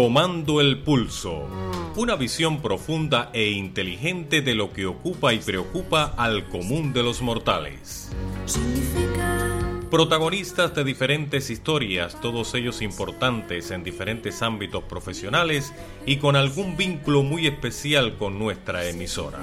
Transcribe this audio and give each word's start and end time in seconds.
Tomando 0.00 0.60
el 0.60 0.78
pulso. 0.78 1.48
Una 1.96 2.14
visión 2.14 2.62
profunda 2.62 3.30
e 3.32 3.50
inteligente 3.50 4.42
de 4.42 4.54
lo 4.54 4.72
que 4.72 4.86
ocupa 4.86 5.34
y 5.34 5.40
preocupa 5.40 6.14
al 6.16 6.48
común 6.48 6.92
de 6.92 7.02
los 7.02 7.20
mortales. 7.20 8.08
Protagonistas 9.90 10.72
de 10.76 10.84
diferentes 10.84 11.50
historias, 11.50 12.20
todos 12.20 12.54
ellos 12.54 12.80
importantes 12.80 13.72
en 13.72 13.82
diferentes 13.82 14.40
ámbitos 14.40 14.84
profesionales 14.84 15.74
y 16.06 16.18
con 16.18 16.36
algún 16.36 16.76
vínculo 16.76 17.24
muy 17.24 17.48
especial 17.48 18.16
con 18.18 18.38
nuestra 18.38 18.88
emisora. 18.88 19.40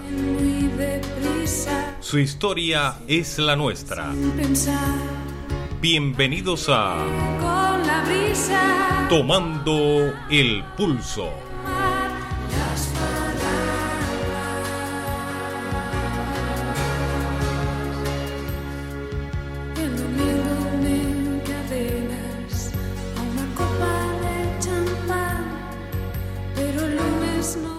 Su 2.00 2.18
historia 2.18 3.00
es 3.10 3.40
la 3.40 3.58
nuestra. 3.58 4.14
Bienvenidos 5.82 6.70
a 6.70 7.55
Tomando 9.10 10.14
el 10.30 10.64
Pulso. 10.76 11.32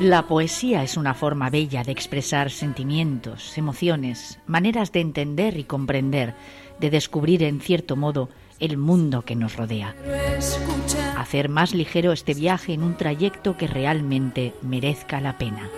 La 0.00 0.28
poesía 0.28 0.84
es 0.84 0.96
una 0.96 1.14
forma 1.14 1.50
bella 1.50 1.82
de 1.82 1.90
expresar 1.90 2.50
sentimientos, 2.50 3.58
emociones, 3.58 4.38
maneras 4.46 4.92
de 4.92 5.00
entender 5.00 5.56
y 5.56 5.64
comprender, 5.64 6.34
de 6.78 6.90
descubrir 6.90 7.42
en 7.42 7.60
cierto 7.60 7.96
modo 7.96 8.28
el 8.60 8.76
mundo 8.76 9.22
que 9.22 9.36
nos 9.36 9.56
rodea. 9.56 9.94
Hacer 11.16 11.48
más 11.48 11.74
ligero 11.74 12.12
este 12.12 12.34
viaje 12.34 12.72
en 12.72 12.82
un 12.82 12.96
trayecto 12.96 13.56
que 13.56 13.66
realmente 13.66 14.54
merezca 14.62 15.20
la 15.20 15.38
pena. 15.38 15.68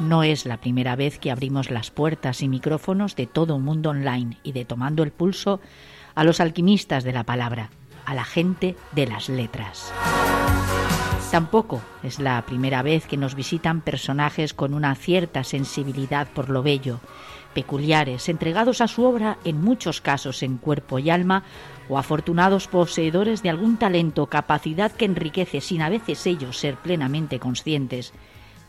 No 0.00 0.22
es 0.22 0.46
la 0.46 0.58
primera 0.58 0.96
vez 0.96 1.18
que 1.18 1.30
abrimos 1.30 1.70
las 1.70 1.90
puertas 1.90 2.42
y 2.42 2.48
micrófonos 2.48 3.16
de 3.16 3.26
todo 3.26 3.56
un 3.56 3.64
mundo 3.64 3.90
online 3.90 4.38
y 4.42 4.52
de 4.52 4.64
tomando 4.64 5.02
el 5.02 5.10
pulso 5.10 5.60
a 6.14 6.24
los 6.24 6.40
alquimistas 6.40 7.04
de 7.04 7.12
la 7.12 7.24
palabra, 7.24 7.70
a 8.04 8.14
la 8.14 8.24
gente 8.24 8.76
de 8.92 9.06
las 9.06 9.28
letras. 9.28 9.92
Tampoco 11.30 11.82
es 12.02 12.20
la 12.20 12.40
primera 12.46 12.82
vez 12.82 13.06
que 13.06 13.18
nos 13.18 13.34
visitan 13.34 13.82
personajes 13.82 14.54
con 14.54 14.72
una 14.72 14.94
cierta 14.94 15.44
sensibilidad 15.44 16.26
por 16.28 16.48
lo 16.48 16.62
bello, 16.62 17.00
peculiares, 17.54 18.28
entregados 18.28 18.80
a 18.80 18.88
su 18.88 19.04
obra 19.04 19.38
en 19.44 19.60
muchos 19.60 20.00
casos 20.00 20.42
en 20.42 20.58
cuerpo 20.58 20.98
y 20.98 21.10
alma, 21.10 21.44
o 21.88 21.98
afortunados 21.98 22.68
poseedores 22.68 23.42
de 23.42 23.50
algún 23.50 23.76
talento 23.76 24.26
capacidad 24.26 24.92
que 24.92 25.06
enriquece, 25.06 25.60
sin 25.60 25.82
a 25.82 25.88
veces 25.88 26.26
ellos 26.26 26.58
ser 26.58 26.76
plenamente 26.76 27.38
conscientes, 27.38 28.12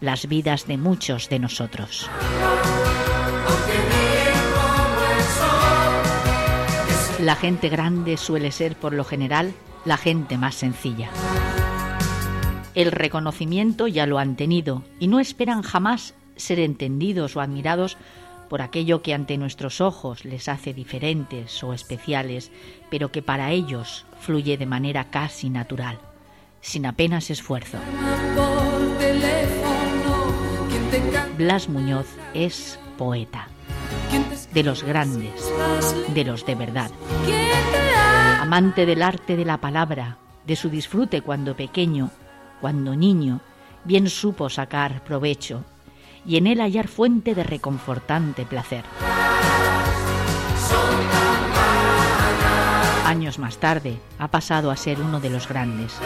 las 0.01 0.27
vidas 0.27 0.67
de 0.67 0.77
muchos 0.77 1.29
de 1.29 1.39
nosotros. 1.39 2.09
La 7.19 7.35
gente 7.35 7.67
grande 7.67 8.15
suele 8.15 8.51
ser, 8.51 8.77
por 8.77 8.93
lo 8.93 9.03
general, 9.03 9.53
la 9.83 9.97
gente 9.97 10.37
más 10.37 10.55
sencilla. 10.55 11.09
El 12.75 12.93
reconocimiento 12.93 13.87
ya 13.87 14.05
lo 14.05 14.19
han 14.19 14.37
tenido 14.37 14.83
y 14.99 15.07
no 15.07 15.19
esperan 15.19 15.61
jamás 15.61 16.13
ser 16.37 16.59
entendidos 16.59 17.35
o 17.35 17.41
admirados 17.41 17.97
por 18.49 18.61
aquello 18.61 19.01
que 19.01 19.13
ante 19.13 19.37
nuestros 19.37 19.79
ojos 19.79 20.25
les 20.25 20.49
hace 20.49 20.73
diferentes 20.73 21.63
o 21.63 21.73
especiales, 21.73 22.51
pero 22.89 23.11
que 23.11 23.21
para 23.21 23.51
ellos 23.51 24.05
fluye 24.19 24.57
de 24.57 24.65
manera 24.65 25.05
casi 25.05 25.49
natural, 25.49 25.99
sin 26.61 26.85
apenas 26.85 27.29
esfuerzo. 27.29 27.77
Blas 31.37 31.69
Muñoz 31.69 32.07
es 32.33 32.79
poeta, 32.97 33.47
de 34.53 34.63
los 34.63 34.83
grandes, 34.83 35.49
de 36.13 36.25
los 36.25 36.45
de 36.45 36.55
verdad, 36.55 36.91
amante 38.41 38.85
del 38.85 39.01
arte 39.01 39.37
de 39.37 39.45
la 39.45 39.61
palabra, 39.61 40.17
de 40.45 40.55
su 40.55 40.69
disfrute 40.69 41.21
cuando 41.21 41.55
pequeño 41.55 42.11
cuando 42.59 42.95
niño, 42.95 43.41
bien 43.83 44.09
supo 44.09 44.49
sacar 44.49 45.03
provecho 45.03 45.63
y 46.29 46.37
en 46.37 46.45
él 46.45 46.61
hallar 46.61 46.87
fuente 46.87 47.33
de 47.33 47.43
reconfortante 47.43 48.45
placer. 48.45 48.85
Años 53.03 53.39
más 53.39 53.57
tarde 53.57 53.97
ha 54.19 54.27
pasado 54.27 54.69
a 54.69 54.77
ser 54.77 55.01
uno 55.01 55.19
de 55.19 55.31
los 55.31 55.47
grandes, 55.47 55.97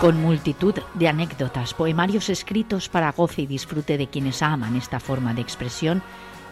con 0.00 0.22
multitud 0.22 0.76
de 0.94 1.08
anécdotas, 1.08 1.74
poemarios 1.74 2.28
escritos 2.28 2.88
para 2.88 3.10
goce 3.10 3.42
y 3.42 3.46
disfrute 3.46 3.98
de 3.98 4.06
quienes 4.06 4.42
aman 4.42 4.76
esta 4.76 5.00
forma 5.00 5.34
de 5.34 5.40
expresión 5.40 6.02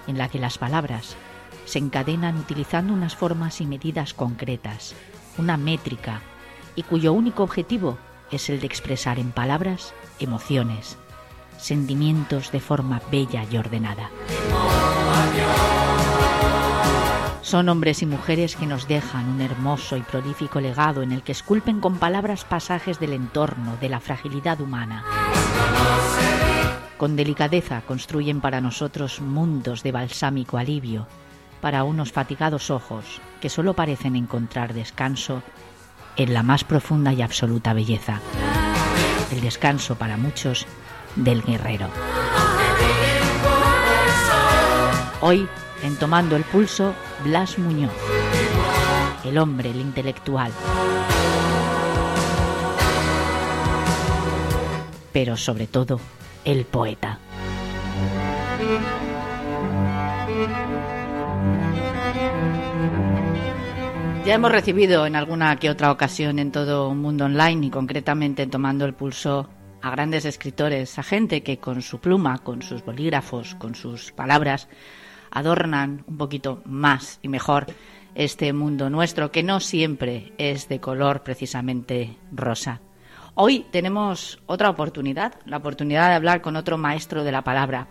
en 0.08 0.18
la 0.18 0.28
que 0.28 0.40
las 0.40 0.58
palabras 0.58 1.14
se 1.64 1.78
encadenan 1.78 2.36
utilizando 2.36 2.92
unas 2.92 3.14
formas 3.14 3.60
y 3.60 3.66
medidas 3.66 4.14
concretas, 4.14 4.96
una 5.38 5.56
métrica, 5.56 6.22
y 6.74 6.82
cuyo 6.82 7.12
único 7.12 7.44
objetivo 7.44 7.98
es 8.32 8.50
el 8.50 8.58
de 8.58 8.66
expresar 8.66 9.20
en 9.20 9.30
palabras 9.30 9.94
emociones, 10.18 10.98
sentimientos 11.58 12.52
de 12.52 12.60
forma 12.60 13.00
bella 13.10 13.44
y 13.50 13.56
ordenada. 13.56 14.10
Son 17.46 17.68
hombres 17.68 18.02
y 18.02 18.06
mujeres 18.06 18.56
que 18.56 18.66
nos 18.66 18.88
dejan 18.88 19.28
un 19.28 19.40
hermoso 19.40 19.96
y 19.96 20.02
prolífico 20.02 20.60
legado 20.60 21.02
en 21.02 21.12
el 21.12 21.22
que 21.22 21.30
esculpen 21.30 21.80
con 21.80 21.98
palabras 21.98 22.44
pasajes 22.44 22.98
del 22.98 23.12
entorno, 23.12 23.76
de 23.80 23.88
la 23.88 24.00
fragilidad 24.00 24.60
humana. 24.60 25.04
Con 26.96 27.14
delicadeza 27.14 27.82
construyen 27.82 28.40
para 28.40 28.60
nosotros 28.60 29.20
mundos 29.20 29.84
de 29.84 29.92
balsámico 29.92 30.58
alivio, 30.58 31.06
para 31.60 31.84
unos 31.84 32.10
fatigados 32.10 32.70
ojos 32.70 33.20
que 33.40 33.48
solo 33.48 33.74
parecen 33.74 34.16
encontrar 34.16 34.74
descanso 34.74 35.42
en 36.16 36.34
la 36.34 36.42
más 36.42 36.64
profunda 36.64 37.12
y 37.12 37.22
absoluta 37.22 37.74
belleza, 37.74 38.20
el 39.30 39.40
descanso 39.40 39.96
para 39.96 40.16
muchos 40.16 40.66
del 41.16 41.42
guerrero. 41.42 41.88
Hoy, 45.20 45.48
en 45.82 45.96
Tomando 45.96 46.36
el 46.36 46.44
Pulso, 46.44 46.94
Blas 47.24 47.58
Muñoz, 47.58 47.92
el 49.24 49.38
hombre, 49.38 49.70
el 49.70 49.80
intelectual, 49.80 50.52
pero 55.12 55.36
sobre 55.36 55.66
todo 55.66 55.98
el 56.44 56.64
poeta. 56.64 57.18
Ya 64.26 64.34
hemos 64.34 64.50
recibido 64.50 65.06
en 65.06 65.14
alguna 65.14 65.54
que 65.54 65.70
otra 65.70 65.92
ocasión 65.92 66.40
en 66.40 66.50
todo 66.50 66.88
un 66.88 66.98
mundo 67.00 67.26
online 67.26 67.68
y 67.68 67.70
concretamente 67.70 68.48
tomando 68.48 68.84
el 68.84 68.92
pulso 68.92 69.48
a 69.82 69.90
grandes 69.90 70.24
escritores, 70.24 70.98
a 70.98 71.02
gente 71.02 71.42
que 71.42 71.58
con 71.58 71.82
su 71.82 72.00
pluma, 72.00 72.38
con 72.38 72.62
sus 72.62 72.84
bolígrafos, 72.84 73.54
con 73.54 73.74
sus 73.74 74.12
palabras, 74.12 74.68
adornan 75.30 76.04
un 76.06 76.16
poquito 76.16 76.62
más 76.64 77.18
y 77.22 77.28
mejor 77.28 77.66
este 78.14 78.52
mundo 78.52 78.90
nuestro, 78.90 79.30
que 79.30 79.42
no 79.42 79.60
siempre 79.60 80.32
es 80.38 80.68
de 80.68 80.80
color 80.80 81.22
precisamente 81.22 82.16
rosa. 82.32 82.80
Hoy 83.34 83.66
tenemos 83.70 84.40
otra 84.46 84.70
oportunidad, 84.70 85.34
la 85.44 85.58
oportunidad 85.58 86.08
de 86.08 86.14
hablar 86.14 86.40
con 86.40 86.56
otro 86.56 86.78
maestro 86.78 87.22
de 87.22 87.32
la 87.32 87.44
palabra, 87.44 87.88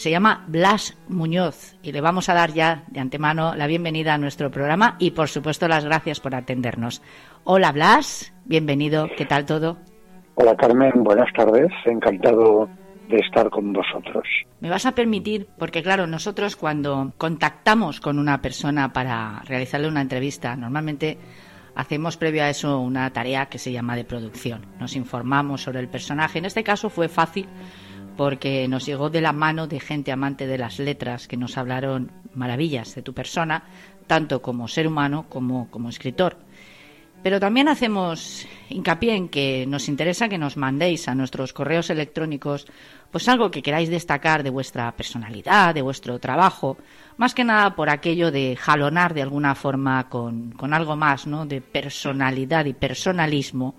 se 0.00 0.10
llama 0.10 0.44
Blas 0.48 0.96
Muñoz 1.08 1.76
y 1.82 1.92
le 1.92 2.00
vamos 2.00 2.30
a 2.30 2.34
dar 2.34 2.54
ya 2.54 2.84
de 2.88 3.00
antemano 3.00 3.54
la 3.54 3.66
bienvenida 3.66 4.14
a 4.14 4.18
nuestro 4.18 4.50
programa 4.50 4.96
y 4.98 5.10
por 5.10 5.28
supuesto 5.28 5.68
las 5.68 5.84
gracias 5.84 6.20
por 6.20 6.34
atendernos. 6.34 7.02
Hola 7.44 7.70
Blas, 7.72 8.32
bienvenido, 8.46 9.08
¿qué 9.16 9.26
tal 9.26 9.44
todo? 9.44 9.76
Hola 10.34 10.56
Carmen, 10.56 11.04
buenas 11.04 11.32
tardes, 11.34 11.70
encantado 11.84 12.68
de 13.08 13.18
estar 13.18 13.50
con 13.50 13.72
vosotros. 13.72 14.24
Me 14.60 14.70
vas 14.70 14.86
a 14.86 14.94
permitir, 14.94 15.48
porque 15.58 15.82
claro, 15.82 16.06
nosotros 16.06 16.56
cuando 16.56 17.12
contactamos 17.18 18.00
con 18.00 18.18
una 18.18 18.40
persona 18.40 18.92
para 18.92 19.42
realizarle 19.46 19.88
una 19.88 20.00
entrevista, 20.00 20.56
normalmente 20.56 21.18
hacemos 21.74 22.16
previo 22.16 22.44
a 22.44 22.50
eso 22.50 22.78
una 22.78 23.10
tarea 23.12 23.46
que 23.46 23.58
se 23.58 23.72
llama 23.72 23.96
de 23.96 24.04
producción. 24.04 24.66
Nos 24.78 24.96
informamos 24.96 25.62
sobre 25.62 25.80
el 25.80 25.88
personaje. 25.88 26.38
En 26.38 26.44
este 26.44 26.62
caso 26.62 26.88
fue 26.88 27.08
fácil 27.08 27.46
porque 28.16 28.68
nos 28.68 28.86
llegó 28.86 29.10
de 29.10 29.20
la 29.20 29.32
mano 29.32 29.66
de 29.66 29.80
gente 29.80 30.12
amante 30.12 30.46
de 30.46 30.58
las 30.58 30.78
letras 30.78 31.26
que 31.26 31.36
nos 31.36 31.58
hablaron 31.58 32.12
maravillas 32.34 32.94
de 32.94 33.02
tu 33.02 33.12
persona, 33.12 33.64
tanto 34.06 34.40
como 34.40 34.68
ser 34.68 34.86
humano 34.86 35.26
como 35.28 35.70
como 35.70 35.88
escritor. 35.88 36.36
Pero 37.22 37.38
también 37.38 37.68
hacemos 37.68 38.46
hincapié 38.70 39.14
en 39.14 39.28
que 39.28 39.66
nos 39.66 39.88
interesa 39.88 40.28
que 40.28 40.38
nos 40.38 40.56
mandéis 40.56 41.06
a 41.06 41.14
nuestros 41.14 41.52
correos 41.52 41.90
electrónicos 41.90 42.66
pues 43.10 43.28
algo 43.28 43.50
que 43.50 43.62
queráis 43.62 43.90
destacar 43.90 44.42
de 44.42 44.50
vuestra 44.50 44.90
personalidad, 44.92 45.74
de 45.74 45.82
vuestro 45.82 46.18
trabajo, 46.18 46.78
más 47.16 47.34
que 47.34 47.44
nada 47.44 47.74
por 47.74 47.90
aquello 47.90 48.30
de 48.30 48.56
jalonar 48.56 49.12
de 49.12 49.22
alguna 49.22 49.54
forma 49.54 50.08
con, 50.08 50.52
con 50.52 50.72
algo 50.72 50.96
más, 50.96 51.26
¿no? 51.26 51.44
de 51.44 51.60
personalidad 51.60 52.64
y 52.64 52.72
personalismo 52.72 53.74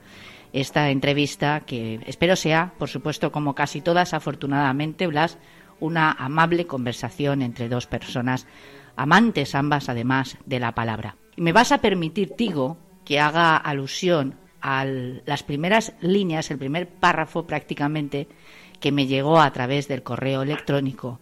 esta 0.54 0.90
entrevista 0.90 1.62
que 1.62 2.02
espero 2.06 2.36
sea, 2.36 2.74
por 2.78 2.90
supuesto, 2.90 3.32
como 3.32 3.56
casi 3.56 3.82
todas, 3.82 4.14
afortunadamente, 4.14 5.08
Blas, 5.08 5.38
una 5.80 6.12
amable 6.12 6.68
conversación 6.68 7.42
entre 7.42 7.70
dos 7.70 7.88
personas 7.88 8.46
amantes 8.96 9.56
ambas 9.56 9.90
además 9.90 10.38
de 10.46 10.60
la 10.60 10.74
palabra. 10.74 11.16
Me 11.38 11.54
vas 11.54 11.72
a 11.72 11.80
permitir, 11.80 12.32
Tigo, 12.36 12.78
que 13.12 13.20
haga 13.20 13.58
alusión 13.58 14.36
a 14.62 14.86
las 14.86 15.44
primeras 15.44 15.92
líneas, 16.00 16.50
el 16.50 16.58
primer 16.58 16.88
párrafo 16.88 17.46
prácticamente 17.46 18.30
que 18.80 18.94
me 18.94 19.06
llegó 19.06 19.42
a 19.42 19.52
través 19.52 19.90
del 19.90 20.02
correo 20.02 20.44
electrónico. 20.44 21.20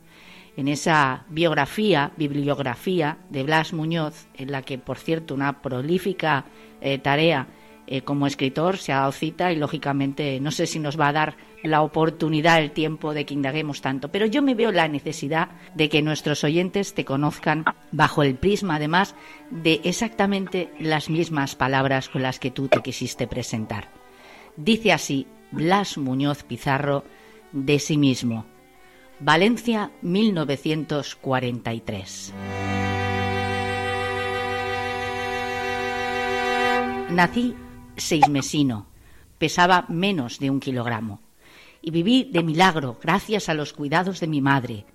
En 0.55 0.67
esa 0.67 1.25
biografía, 1.29 2.11
bibliografía 2.15 3.17
de 3.31 3.41
Blas 3.41 3.73
Muñoz, 3.73 4.27
en 4.35 4.51
la 4.51 4.61
que, 4.61 4.77
por 4.77 4.99
cierto, 4.99 5.33
una 5.33 5.63
prolífica 5.63 6.45
eh, 6.79 6.99
tarea 6.99 7.47
eh, 7.91 8.03
como 8.03 8.27
escritor 8.27 8.77
se 8.77 8.93
ha 8.93 8.97
dado 8.97 9.11
cita 9.11 9.51
y, 9.51 9.55
lógicamente, 9.55 10.39
no 10.39 10.51
sé 10.51 10.67
si 10.67 10.77
nos 10.77 10.99
va 10.99 11.07
a 11.07 11.13
dar 11.13 11.37
la 11.63 11.81
oportunidad, 11.81 12.61
el 12.61 12.69
tiempo 12.69 13.15
de 13.15 13.25
que 13.25 13.33
indaguemos 13.33 13.81
tanto, 13.81 14.11
pero 14.11 14.27
yo 14.27 14.43
me 14.43 14.53
veo 14.53 14.71
la 14.71 14.87
necesidad 14.87 15.49
de 15.73 15.89
que 15.89 16.03
nuestros 16.03 16.43
oyentes 16.43 16.93
te 16.93 17.03
conozcan 17.03 17.65
bajo 17.91 18.21
el 18.21 18.35
prisma, 18.35 18.75
además, 18.75 19.15
de 19.49 19.81
exactamente 19.83 20.71
las 20.79 21.09
mismas 21.09 21.55
palabras 21.55 22.09
con 22.09 22.21
las 22.21 22.37
que 22.37 22.51
tú 22.51 22.67
te 22.67 22.83
quisiste 22.83 23.25
presentar. 23.25 23.87
Dice 24.55 24.93
así 24.93 25.25
Blas 25.51 25.97
Muñoz 25.97 26.43
Pizarro 26.43 27.05
de 27.51 27.79
sí 27.79 27.97
mismo. 27.97 28.45
Valencia 29.19 29.89
1943. 30.03 32.33
Nací 37.09 37.55
seismesino, 37.99 38.87
pesaba 39.37 39.85
menos 39.89 40.39
de 40.39 40.49
un 40.49 40.59
kilogramo 40.59 41.21
y 41.81 41.91
viví 41.91 42.29
de 42.31 42.43
milagro 42.43 42.97
gracias 43.01 43.49
a 43.49 43.53
los 43.53 43.73
cuidados 43.73 44.19
de 44.19 44.27
mi 44.27 44.41
madre. 44.41 44.85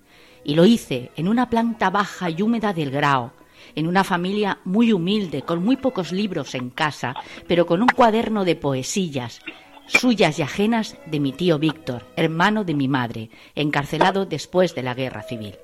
Y 0.43 0.55
lo 0.55 0.65
hice 0.65 1.11
en 1.15 1.27
una 1.27 1.49
planta 1.49 1.89
baja 1.89 2.29
y 2.29 2.41
húmeda 2.41 2.73
del 2.73 2.91
Grao, 2.91 3.33
en 3.75 3.87
una 3.87 4.03
familia 4.03 4.59
muy 4.63 4.93
humilde, 4.93 5.41
con 5.41 5.63
muy 5.63 5.75
pocos 5.75 6.11
libros 6.11 6.53
en 6.53 6.69
casa, 6.69 7.15
pero 7.47 7.65
con 7.65 7.81
un 7.81 7.87
cuaderno 7.87 8.45
de 8.45 8.55
poesías, 8.55 9.41
suyas 9.87 10.37
y 10.37 10.43
ajenas 10.43 10.97
de 11.07 11.19
mi 11.19 11.31
tío 11.31 11.57
Víctor, 11.57 12.05
hermano 12.15 12.63
de 12.63 12.75
mi 12.75 12.87
madre, 12.87 13.29
encarcelado 13.55 14.25
después 14.25 14.75
de 14.75 14.83
la 14.83 14.93
guerra 14.93 15.23
civil. 15.23 15.55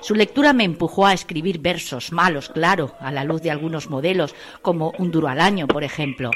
Su 0.00 0.14
lectura 0.14 0.52
me 0.52 0.64
empujó 0.64 1.06
a 1.06 1.12
escribir 1.12 1.60
versos 1.60 2.12
malos, 2.12 2.48
claro, 2.48 2.94
a 3.00 3.12
la 3.12 3.24
luz 3.24 3.42
de 3.42 3.50
algunos 3.50 3.88
modelos, 3.88 4.34
como 4.60 4.92
Un 4.98 5.10
duro 5.10 5.28
al 5.28 5.40
año, 5.40 5.66
por 5.66 5.84
ejemplo. 5.84 6.30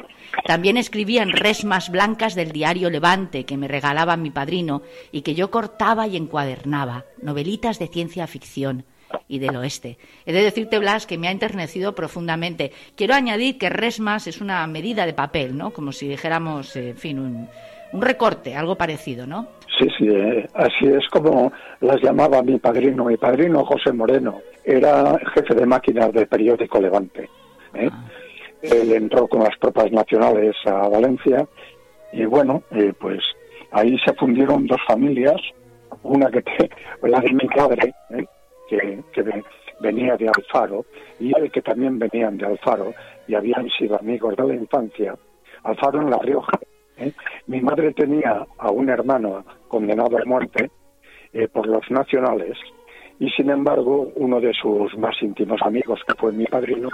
También 0.46 0.76
escribía 0.76 1.22
en 1.22 1.32
resmas 1.32 1.90
blancas 1.90 2.34
del 2.34 2.52
diario 2.52 2.90
Levante 2.90 3.44
que 3.44 3.56
me 3.56 3.68
regalaba 3.68 4.16
mi 4.16 4.30
padrino 4.30 4.82
y 5.12 5.22
que 5.22 5.34
yo 5.34 5.50
cortaba 5.50 6.06
y 6.06 6.16
encuadernaba, 6.16 7.04
novelitas 7.20 7.78
de 7.78 7.88
ciencia 7.88 8.26
ficción 8.26 8.84
y 9.28 9.38
del 9.38 9.56
oeste. 9.56 9.98
He 10.24 10.32
de 10.32 10.42
decirte, 10.42 10.78
Blas, 10.78 11.06
que 11.06 11.18
me 11.18 11.28
ha 11.28 11.32
enternecido 11.32 11.94
profundamente. 11.94 12.72
Quiero 12.96 13.14
añadir 13.14 13.58
que 13.58 13.70
resmas 13.70 14.26
es 14.26 14.40
una 14.40 14.66
medida 14.66 15.06
de 15.06 15.14
papel, 15.14 15.56
¿no? 15.56 15.70
Como 15.70 15.92
si 15.92 16.08
dijéramos, 16.08 16.76
eh, 16.76 16.90
en 16.90 16.96
fin, 16.96 17.18
un, 17.18 17.48
un 17.92 18.02
recorte, 18.02 18.54
algo 18.54 18.76
parecido, 18.76 19.26
¿no? 19.26 19.46
Sí, 19.78 19.88
sí, 19.98 20.08
eh, 20.08 20.48
así 20.54 20.86
es 20.86 21.06
como 21.08 21.52
las 21.80 22.00
llamaba 22.02 22.42
mi 22.42 22.58
padrino. 22.58 23.04
Mi 23.04 23.16
padrino, 23.16 23.64
José 23.64 23.92
Moreno, 23.92 24.40
era 24.64 25.18
jefe 25.34 25.54
de 25.54 25.66
máquinas 25.66 26.12
del 26.12 26.26
periódico 26.26 26.80
Levante. 26.80 27.28
¿eh? 27.74 27.88
Ah. 27.92 28.04
Él 28.62 28.92
entró 28.92 29.28
con 29.28 29.42
las 29.42 29.58
tropas 29.60 29.92
nacionales 29.92 30.56
a 30.64 30.88
Valencia 30.88 31.46
y 32.12 32.24
bueno, 32.24 32.62
eh, 32.70 32.92
pues 32.98 33.22
ahí 33.70 33.98
se 34.04 34.14
fundieron 34.14 34.66
dos 34.66 34.80
familias, 34.86 35.40
una 36.02 36.30
que 36.30 36.42
te, 36.42 36.70
la 37.02 37.20
de 37.20 37.32
mi 37.32 37.46
padre, 37.46 37.94
que, 38.68 39.02
que 39.12 39.42
venía 39.80 40.16
de 40.16 40.28
Alfaro, 40.28 40.86
y 41.20 41.36
él 41.36 41.50
que 41.50 41.62
también 41.62 41.98
venían 41.98 42.38
de 42.38 42.46
Alfaro 42.46 42.94
y 43.28 43.34
habían 43.34 43.68
sido 43.70 43.98
amigos 43.98 44.36
de 44.36 44.46
la 44.46 44.54
infancia, 44.54 45.14
Alfaro 45.64 46.00
en 46.00 46.10
La 46.10 46.18
Rioja. 46.18 46.58
¿Eh? 46.96 47.12
Mi 47.46 47.60
madre 47.60 47.92
tenía 47.92 48.46
a 48.58 48.70
un 48.70 48.88
hermano 48.88 49.44
condenado 49.68 50.18
a 50.18 50.24
muerte 50.24 50.70
eh, 51.32 51.48
por 51.48 51.66
los 51.66 51.90
nacionales 51.90 52.56
y 53.18 53.30
sin 53.30 53.50
embargo 53.50 54.12
uno 54.16 54.40
de 54.40 54.52
sus 54.52 54.96
más 54.98 55.20
íntimos 55.22 55.60
amigos, 55.62 56.00
que 56.06 56.14
fue 56.14 56.32
mi 56.32 56.44
padrino, 56.46 56.88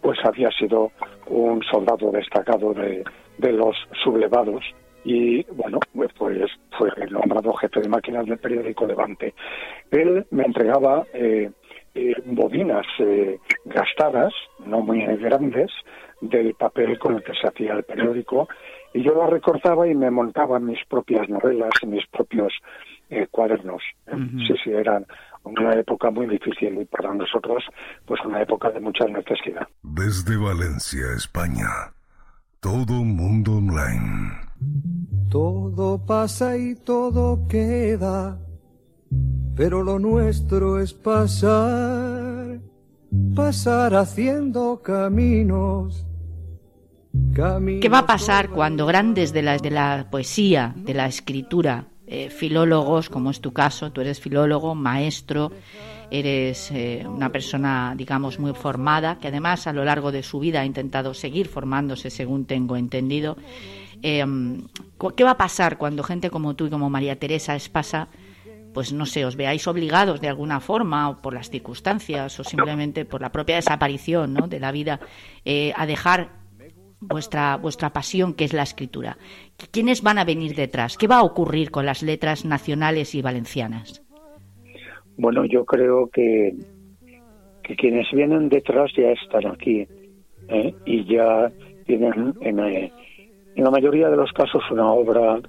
pues 0.00 0.18
había 0.24 0.50
sido 0.50 0.92
un 1.28 1.62
soldado 1.62 2.10
destacado 2.10 2.74
de, 2.74 3.04
de 3.38 3.52
los 3.52 3.76
sublevados 4.02 4.62
y 5.04 5.42
bueno, 5.44 5.80
pues 5.94 6.12
fue 6.78 6.90
nombrado 7.10 7.52
jefe 7.54 7.80
de 7.80 7.88
máquinas 7.88 8.26
del 8.26 8.38
periódico 8.38 8.86
Levante. 8.86 9.34
Él 9.90 10.24
me 10.30 10.44
entregaba 10.44 11.04
eh, 11.12 11.50
bobinas 12.24 12.86
gastadas, 13.64 14.32
no 14.64 14.80
muy 14.80 15.04
grandes, 15.16 15.70
del 16.20 16.54
papel 16.54 16.98
con 16.98 17.16
el 17.16 17.24
que 17.24 17.34
se 17.34 17.48
hacía 17.48 17.74
el 17.74 17.82
periódico 17.82 18.48
y 18.94 19.02
yo 19.02 19.14
lo 19.14 19.26
recortaba 19.26 19.88
y 19.88 19.94
me 19.94 20.10
montaba 20.10 20.58
mis 20.58 20.78
propias 20.86 21.28
novelas 21.28 21.70
y 21.82 21.86
mis 21.86 22.06
propios 22.08 22.52
eh, 23.10 23.26
cuadernos. 23.30 23.82
Sí, 24.06 24.54
sí, 24.62 24.70
era 24.70 25.02
una 25.44 25.74
época 25.74 26.10
muy 26.10 26.26
difícil 26.26 26.80
y 26.80 26.84
para 26.84 27.14
nosotros, 27.14 27.64
pues 28.06 28.20
una 28.24 28.42
época 28.42 28.70
de 28.70 28.80
mucha 28.80 29.06
necesidad. 29.06 29.66
Desde 29.82 30.36
Valencia, 30.36 31.06
España, 31.16 31.68
todo 32.60 32.92
mundo 33.04 33.56
online. 33.56 34.40
Todo 35.30 36.04
pasa 36.04 36.56
y 36.56 36.74
todo 36.74 37.48
queda, 37.48 38.38
pero 39.56 39.82
lo 39.82 39.98
nuestro 39.98 40.78
es 40.78 40.92
pasar, 40.92 42.60
pasar 43.34 43.94
haciendo 43.94 44.80
caminos 44.82 46.06
¿Qué 47.34 47.88
va 47.88 47.98
a 47.98 48.06
pasar 48.06 48.48
cuando 48.48 48.86
grandes 48.86 49.32
de 49.32 49.42
la, 49.42 49.58
de 49.58 49.70
la 49.70 50.08
poesía, 50.10 50.72
de 50.76 50.94
la 50.94 51.06
escritura, 51.06 51.86
eh, 52.06 52.30
filólogos, 52.30 53.10
como 53.10 53.30
es 53.30 53.40
tu 53.40 53.52
caso, 53.52 53.92
tú 53.92 54.00
eres 54.00 54.20
filólogo, 54.20 54.74
maestro, 54.74 55.52
eres 56.10 56.70
eh, 56.70 57.04
una 57.06 57.30
persona, 57.30 57.94
digamos, 57.96 58.38
muy 58.38 58.52
formada, 58.54 59.18
que 59.18 59.28
además 59.28 59.66
a 59.66 59.72
lo 59.72 59.84
largo 59.84 60.12
de 60.12 60.22
su 60.22 60.40
vida 60.40 60.60
ha 60.60 60.66
intentado 60.66 61.14
seguir 61.14 61.48
formándose, 61.48 62.10
según 62.10 62.44
tengo 62.44 62.76
entendido. 62.76 63.36
Em, 64.02 64.66
¿Qué 65.16 65.24
va 65.24 65.32
a 65.32 65.38
pasar 65.38 65.78
cuando 65.78 66.02
gente 66.02 66.28
como 66.28 66.54
tú 66.54 66.66
y 66.66 66.70
como 66.70 66.90
María 66.90 67.18
Teresa 67.18 67.54
Espasa, 67.54 68.08
pues 68.74 68.92
no 68.92 69.06
sé, 69.06 69.24
os 69.24 69.36
veáis 69.36 69.66
obligados 69.66 70.20
de 70.20 70.28
alguna 70.28 70.60
forma, 70.60 71.08
o 71.08 71.22
por 71.22 71.34
las 71.34 71.50
circunstancias, 71.50 72.38
o 72.40 72.44
simplemente 72.44 73.04
por 73.04 73.20
la 73.20 73.32
propia 73.32 73.56
desaparición 73.56 74.48
de 74.48 74.60
la 74.60 74.72
vida, 74.72 75.00
eh, 75.44 75.72
a 75.76 75.86
dejar 75.86 76.41
vuestra, 77.02 77.56
vuestra 77.56 77.90
pasión, 77.90 78.34
que 78.34 78.44
es 78.44 78.52
la 78.52 78.62
escritura. 78.62 79.16
¿Quiénes 79.70 80.02
van 80.02 80.18
a 80.18 80.24
venir 80.24 80.54
detrás? 80.54 80.96
¿Qué 80.96 81.06
va 81.06 81.18
a 81.18 81.22
ocurrir 81.22 81.70
con 81.70 81.84
las 81.84 82.02
letras 82.02 82.44
nacionales 82.44 83.14
y 83.14 83.22
valencianas? 83.22 84.02
Bueno, 85.16 85.44
yo 85.44 85.64
creo 85.64 86.08
que, 86.08 86.54
que 87.62 87.76
quienes 87.76 88.10
vienen 88.12 88.48
detrás 88.48 88.90
ya 88.96 89.10
están 89.10 89.46
aquí 89.46 89.86
¿eh? 90.48 90.74
y 90.86 91.04
ya 91.04 91.50
tienen 91.86 92.34
en, 92.40 92.58
eh, 92.60 92.92
en 93.54 93.64
la 93.64 93.70
mayoría 93.70 94.08
de 94.08 94.16
los 94.16 94.32
casos 94.32 94.62
una 94.70 94.90
obra 94.90 95.40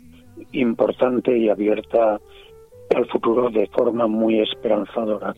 importante 0.52 1.38
y 1.38 1.50
abierta 1.50 2.20
al 2.96 3.08
futuro 3.08 3.50
de 3.50 3.68
forma 3.68 4.08
muy 4.08 4.40
esperanzadora. 4.42 5.34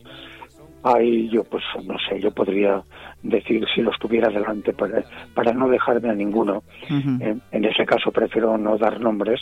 Ahí 0.82 1.28
yo, 1.30 1.42
pues, 1.44 1.64
no 1.84 1.96
sé, 2.08 2.20
yo 2.20 2.30
podría 2.30 2.82
decir 3.22 3.64
si 3.74 3.80
los 3.80 3.98
tuviera 3.98 4.28
delante 4.28 4.72
para, 4.72 5.02
para 5.34 5.52
no 5.52 5.68
dejarme 5.68 6.10
a 6.10 6.14
ninguno. 6.14 6.62
en, 6.88 7.64
ese 7.64 7.84
caso 7.84 8.12
prefiero 8.12 8.56
no 8.56 8.78
dar 8.78 9.00
nombres, 9.00 9.40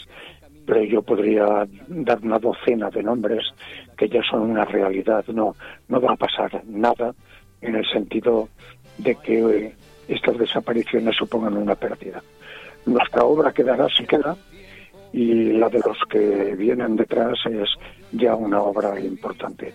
pero 0.66 0.82
yo 0.84 1.02
podría 1.02 1.66
dar 1.88 2.18
una 2.22 2.38
docena 2.38 2.88
de 2.90 3.02
nombres 3.02 3.44
que 3.96 4.08
ya 4.08 4.22
son 4.22 4.42
una 4.50 4.64
realidad. 4.64 5.24
No, 5.28 5.54
no 5.88 6.00
va 6.00 6.12
a 6.12 6.16
pasar 6.16 6.62
nada 6.66 7.14
en 7.60 7.76
el 7.76 7.86
sentido 7.86 8.48
de 8.98 9.14
que 9.16 9.74
estas 10.08 10.38
desapariciones 10.38 11.16
supongan 11.16 11.56
una 11.56 11.74
pérdida. 11.74 12.22
Nuestra 12.86 13.24
obra 13.24 13.52
quedará 13.52 13.88
si 13.88 14.04
queda 14.04 14.36
y 15.12 15.52
la 15.52 15.68
de 15.68 15.80
los 15.80 15.98
que 16.10 16.54
vienen 16.56 16.96
detrás 16.96 17.38
es 17.46 17.68
ya 18.12 18.34
una 18.34 18.60
obra 18.60 18.98
importante. 19.00 19.72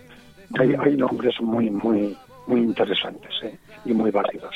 Hay, 0.58 0.96
nombres 0.96 1.40
muy, 1.40 1.70
muy, 1.70 2.16
muy 2.46 2.60
interesantes 2.60 3.32
¿eh? 3.42 3.56
y 3.84 3.92
muy 3.92 4.10
válidos. 4.10 4.54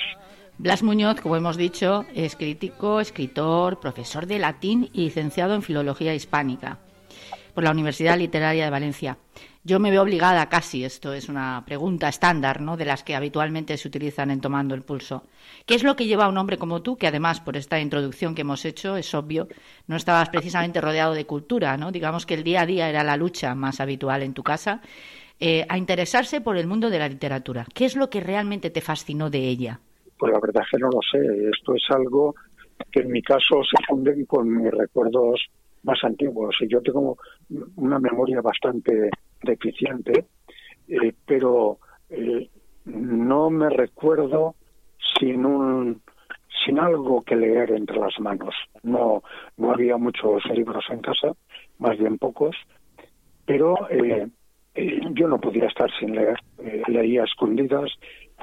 Blas 0.58 0.82
Muñoz, 0.82 1.20
como 1.20 1.36
hemos 1.36 1.56
dicho, 1.56 2.04
es 2.14 2.36
crítico, 2.36 3.00
escritor, 3.00 3.80
profesor 3.80 4.26
de 4.26 4.38
latín 4.38 4.88
y 4.92 5.04
licenciado 5.04 5.54
en 5.54 5.62
filología 5.62 6.14
hispánica. 6.14 6.78
por 7.54 7.62
la 7.62 7.70
Universidad 7.70 8.18
Literaria 8.18 8.64
de 8.64 8.70
Valencia. 8.70 9.16
Yo 9.66 9.80
me 9.80 9.90
veo 9.90 10.02
obligada 10.02 10.48
casi, 10.50 10.84
esto 10.84 11.14
es 11.14 11.28
una 11.30 11.62
pregunta 11.64 12.08
estándar, 12.08 12.60
¿no? 12.60 12.76
De 12.76 12.84
las 12.84 13.02
que 13.02 13.14
habitualmente 13.14 13.78
se 13.78 13.88
utilizan 13.88 14.30
en 14.30 14.40
tomando 14.40 14.74
el 14.74 14.82
pulso. 14.82 15.22
¿Qué 15.64 15.74
es 15.74 15.82
lo 15.82 15.96
que 15.96 16.06
lleva 16.06 16.26
a 16.26 16.28
un 16.28 16.36
hombre 16.36 16.58
como 16.58 16.82
tú, 16.82 16.96
que 16.96 17.06
además 17.06 17.40
por 17.40 17.56
esta 17.56 17.80
introducción 17.80 18.34
que 18.34 18.42
hemos 18.42 18.64
hecho, 18.66 18.96
es 18.96 19.14
obvio, 19.14 19.48
no 19.86 19.96
estabas 19.96 20.28
precisamente 20.28 20.82
rodeado 20.82 21.14
de 21.14 21.24
cultura, 21.24 21.78
¿no? 21.78 21.92
Digamos 21.92 22.26
que 22.26 22.34
el 22.34 22.44
día 22.44 22.60
a 22.60 22.66
día 22.66 22.90
era 22.90 23.04
la 23.04 23.16
lucha 23.16 23.54
más 23.54 23.80
habitual 23.80 24.22
en 24.22 24.34
tu 24.34 24.42
casa, 24.42 24.82
eh, 25.46 25.66
a 25.68 25.76
interesarse 25.76 26.40
por 26.40 26.56
el 26.56 26.66
mundo 26.66 26.88
de 26.88 26.98
la 26.98 27.06
literatura. 27.06 27.66
¿Qué 27.74 27.84
es 27.84 27.96
lo 27.96 28.08
que 28.08 28.20
realmente 28.20 28.70
te 28.70 28.80
fascinó 28.80 29.28
de 29.28 29.40
ella? 29.40 29.78
Pues 30.16 30.32
la 30.32 30.40
verdad 30.40 30.62
es 30.64 30.70
que 30.70 30.78
no 30.78 30.88
lo 30.88 31.00
sé. 31.02 31.18
Esto 31.50 31.74
es 31.74 31.82
algo 31.90 32.34
que 32.90 33.00
en 33.00 33.12
mi 33.12 33.20
caso 33.20 33.62
se 33.62 33.76
funde 33.86 34.24
con 34.24 34.48
mis 34.48 34.70
recuerdos 34.70 35.44
más 35.82 36.02
antiguos. 36.02 36.56
Yo 36.66 36.80
tengo 36.80 37.18
una 37.76 37.98
memoria 37.98 38.40
bastante 38.40 39.10
deficiente, 39.42 40.24
eh, 40.88 41.12
pero 41.26 41.76
eh, 42.08 42.48
no 42.86 43.50
me 43.50 43.68
recuerdo 43.68 44.54
sin 45.18 45.44
un 45.44 46.00
sin 46.64 46.78
algo 46.78 47.20
que 47.20 47.36
leer 47.36 47.72
entre 47.72 47.98
las 47.98 48.18
manos. 48.18 48.54
No, 48.82 49.22
no 49.58 49.72
había 49.72 49.98
muchos 49.98 50.42
libros 50.46 50.86
en 50.88 51.00
casa, 51.00 51.32
más 51.78 51.98
bien 51.98 52.16
pocos, 52.16 52.56
pero 53.44 53.90
eh, 53.90 54.26
yo 54.74 55.28
no 55.28 55.38
podía 55.40 55.66
estar 55.66 55.90
sin 55.98 56.14
leer. 56.14 56.38
leía 56.88 57.24
escondidas, 57.24 57.90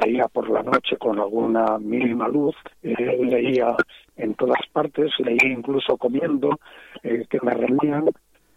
leía 0.03 0.27
por 0.27 0.49
la 0.49 0.63
noche 0.63 0.97
con 0.97 1.19
alguna 1.19 1.77
mínima 1.79 2.27
luz, 2.27 2.55
leía 2.81 3.75
en 4.15 4.33
todas 4.35 4.61
partes, 4.71 5.11
leía 5.19 5.51
incluso 5.51 5.97
comiendo, 5.97 6.59
que 7.01 7.39
me 7.41 7.53
rendían 7.53 8.05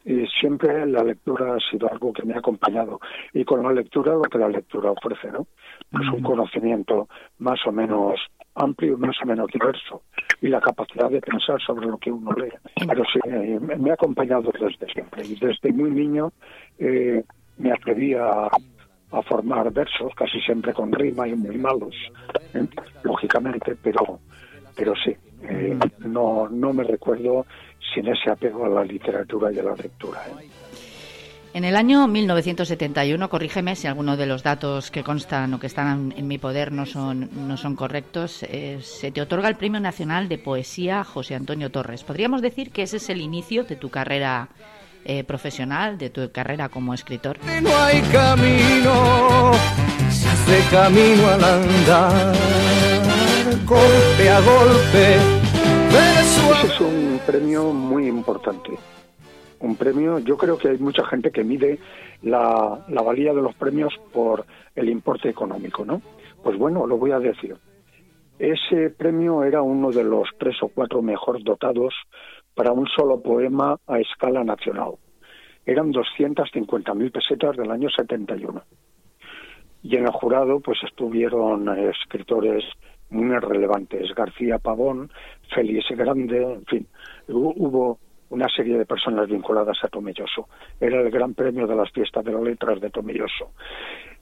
y 0.05 0.27
siempre 0.39 0.85
la 0.87 1.03
lectura 1.03 1.55
ha 1.55 1.71
sido 1.71 1.91
algo 1.91 2.13
que 2.13 2.25
me 2.25 2.35
ha 2.35 2.39
acompañado 2.39 3.01
y 3.33 3.45
con 3.45 3.63
la 3.63 3.73
lectura 3.73 4.13
lo 4.13 4.23
que 4.23 4.39
la 4.39 4.49
lectura 4.49 4.91
ofrece, 4.91 5.33
¿no? 5.33 5.47
Pues 5.91 6.09
un 6.11 6.23
conocimiento 6.23 7.09
más 7.39 7.59
o 7.67 7.73
menos 7.73 8.21
amplio 8.55 8.97
más 8.99 9.17
o 9.23 9.27
menos 9.27 9.51
diverso 9.53 10.03
y 10.41 10.49
la 10.49 10.61
capacidad 10.61 11.11
de 11.11 11.21
pensar 11.21 11.61
sobre 11.61 11.87
lo 11.87 11.99
que 11.99 12.13
uno 12.13 12.33
lee. 12.33 12.53
Pero 12.87 13.03
sí, 13.13 13.19
eh, 13.25 13.59
me 13.61 13.91
ha 13.91 13.95
acompañado 13.95 14.53
desde 14.53 14.93
siempre 14.93 15.27
y 15.27 15.35
desde 15.37 15.73
muy 15.73 15.91
niño 15.91 16.33
eh, 16.79 17.25
me 17.59 17.73
atreví 17.73 18.15
a, 18.15 18.49
formar 19.29 19.73
versos, 19.73 20.13
casi 20.17 20.41
siempre 20.41 20.73
con 20.73 20.91
rima 20.93 21.29
y 21.29 21.37
muy 21.37 21.57
malos, 21.57 21.95
¿eh? 22.53 22.67
lógicamente, 23.05 23.77
pero 23.81 24.19
pero 24.75 24.93
sí, 24.97 25.17
no, 26.01 26.49
no 26.49 26.73
me 26.73 26.83
recuerdo 26.83 27.47
sin 27.95 28.09
ese 28.09 28.31
apego 28.31 28.65
a 28.65 28.69
la 28.69 28.85
literatura 28.85 29.53
y 29.53 29.59
a 29.61 29.63
la 29.63 29.77
lectura. 29.77 30.21
¿eh? 30.27 30.49
En 31.55 31.65
el 31.65 31.77
año 31.77 32.09
1971, 32.09 33.29
corrígeme 33.31 33.77
si 33.77 33.87
alguno 33.87 34.17
de 34.17 34.27
los 34.27 34.43
datos 34.43 34.91
que 34.91 35.05
constan 35.05 35.55
o 35.55 35.61
que 35.61 35.69
están 35.69 36.13
en 36.17 36.27
mi 36.27 36.37
poder 36.37 36.73
no 36.73 36.85
son, 36.85 37.31
no 37.47 37.57
son 37.57 37.77
correctos, 37.77 38.43
eh, 38.43 38.79
se 38.81 39.13
te 39.13 39.23
otorga 39.23 39.49
el 39.49 39.55
Premio 39.55 39.79
Nacional 39.79 40.29
de 40.29 40.39
Poesía 40.39 41.05
José 41.05 41.37
Antonio 41.37 41.71
Torres. 41.71 42.03
¿Podríamos 42.03 42.43
decir 42.43 42.73
que 42.73 42.83
ese 42.83 42.97
es 42.97 43.09
el 43.09 43.21
inicio 43.21 43.63
de 43.63 43.77
tu 43.77 43.89
carrera 43.89 44.49
eh, 45.05 45.25
profesional, 45.25 45.99
de 45.99 46.11
tu 46.11 46.31
carrera 46.33 46.69
como 46.69 46.95
escritor? 46.95 47.39
No 47.63 47.77
hay 47.77 48.01
camino, 48.03 49.53
se 50.11 50.29
hace 50.29 50.71
camino 50.71 51.29
al 51.29 51.45
andar, 51.45 52.35
golpe 53.67 54.31
a 54.31 54.41
golpe 54.41 55.45
ese 55.95 56.67
es 56.67 56.81
un 56.81 57.21
premio 57.25 57.73
muy 57.73 58.09
importante. 58.09 58.71
Un 59.61 59.77
premio, 59.77 60.19
yo 60.19 60.37
creo 60.37 60.59
que 60.59 60.69
hay 60.69 60.79
mucha 60.79 61.05
gente 61.07 61.31
que 61.31 61.45
mide 61.45 61.79
la, 62.23 62.85
la 62.89 63.03
valía 63.03 63.33
de 63.33 63.41
los 63.41 63.55
premios 63.55 63.95
por 64.13 64.45
el 64.75 64.89
importe 64.89 65.29
económico, 65.29 65.85
¿no? 65.85 66.03
Pues 66.43 66.59
bueno, 66.59 66.87
lo 66.87 66.99
voy 66.99 67.13
a 67.13 67.21
decir. 67.21 67.57
Ese 68.39 68.91
premio 68.91 69.45
era 69.45 69.63
uno 69.63 69.93
de 69.93 70.03
los 70.03 70.29
tres 70.39 70.57
o 70.63 70.69
cuatro 70.69 71.01
mejor 71.01 71.43
dotados 71.45 71.95
para 72.55 72.73
un 72.73 72.87
solo 72.87 73.21
poema 73.21 73.79
a 73.87 73.99
escala 73.99 74.45
nacional. 74.45 74.93
Eran 75.67 75.93
250.000 75.93 77.13
pesetas 77.13 77.57
del 77.57 77.71
año 77.71 77.89
71. 77.91 78.63
Y 79.83 79.97
en 79.97 80.05
el 80.05 80.13
jurado 80.13 80.61
pues 80.61 80.79
estuvieron 80.83 81.69
escritores 81.79 82.65
muy 83.11 83.37
relevantes. 83.39 84.15
García 84.15 84.59
Pavón, 84.59 85.11
Félix 85.55 85.89
Grande, 85.91 86.43
en 86.43 86.65
fin, 86.67 86.87
hubo 87.29 87.99
una 88.31 88.49
serie 88.49 88.79
de 88.79 88.87
personas 88.87 89.29
vinculadas 89.29 89.79
a 89.83 89.89
Tomelloso. 89.89 90.49
Era 90.81 91.01
el 91.01 91.11
gran 91.11 91.35
premio 91.35 91.67
de 91.67 91.77
las 91.77 91.91
fiestas 91.93 92.25
de 92.25 92.33
las 92.33 92.43
letras 92.43 92.81
de 92.81 92.91
Tomelloso. 92.91 93.53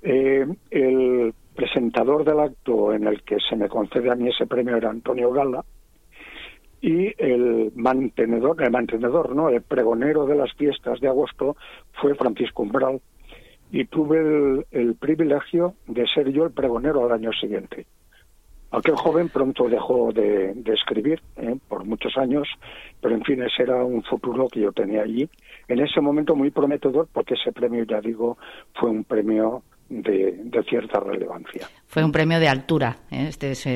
Eh, 0.02 0.46
el 0.70 1.34
presentador 1.54 2.24
del 2.24 2.40
acto 2.40 2.92
en 2.92 3.06
el 3.06 3.22
que 3.22 3.38
se 3.40 3.56
me 3.56 3.68
concede 3.68 4.10
a 4.10 4.14
mí 4.14 4.28
ese 4.28 4.46
premio 4.46 4.76
era 4.76 4.90
Antonio 4.90 5.30
Gala 5.32 5.64
y 6.82 7.14
el 7.16 7.72
mantenedor, 7.76 8.60
el 8.60 8.72
mantenedor, 8.72 9.34
no, 9.36 9.48
el 9.48 9.62
pregonero 9.62 10.26
de 10.26 10.34
las 10.34 10.52
fiestas 10.54 11.00
de 11.00 11.06
agosto 11.06 11.56
fue 11.92 12.16
Francisco 12.16 12.62
Umbral 12.62 13.00
y 13.70 13.84
tuve 13.84 14.64
el, 14.72 14.96
privilegio 14.96 15.74
de 15.86 16.06
ser 16.08 16.30
yo 16.30 16.44
el 16.44 16.50
pregonero 16.50 17.04
al 17.04 17.12
año 17.12 17.32
siguiente. 17.32 17.86
Aquel 18.72 18.96
joven 18.96 19.28
pronto 19.28 19.68
dejó 19.68 20.12
de, 20.12 20.54
escribir 20.66 21.22
¿eh? 21.36 21.56
por 21.68 21.84
muchos 21.84 22.16
años, 22.18 22.48
pero 23.00 23.14
en 23.14 23.22
fin, 23.22 23.42
ese 23.42 23.62
era 23.62 23.84
un 23.84 24.02
futuro 24.02 24.48
que 24.48 24.60
yo 24.60 24.72
tenía 24.72 25.02
allí. 25.02 25.28
En 25.68 25.78
ese 25.78 26.00
momento 26.00 26.34
muy 26.34 26.50
prometedor, 26.50 27.06
porque 27.12 27.34
ese 27.34 27.52
premio, 27.52 27.84
ya 27.84 28.00
digo, 28.00 28.38
fue 28.74 28.90
un 28.90 29.04
premio 29.04 29.62
de, 29.88 30.62
cierta 30.68 31.00
relevancia. 31.00 31.68
Fue 31.86 32.04
un 32.04 32.12
premio 32.12 32.40
de 32.40 32.48
altura. 32.48 32.98
¿eh? 33.10 33.26
Este 33.28 33.54
sí. 33.54 33.70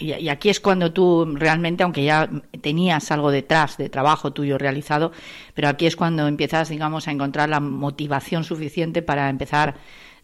y, 0.00 0.28
aquí 0.28 0.50
es 0.50 0.60
cuando 0.60 0.92
tú 0.92 1.26
realmente, 1.34 1.82
aunque 1.82 2.04
ya 2.04 2.28
tenías 2.60 3.10
algo 3.10 3.30
detrás 3.30 3.76
de 3.76 3.88
trabajo 3.88 4.32
tuyo 4.32 4.58
realizado, 4.58 5.12
pero 5.54 5.68
aquí 5.68 5.86
es 5.86 5.96
cuando 5.96 6.26
empiezas, 6.26 6.68
digamos, 6.68 7.08
a 7.08 7.12
encontrar 7.12 7.48
la 7.48 7.60
motivación 7.60 8.44
suficiente 8.44 9.02
para 9.02 9.28
empezar 9.28 9.74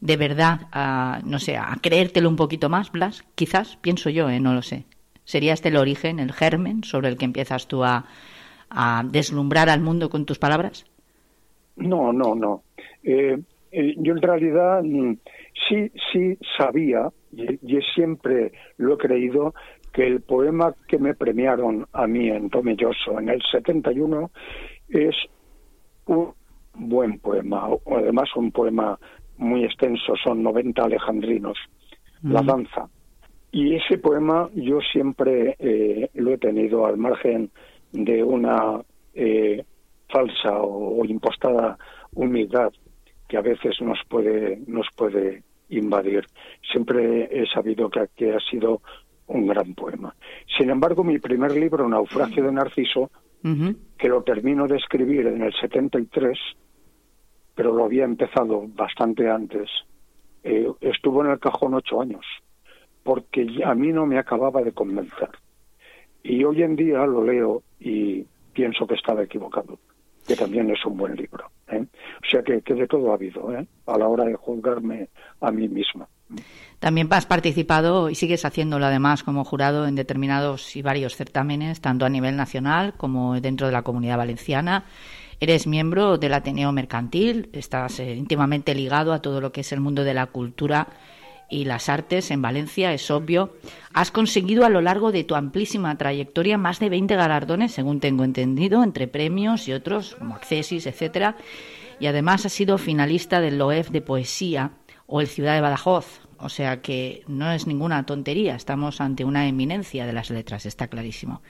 de 0.00 0.16
verdad 0.16 0.68
a, 0.72 1.20
no 1.24 1.38
sé, 1.38 1.56
a 1.56 1.76
creértelo 1.82 2.28
un 2.28 2.36
poquito 2.36 2.68
más, 2.68 2.92
Blas? 2.92 3.24
Quizás, 3.34 3.76
pienso 3.80 4.10
yo, 4.10 4.30
¿eh? 4.30 4.40
no 4.40 4.54
lo 4.54 4.62
sé. 4.62 4.84
¿Sería 5.24 5.52
este 5.52 5.68
el 5.68 5.76
origen, 5.76 6.20
el 6.20 6.32
germen 6.32 6.84
sobre 6.84 7.08
el 7.08 7.16
que 7.16 7.24
empiezas 7.24 7.66
tú 7.66 7.84
a, 7.84 8.06
a 8.70 9.02
deslumbrar 9.04 9.68
al 9.68 9.80
mundo 9.80 10.08
con 10.08 10.24
tus 10.24 10.38
palabras? 10.38 10.86
No, 11.76 12.12
no, 12.12 12.34
no. 12.34 12.62
Eh, 13.02 13.38
eh, 13.70 13.94
yo 13.98 14.12
en 14.12 14.22
realidad 14.22 14.82
mm, 14.82 15.14
sí, 15.68 15.90
sí 16.12 16.38
sabía, 16.56 17.10
y, 17.32 17.76
y, 17.76 17.80
siempre 17.94 18.52
lo 18.76 18.94
he 18.94 18.98
creído, 18.98 19.54
que 19.92 20.06
el 20.06 20.20
poema 20.20 20.74
que 20.86 20.98
me 20.98 21.14
premiaron 21.14 21.86
a 21.92 22.06
mí 22.06 22.28
en 22.28 22.50
Tomelloso 22.50 23.18
en 23.18 23.28
el 23.28 23.42
71 23.42 24.30
es 24.88 25.16
un 26.06 26.32
buen 26.74 27.18
poema, 27.18 27.68
o 27.68 27.80
además 27.96 28.28
un 28.36 28.52
poema 28.52 28.98
muy 29.36 29.64
extenso, 29.64 30.14
son 30.22 30.42
90 30.42 30.82
alejandrinos, 30.82 31.56
La 32.22 32.42
danza. 32.42 32.88
Y 33.52 33.76
ese 33.76 33.98
poema 33.98 34.50
yo 34.54 34.80
siempre 34.80 35.56
eh, 35.58 36.10
lo 36.14 36.32
he 36.32 36.38
tenido 36.38 36.84
al 36.84 36.98
margen 36.98 37.50
de 37.92 38.22
una 38.22 38.82
eh, 39.14 39.64
falsa 40.08 40.60
o, 40.60 41.04
impostada 41.04 41.78
humildad 42.12 42.72
que 43.28 43.36
a 43.36 43.42
veces 43.42 43.80
nos 43.80 43.98
puede, 44.08 44.58
nos 44.66 44.88
puede 44.96 45.42
invadir. 45.68 46.24
Siempre 46.72 47.28
he 47.30 47.46
sabido 47.46 47.90
que, 47.90 48.08
que 48.16 48.34
ha 48.34 48.40
sido 48.40 48.80
un 49.26 49.46
gran 49.46 49.74
poema. 49.74 50.14
Sin 50.56 50.70
embargo, 50.70 51.04
mi 51.04 51.18
primer 51.18 51.52
libro, 51.52 51.88
Naufragio 51.88 52.44
de 52.44 52.52
Narciso, 52.52 53.10
que 53.98 54.08
lo 54.08 54.22
termino 54.22 54.66
de 54.66 54.76
escribir 54.76 55.26
en 55.26 55.42
el 55.42 55.52
73, 55.52 56.38
pero 57.54 57.72
lo 57.72 57.84
había 57.84 58.04
empezado 58.04 58.64
bastante 58.68 59.30
antes. 59.30 59.70
Eh, 60.42 60.66
estuvo 60.80 61.24
en 61.24 61.30
el 61.30 61.38
cajón 61.38 61.74
ocho 61.74 62.00
años, 62.00 62.24
porque 63.02 63.46
a 63.64 63.74
mí 63.74 63.92
no 63.92 64.06
me 64.06 64.18
acababa 64.18 64.62
de 64.62 64.72
convencer. 64.72 65.30
Y 66.22 66.42
hoy 66.44 66.62
en 66.62 66.76
día 66.76 67.06
lo 67.06 67.24
leo 67.24 67.62
y 67.78 68.24
pienso 68.52 68.86
que 68.86 68.94
estaba 68.94 69.22
equivocado, 69.22 69.78
que 70.28 70.36
también 70.36 70.70
es 70.70 70.84
un 70.84 70.96
buen 70.96 71.16
libro. 71.16 71.50
¿eh? 71.68 71.82
O 71.82 72.30
sea 72.30 72.42
que, 72.42 72.60
de 72.60 72.86
todo 72.86 73.10
ha 73.10 73.14
habido 73.14 73.52
¿eh? 73.52 73.66
a 73.86 73.98
la 73.98 74.06
hora 74.06 74.24
de 74.24 74.34
juzgarme 74.34 75.08
a 75.40 75.50
mí 75.50 75.68
misma. 75.68 76.06
También 76.78 77.08
has 77.10 77.24
participado 77.24 78.10
y 78.10 78.14
sigues 78.14 78.44
haciéndolo 78.44 78.84
además 78.84 79.22
como 79.24 79.42
jurado 79.44 79.88
en 79.88 79.94
determinados 79.94 80.76
y 80.76 80.82
varios 80.82 81.16
certámenes, 81.16 81.80
tanto 81.80 82.04
a 82.04 82.10
nivel 82.10 82.36
nacional 82.36 82.92
como 82.98 83.40
dentro 83.40 83.66
de 83.66 83.72
la 83.72 83.82
comunidad 83.82 84.18
valenciana. 84.18 84.84
Eres 85.40 85.66
miembro 85.66 86.18
del 86.18 86.34
Ateneo 86.34 86.70
Mercantil, 86.72 87.48
estás 87.54 87.98
eh, 88.00 88.14
íntimamente 88.14 88.74
ligado 88.74 89.14
a 89.14 89.22
todo 89.22 89.40
lo 89.40 89.50
que 89.50 89.62
es 89.62 89.72
el 89.72 89.80
mundo 89.80 90.04
de 90.04 90.12
la 90.12 90.26
cultura 90.26 90.88
y 91.50 91.64
las 91.64 91.88
artes 91.88 92.30
en 92.30 92.42
Valencia, 92.42 92.92
es 92.92 93.10
obvio. 93.10 93.54
Has 93.92 94.10
conseguido 94.10 94.64
a 94.64 94.68
lo 94.68 94.80
largo 94.80 95.12
de 95.12 95.24
tu 95.24 95.34
amplísima 95.34 95.96
trayectoria 95.96 96.58
más 96.58 96.78
de 96.78 96.90
20 96.90 97.16
galardones, 97.16 97.72
según 97.72 98.00
tengo 98.00 98.24
entendido, 98.24 98.82
entre 98.82 99.08
premios 99.08 99.68
y 99.68 99.72
otros, 99.72 100.16
como 100.16 100.34
Accesis, 100.34 100.86
etcétera. 100.86 101.36
Y 102.00 102.06
además 102.06 102.46
has 102.46 102.52
sido 102.52 102.78
finalista 102.78 103.40
del 103.40 103.58
LOEF 103.58 103.90
de 103.90 104.02
poesía 104.02 104.72
o 105.06 105.20
el 105.20 105.26
Ciudad 105.26 105.54
de 105.54 105.60
Badajoz. 105.60 106.20
O 106.38 106.48
sea 106.48 106.82
que 106.82 107.24
no 107.26 107.50
es 107.50 107.66
ninguna 107.66 108.06
tontería, 108.06 108.54
estamos 108.54 109.00
ante 109.00 109.24
una 109.24 109.48
eminencia 109.48 110.06
de 110.06 110.12
las 110.12 110.30
letras, 110.30 110.66
está 110.66 110.86
clarísimo. 110.86 111.42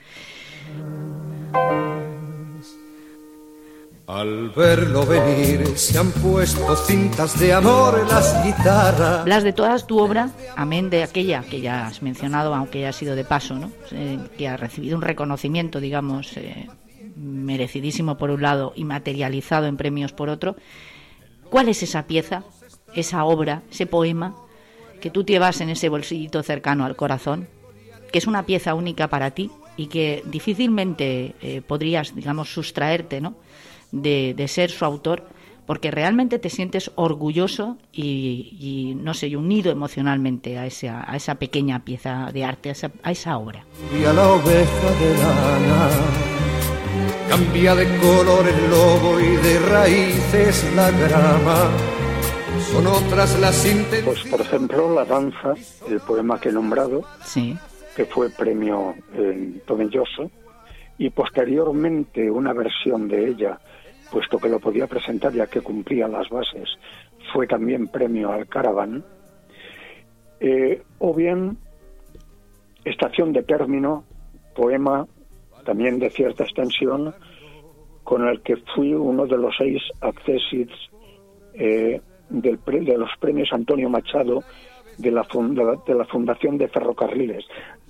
Al 4.09 4.49
verlo 4.49 5.05
venir 5.05 5.77
se 5.77 5.99
han 5.99 6.11
puesto 6.12 6.75
cintas 6.77 7.38
de 7.38 7.53
amor 7.53 8.00
en 8.00 8.09
las 8.09 8.43
guitarras. 8.43 9.29
Las 9.29 9.45
de 9.45 9.53
todas 9.53 9.87
tu 9.87 9.99
obra, 9.99 10.31
amén 10.57 10.88
de 10.88 11.03
aquella 11.03 11.43
que 11.43 11.61
ya 11.61 11.87
has 11.87 12.00
mencionado, 12.00 12.55
aunque 12.55 12.81
ya 12.81 12.88
ha 12.88 12.93
sido 12.95 13.15
de 13.15 13.25
paso, 13.25 13.57
¿no? 13.57 13.71
Eh, 13.91 14.19
que 14.38 14.49
ha 14.49 14.57
recibido 14.57 14.97
un 14.97 15.03
reconocimiento, 15.03 15.79
digamos, 15.79 16.38
eh, 16.38 16.71
merecidísimo 17.17 18.17
por 18.17 18.31
un 18.31 18.41
lado 18.41 18.73
y 18.75 18.85
materializado 18.85 19.67
en 19.67 19.77
premios 19.77 20.15
por 20.15 20.31
otro. 20.31 20.57
¿Cuál 21.50 21.69
es 21.69 21.83
esa 21.83 22.07
pieza, 22.07 22.45
esa 22.95 23.27
obra, 23.27 23.61
ese 23.71 23.85
poema 23.85 24.35
que 25.03 25.11
tú 25.11 25.23
llevas 25.23 25.61
en 25.61 25.69
ese 25.69 25.91
bolsillito 25.91 26.43
cercano 26.43 26.87
al 26.87 26.97
corazón, 26.97 27.47
que 28.11 28.21
es 28.21 28.27
una 28.27 28.47
pieza 28.47 28.73
única 28.73 29.09
para 29.09 29.33
ti 29.33 29.50
y 29.77 29.88
que 29.88 30.23
difícilmente 30.25 31.35
eh, 31.43 31.61
podrías, 31.61 32.15
digamos, 32.15 32.50
sustraerte, 32.50 33.21
¿no? 33.21 33.35
De, 33.92 34.49
ser 34.49 34.71
su 34.71 34.85
autor, 34.85 35.25
porque 35.66 35.90
realmente 35.90 36.38
te 36.38 36.49
sientes 36.49 36.90
orgulloso 36.95 37.76
y, 37.92 38.95
no 39.02 39.14
sé, 39.14 39.37
unido 39.37 39.71
emocionalmente 39.71 40.59
a 40.59 40.66
esa, 40.66 41.11
a 41.11 41.16
esa 41.16 41.37
pequeña 41.37 41.85
pieza 41.85 42.30
de 42.33 42.45
arte, 42.45 42.71
a 42.71 42.73
esa, 42.73 42.90
a 43.02 43.11
esa 43.11 43.37
obra. 43.38 43.64
la 43.92 44.28
oveja 44.28 44.90
de 45.00 45.16
lana, 45.18 45.90
cambia 47.28 47.75
de 47.75 47.99
color 47.99 48.49
el 48.49 48.71
lobo 48.71 49.21
y 49.21 49.37
de 49.37 49.59
raíces 49.61 50.73
la 50.75 50.90
grama. 50.90 51.71
Son 52.73 52.87
otras 52.87 53.38
las 53.40 53.66
Pues 54.04 54.25
por 54.25 54.40
ejemplo, 54.40 54.95
La 54.95 55.04
danza, 55.04 55.54
el 55.88 56.00
poema 56.00 56.40
que 56.40 56.49
he 56.49 56.52
nombrado, 56.52 57.02
sí. 57.25 57.57
que 57.97 58.04
fue 58.04 58.30
premio 58.30 58.95
en 59.14 59.61
Tomelloso, 59.66 60.30
y 60.99 61.11
posteriormente 61.11 62.30
una 62.30 62.52
versión 62.52 63.09
de 63.09 63.28
ella 63.28 63.61
puesto 64.11 64.38
que 64.38 64.49
lo 64.49 64.59
podía 64.59 64.87
presentar 64.87 65.33
ya 65.33 65.47
que 65.47 65.61
cumplía 65.61 66.09
las 66.09 66.29
bases, 66.29 66.69
fue 67.33 67.47
también 67.47 67.88
premio 67.88 68.33
al 68.33 68.47
Caravan, 68.47 69.05
eh, 70.41 70.83
o 70.99 71.15
bien 71.15 71.59
Estación 72.85 73.33
de 73.33 73.43
Término, 73.43 74.05
poema 74.55 75.07
también 75.65 75.99
de 75.99 76.11
cierta 76.11 76.45
extensión, 76.45 77.15
con 78.05 78.27
el 78.27 78.41
que 78.41 78.57
fui 78.75 78.95
uno 78.95 79.27
de 79.27 79.37
los 79.37 79.55
seis 79.59 79.83
accesits 80.00 80.73
eh, 81.53 82.00
del, 82.31 82.59
de 82.65 82.97
los 82.97 83.11
premios 83.21 83.53
Antonio 83.53 83.91
Machado 83.91 84.43
de 84.99 85.12
la, 85.12 85.26
de 85.87 85.95
la 85.95 86.05
Fundación 86.05 86.59
de 86.59 86.69
Ferrocarriles, 86.69 87.45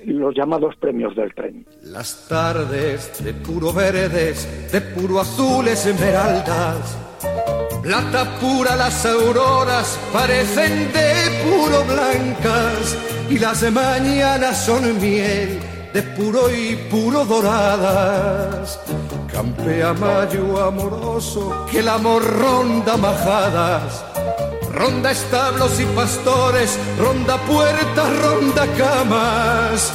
los 0.04 0.34
llamados 0.34 0.76
premios 0.76 1.16
del 1.16 1.34
tren. 1.34 1.66
Las 1.82 2.28
tardes 2.28 3.24
de 3.24 3.32
puro 3.32 3.72
verdes, 3.72 4.70
de 4.70 4.80
puro 4.80 5.20
azules 5.20 5.86
esmeraldas, 5.86 6.98
plata 7.82 8.38
pura 8.38 8.76
las 8.76 9.04
auroras 9.06 9.98
parecen 10.12 10.92
de 10.92 11.14
puro 11.44 11.84
blancas 11.84 12.96
y 13.30 13.38
las 13.38 13.62
mañanas 13.72 14.64
son 14.64 15.00
miel 15.00 15.58
de 15.92 16.02
puro 16.02 16.50
y 16.54 16.76
puro 16.90 17.24
doradas. 17.24 18.80
Campea 19.32 19.94
mayo 19.94 20.62
amoroso 20.62 21.66
que 21.70 21.78
el 21.78 21.88
amor 21.88 22.22
ronda 22.22 22.96
majadas 22.96 24.04
Ronda 24.78 25.10
establos 25.10 25.80
y 25.80 25.84
pastores, 25.86 26.78
ronda 27.00 27.36
puertas, 27.38 28.22
ronda 28.22 28.64
camas, 28.76 29.92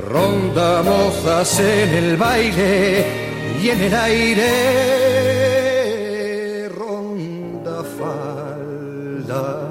ronda 0.00 0.82
mozas 0.82 1.60
en 1.60 1.90
el 1.90 2.16
baile 2.16 3.04
y 3.62 3.68
en 3.68 3.82
el 3.82 3.94
aire, 3.94 4.50
ronda 6.70 7.84
falda. 7.84 9.68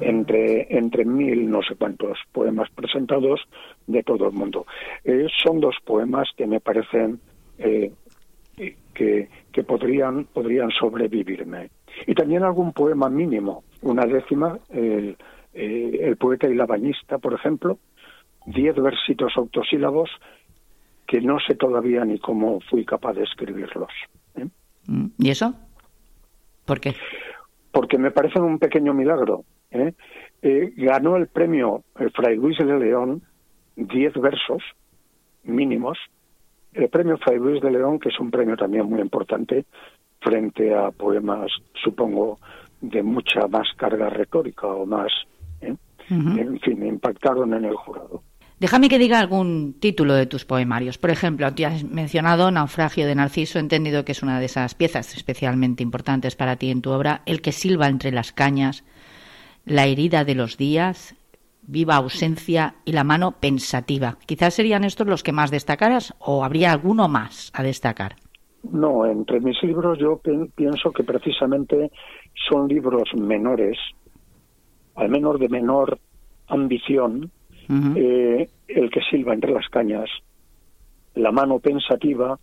Entre, 0.00 0.68
entre 0.78 1.04
mil 1.04 1.50
no 1.50 1.60
sé 1.64 1.74
cuántos 1.74 2.20
poemas 2.30 2.70
presentados 2.70 3.40
de 3.88 4.04
todo 4.04 4.28
el 4.28 4.32
mundo. 4.32 4.64
Eh, 5.02 5.26
son 5.42 5.58
dos 5.58 5.74
poemas 5.84 6.28
que 6.36 6.46
me 6.46 6.60
parecen 6.60 7.18
eh, 7.58 7.90
que, 8.94 9.28
que 9.50 9.64
podrían, 9.64 10.26
podrían 10.26 10.70
sobrevivirme 10.70 11.81
y 12.06 12.14
también 12.14 12.42
algún 12.42 12.72
poema 12.72 13.08
mínimo, 13.08 13.64
una 13.82 14.04
décima, 14.04 14.58
el, 14.70 15.16
eh, 15.54 15.98
el 16.02 16.16
poeta 16.16 16.48
y 16.48 16.54
la 16.54 16.66
bañista, 16.66 17.18
por 17.18 17.34
ejemplo, 17.34 17.78
diez 18.46 18.74
versitos 18.76 19.32
autosílabos 19.36 20.10
que 21.06 21.20
no 21.20 21.38
sé 21.46 21.54
todavía 21.54 22.04
ni 22.04 22.18
cómo 22.18 22.60
fui 22.70 22.84
capaz 22.84 23.14
de 23.14 23.24
escribirlos. 23.24 23.90
¿eh? 24.36 24.46
Mm, 24.86 25.06
¿Y 25.18 25.30
eso? 25.30 25.54
¿Por 26.64 26.80
qué? 26.80 26.94
Porque 27.70 27.98
me 27.98 28.10
parecen 28.10 28.42
un 28.42 28.58
pequeño 28.58 28.94
milagro. 28.94 29.44
¿eh? 29.70 29.94
ganó 30.76 31.16
el 31.16 31.28
premio 31.28 31.84
Fray 32.14 32.36
Luis 32.36 32.58
de 32.58 32.64
León 32.64 33.22
diez 33.76 34.12
versos 34.14 34.62
mínimos. 35.44 35.98
El 36.72 36.88
premio 36.88 37.18
Fray 37.18 37.38
Luis 37.38 37.62
de 37.62 37.70
León, 37.70 37.98
que 37.98 38.08
es 38.08 38.18
un 38.18 38.30
premio 38.30 38.56
también 38.56 38.86
muy 38.86 39.00
importante, 39.00 39.66
frente 40.22 40.74
a 40.74 40.90
poemas, 40.90 41.50
supongo, 41.82 42.38
de 42.80 43.02
mucha 43.02 43.46
más 43.48 43.68
carga 43.76 44.08
retórica 44.08 44.66
o 44.66 44.86
más, 44.86 45.12
¿eh? 45.60 45.74
en 46.10 46.60
fin, 46.60 46.86
impactaron 46.86 47.54
en 47.54 47.64
el 47.64 47.74
jurado. 47.76 48.22
Déjame 48.62 48.88
que 48.88 49.00
diga 49.00 49.18
algún 49.18 49.74
título 49.80 50.14
de 50.14 50.26
tus 50.26 50.44
poemarios. 50.44 50.96
Por 50.96 51.10
ejemplo, 51.10 51.52
tú 51.52 51.66
has 51.66 51.82
mencionado 51.82 52.48
Naufragio 52.52 53.08
de 53.08 53.16
Narciso, 53.16 53.58
he 53.58 53.60
entendido 53.60 54.04
que 54.04 54.12
es 54.12 54.22
una 54.22 54.38
de 54.38 54.46
esas 54.46 54.76
piezas 54.76 55.16
especialmente 55.16 55.82
importantes 55.82 56.36
para 56.36 56.54
ti 56.54 56.70
en 56.70 56.80
tu 56.80 56.90
obra, 56.90 57.22
El 57.26 57.42
que 57.42 57.50
silba 57.50 57.88
entre 57.88 58.12
las 58.12 58.32
cañas, 58.32 58.84
La 59.64 59.86
herida 59.86 60.24
de 60.24 60.36
los 60.36 60.58
días, 60.58 61.16
Viva 61.64 61.96
ausencia 61.96 62.76
y 62.84 62.92
La 62.92 63.02
mano 63.02 63.32
pensativa. 63.32 64.18
Quizás 64.26 64.54
serían 64.54 64.84
estos 64.84 65.08
los 65.08 65.24
que 65.24 65.32
más 65.32 65.50
destacaras 65.50 66.14
o 66.20 66.44
habría 66.44 66.70
alguno 66.70 67.08
más 67.08 67.50
a 67.54 67.64
destacar. 67.64 68.14
No, 68.70 69.06
entre 69.06 69.40
mis 69.40 69.60
libros 69.62 69.98
yo 69.98 70.20
pienso 70.54 70.92
que 70.92 71.02
precisamente 71.02 71.90
son 72.48 72.68
libros 72.68 73.12
menores, 73.14 73.78
al 74.94 75.08
menos 75.08 75.38
de 75.40 75.48
menor 75.48 75.98
ambición, 76.48 77.30
eh, 77.96 78.48
el 78.68 78.90
que 78.90 79.00
silba 79.10 79.34
entre 79.34 79.52
las 79.52 79.68
cañas, 79.68 80.08
la 81.14 81.32
mano 81.32 81.58
pensativa 81.58 82.38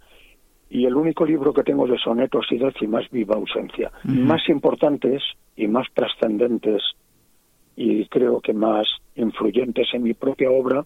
y 0.70 0.86
el 0.86 0.96
único 0.96 1.26
libro 1.26 1.54
que 1.54 1.64
tengo 1.64 1.88
de 1.88 1.98
sonetos 1.98 2.48
y 2.52 2.58
décimas, 2.58 3.10
Viva 3.12 3.36
ausencia. 3.36 3.92
Más 4.04 4.48
importantes 4.50 5.24
y 5.56 5.68
más 5.68 5.88
trascendentes 5.94 6.82
y 7.76 8.06
creo 8.08 8.42
que 8.42 8.54
más 8.54 8.88
influyentes 9.16 9.88
en 9.94 10.04
mi 10.04 10.14
propia 10.14 10.52
obra 10.52 10.86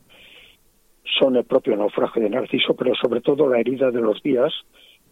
son 1.20 1.36
el 1.36 1.44
propio 1.44 1.76
naufragio 1.76 2.22
de 2.22 2.30
Narciso, 2.30 2.76
pero 2.76 2.94
sobre 2.96 3.22
todo 3.22 3.50
la 3.50 3.60
herida 3.60 3.92
de 3.92 4.00
los 4.00 4.22
días, 4.22 4.54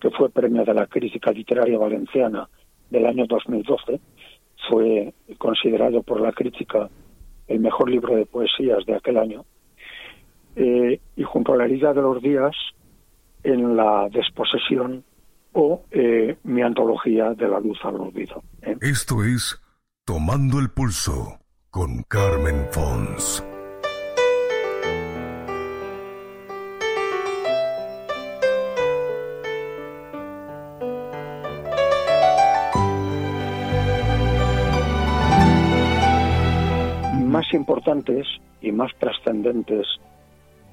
que 0.01 0.09
fue 0.09 0.29
premio 0.29 0.65
de 0.65 0.73
la 0.73 0.87
crítica 0.87 1.31
literaria 1.31 1.77
valenciana 1.77 2.49
del 2.89 3.05
año 3.05 3.25
2012, 3.27 4.01
fue 4.69 5.13
considerado 5.37 6.03
por 6.03 6.19
la 6.19 6.31
crítica 6.31 6.89
el 7.47 7.59
mejor 7.59 7.89
libro 7.89 8.15
de 8.15 8.25
poesías 8.25 8.85
de 8.85 8.95
aquel 8.95 9.17
año, 9.17 9.45
eh, 10.55 10.99
y 11.15 11.23
junto 11.23 11.53
a 11.53 11.57
la 11.57 11.65
herida 11.65 11.93
de 11.93 12.01
los 12.01 12.21
días, 12.21 12.55
en 13.43 13.75
la 13.75 14.09
desposesión 14.11 15.03
o 15.53 15.83
eh, 15.91 16.37
mi 16.43 16.61
antología 16.61 17.33
de 17.33 17.47
la 17.47 17.59
luz 17.59 17.79
al 17.83 17.95
olvido. 17.95 18.43
¿eh? 18.61 18.75
Esto 18.81 19.23
es 19.23 19.59
Tomando 20.05 20.59
el 20.59 20.69
Pulso 20.69 21.39
con 21.69 22.03
Carmen 22.03 22.67
Fons. 22.71 23.43
Importantes 37.53 38.27
y 38.61 38.71
más 38.71 38.91
trascendentes 38.97 39.87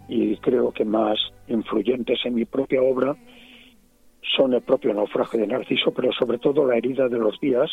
y 0.08 0.36
creo 0.38 0.72
que 0.72 0.84
más 0.84 1.18
influyentes 1.48 2.18
en 2.24 2.34
mi 2.34 2.44
propia 2.44 2.82
obra 2.82 3.14
son 4.36 4.54
el 4.54 4.62
propio 4.62 4.94
naufragio 4.94 5.40
de 5.40 5.46
Narciso, 5.46 5.92
pero 5.92 6.12
sobre 6.12 6.38
todo 6.38 6.66
La 6.66 6.76
herida 6.76 7.08
de 7.08 7.18
los 7.18 7.38
días, 7.40 7.70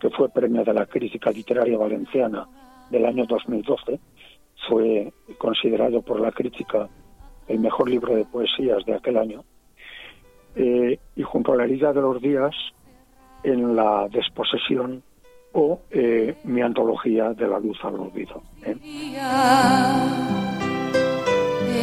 que 0.00 0.10
fue 0.10 0.28
premio 0.28 0.64
de 0.64 0.72
la 0.72 0.86
crítica 0.86 1.30
literaria 1.30 1.76
valenciana 1.76 2.46
del 2.90 3.04
año 3.06 3.26
2012. 3.26 3.98
Fue 4.68 5.12
considerado 5.38 6.02
por 6.02 6.20
la 6.20 6.32
crítica 6.32 6.88
el 7.46 7.58
mejor 7.60 7.88
libro 7.88 8.14
de 8.14 8.24
poesías 8.24 8.84
de 8.84 8.94
aquel 8.94 9.16
año. 9.16 9.44
Eh, 10.56 10.98
y 11.16 11.22
junto 11.22 11.52
a 11.52 11.56
la 11.56 11.64
herida 11.64 11.92
de 11.92 12.00
los 12.00 12.20
días, 12.20 12.54
en 13.44 13.76
la 13.76 14.08
desposesión 14.08 15.02
o 15.60 15.80
eh, 15.90 16.36
mi 16.44 16.62
antología 16.62 17.34
de 17.34 17.48
la 17.48 17.58
luz 17.58 17.78
al 17.82 17.96
olvido. 17.96 18.40
¿eh? 18.62 18.76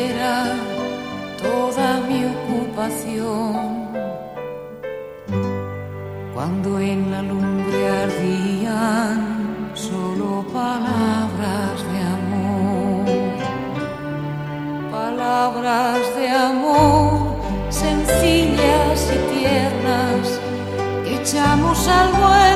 Era 0.10 0.56
toda 1.44 2.00
mi 2.08 2.24
ocupación 2.36 3.54
cuando 6.34 6.80
en 6.80 7.12
la 7.12 7.22
lumbre 7.22 7.88
ardían 8.06 9.72
solo 9.74 10.46
palabras 10.54 11.76
de 11.92 12.00
amor, 12.18 13.06
palabras 14.90 16.16
de 16.16 16.30
amor 16.30 17.36
sencillas 17.70 18.98
y 19.16 19.18
tiernas 19.38 20.40
que 21.04 21.16
echamos 21.22 21.88
al 21.90 22.12
vuelo 22.14 22.55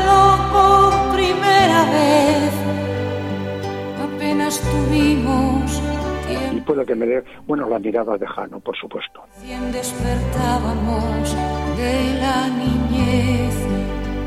Y 6.52 6.62
puede 6.62 6.86
que 6.86 6.96
me 6.96 7.06
dé, 7.06 7.24
bueno, 7.48 7.68
la 7.68 7.80
mirada 7.80 8.18
de 8.18 8.28
Jano, 8.28 8.60
por 8.60 8.76
supuesto. 8.78 9.24
despertábamos 9.72 11.36
de 11.78 12.14
la 12.20 12.48
niñez, 12.50 13.56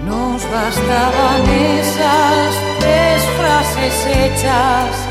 nos 0.06 0.42
bastaban 0.50 1.42
esas 1.78 2.54
tres 2.80 3.22
frases 3.38 4.06
hechas 4.06 5.08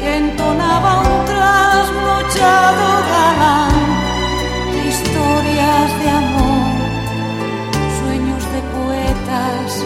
que 0.00 0.16
entonaba 0.16 1.00
un 1.00 1.24
trasnochado 1.26 2.86
galán. 3.10 3.74
Historias 4.88 5.90
de 6.02 6.08
amor, 6.10 6.72
sueños 8.00 8.42
de 8.54 8.60
poetas. 8.76 9.84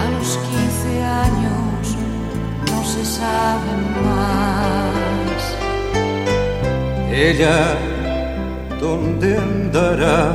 A 0.00 0.04
los 0.10 0.30
15 0.38 1.02
años 1.02 1.96
no 2.70 2.84
se 2.84 3.04
saben 3.04 3.61
Ella, 7.24 7.78
¿dónde 8.80 9.36
andará? 9.36 10.34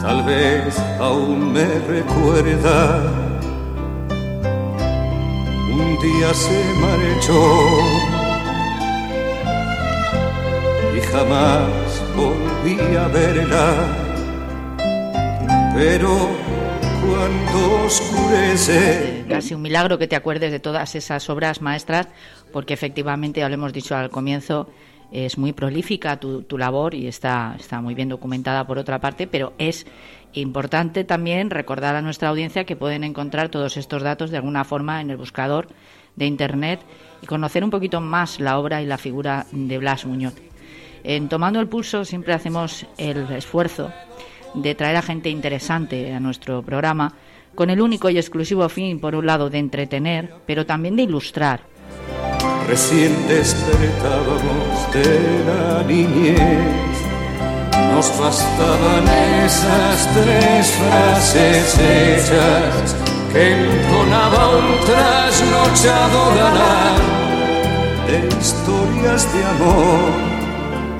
Tal 0.00 0.22
vez 0.24 0.78
aún 0.98 1.52
me 1.52 1.66
recuerda. 1.80 3.02
Un 5.70 5.98
día 6.00 6.32
se 6.32 6.64
marchó 6.80 7.42
y 10.96 11.00
jamás 11.12 12.02
volví 12.16 12.96
a 12.96 13.08
verla. 13.08 13.74
Pero 15.74 16.30
cuando 17.06 17.84
oscurece. 17.84 19.24
Casi 19.28 19.54
un 19.54 19.62
milagro 19.62 19.98
que 19.98 20.08
te 20.08 20.16
acuerdes 20.16 20.50
de 20.50 20.60
todas 20.60 20.94
esas 20.94 21.28
obras 21.28 21.60
maestras, 21.60 22.08
porque 22.56 22.72
efectivamente, 22.72 23.40
ya 23.40 23.50
lo 23.50 23.54
hemos 23.56 23.74
dicho 23.74 23.94
al 23.94 24.08
comienzo, 24.08 24.70
es 25.12 25.36
muy 25.36 25.52
prolífica 25.52 26.18
tu, 26.18 26.56
labor 26.56 26.94
y 26.94 27.06
está, 27.06 27.54
está 27.58 27.82
muy 27.82 27.94
bien 27.94 28.08
documentada 28.08 28.66
por 28.66 28.78
otra 28.78 28.98
parte, 28.98 29.26
pero 29.26 29.52
es 29.58 29.86
importante 30.32 31.04
también 31.04 31.50
recordar 31.50 31.96
a 31.96 32.00
nuestra 32.00 32.30
audiencia 32.30 32.64
que 32.64 32.74
pueden 32.74 33.04
encontrar 33.04 33.50
todos 33.50 33.76
estos 33.76 34.02
datos 34.02 34.30
de 34.30 34.38
alguna 34.38 34.64
forma 34.64 35.02
en 35.02 35.10
el 35.10 35.18
buscador 35.18 35.68
de 36.14 36.24
Internet 36.24 36.80
y 37.20 37.26
conocer 37.26 37.62
un 37.62 37.68
poquito 37.68 38.00
más 38.00 38.40
la 38.40 38.58
obra 38.58 38.80
y 38.80 38.86
la 38.86 38.96
figura 38.96 39.44
de 39.52 39.76
Blas 39.76 40.06
Muñoz. 40.06 40.36
En 41.04 41.28
Tomando 41.28 41.60
el 41.60 41.68
Pulso 41.68 42.06
siempre 42.06 42.32
hacemos 42.32 42.86
el 42.96 43.30
esfuerzo 43.32 43.92
de 44.54 44.74
traer 44.74 44.96
a 44.96 45.02
gente 45.02 45.28
interesante 45.28 46.10
a 46.14 46.20
nuestro 46.20 46.62
programa 46.62 47.12
con 47.54 47.68
el 47.68 47.82
único 47.82 48.08
y 48.08 48.16
exclusivo 48.16 48.66
fin, 48.70 48.98
por 48.98 49.14
un 49.14 49.26
lado, 49.26 49.50
de 49.50 49.58
entretener, 49.58 50.32
pero 50.46 50.64
también 50.64 50.96
de 50.96 51.02
ilustrar. 51.02 51.76
Recién 52.68 53.14
despertábamos 53.28 54.92
de 54.92 55.44
la 55.46 55.82
niñez, 55.84 56.96
nos 57.92 58.08
bastaban 58.18 59.04
esas 59.44 60.08
tres 60.12 60.66
frases 60.72 61.78
hechas 61.78 62.96
que 63.32 63.52
entonaba 63.52 64.48
un 64.58 64.84
trasnochado 64.84 66.34
galán 66.34 66.96
de 68.08 68.16
historias 68.40 69.32
de 69.32 69.44
amor, 69.44 70.10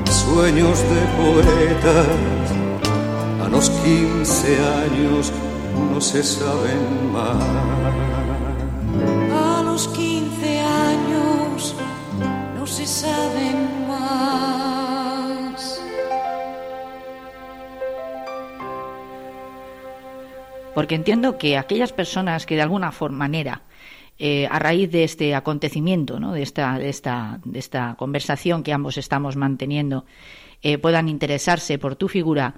sueños 0.09 0.79
de 0.83 1.01
poetas 1.19 2.47
a 3.45 3.49
los 3.49 3.71
15 3.71 4.57
años 4.85 5.33
no 5.93 6.01
se 6.01 6.23
saben 6.23 7.13
más. 7.13 8.26
Porque 20.77 20.95
entiendo 20.95 21.39
que 21.39 21.57
aquellas 21.57 21.95
personas 21.95 22.45
que 22.45 22.55
de 22.55 22.61
alguna 22.61 22.93
forma, 22.93 23.17
manera 23.17 23.63
eh, 24.19 24.47
a 24.51 24.59
raíz 24.59 24.91
de 24.91 25.05
este 25.05 25.35
acontecimiento, 25.35 26.21
¿no? 26.21 26.35
de, 26.35 26.43
esta, 26.43 26.79
de, 26.79 26.91
esta, 26.91 27.41
de 27.47 27.59
esta 27.59 27.95
conversación 27.99 28.63
que 28.63 28.75
ambos 28.75 28.99
estamos 28.99 29.37
manteniendo, 29.37 30.05
eh, 30.61 30.77
puedan 30.77 31.09
interesarse 31.09 31.79
por 31.79 31.97
tu 31.97 32.09
figura, 32.09 32.57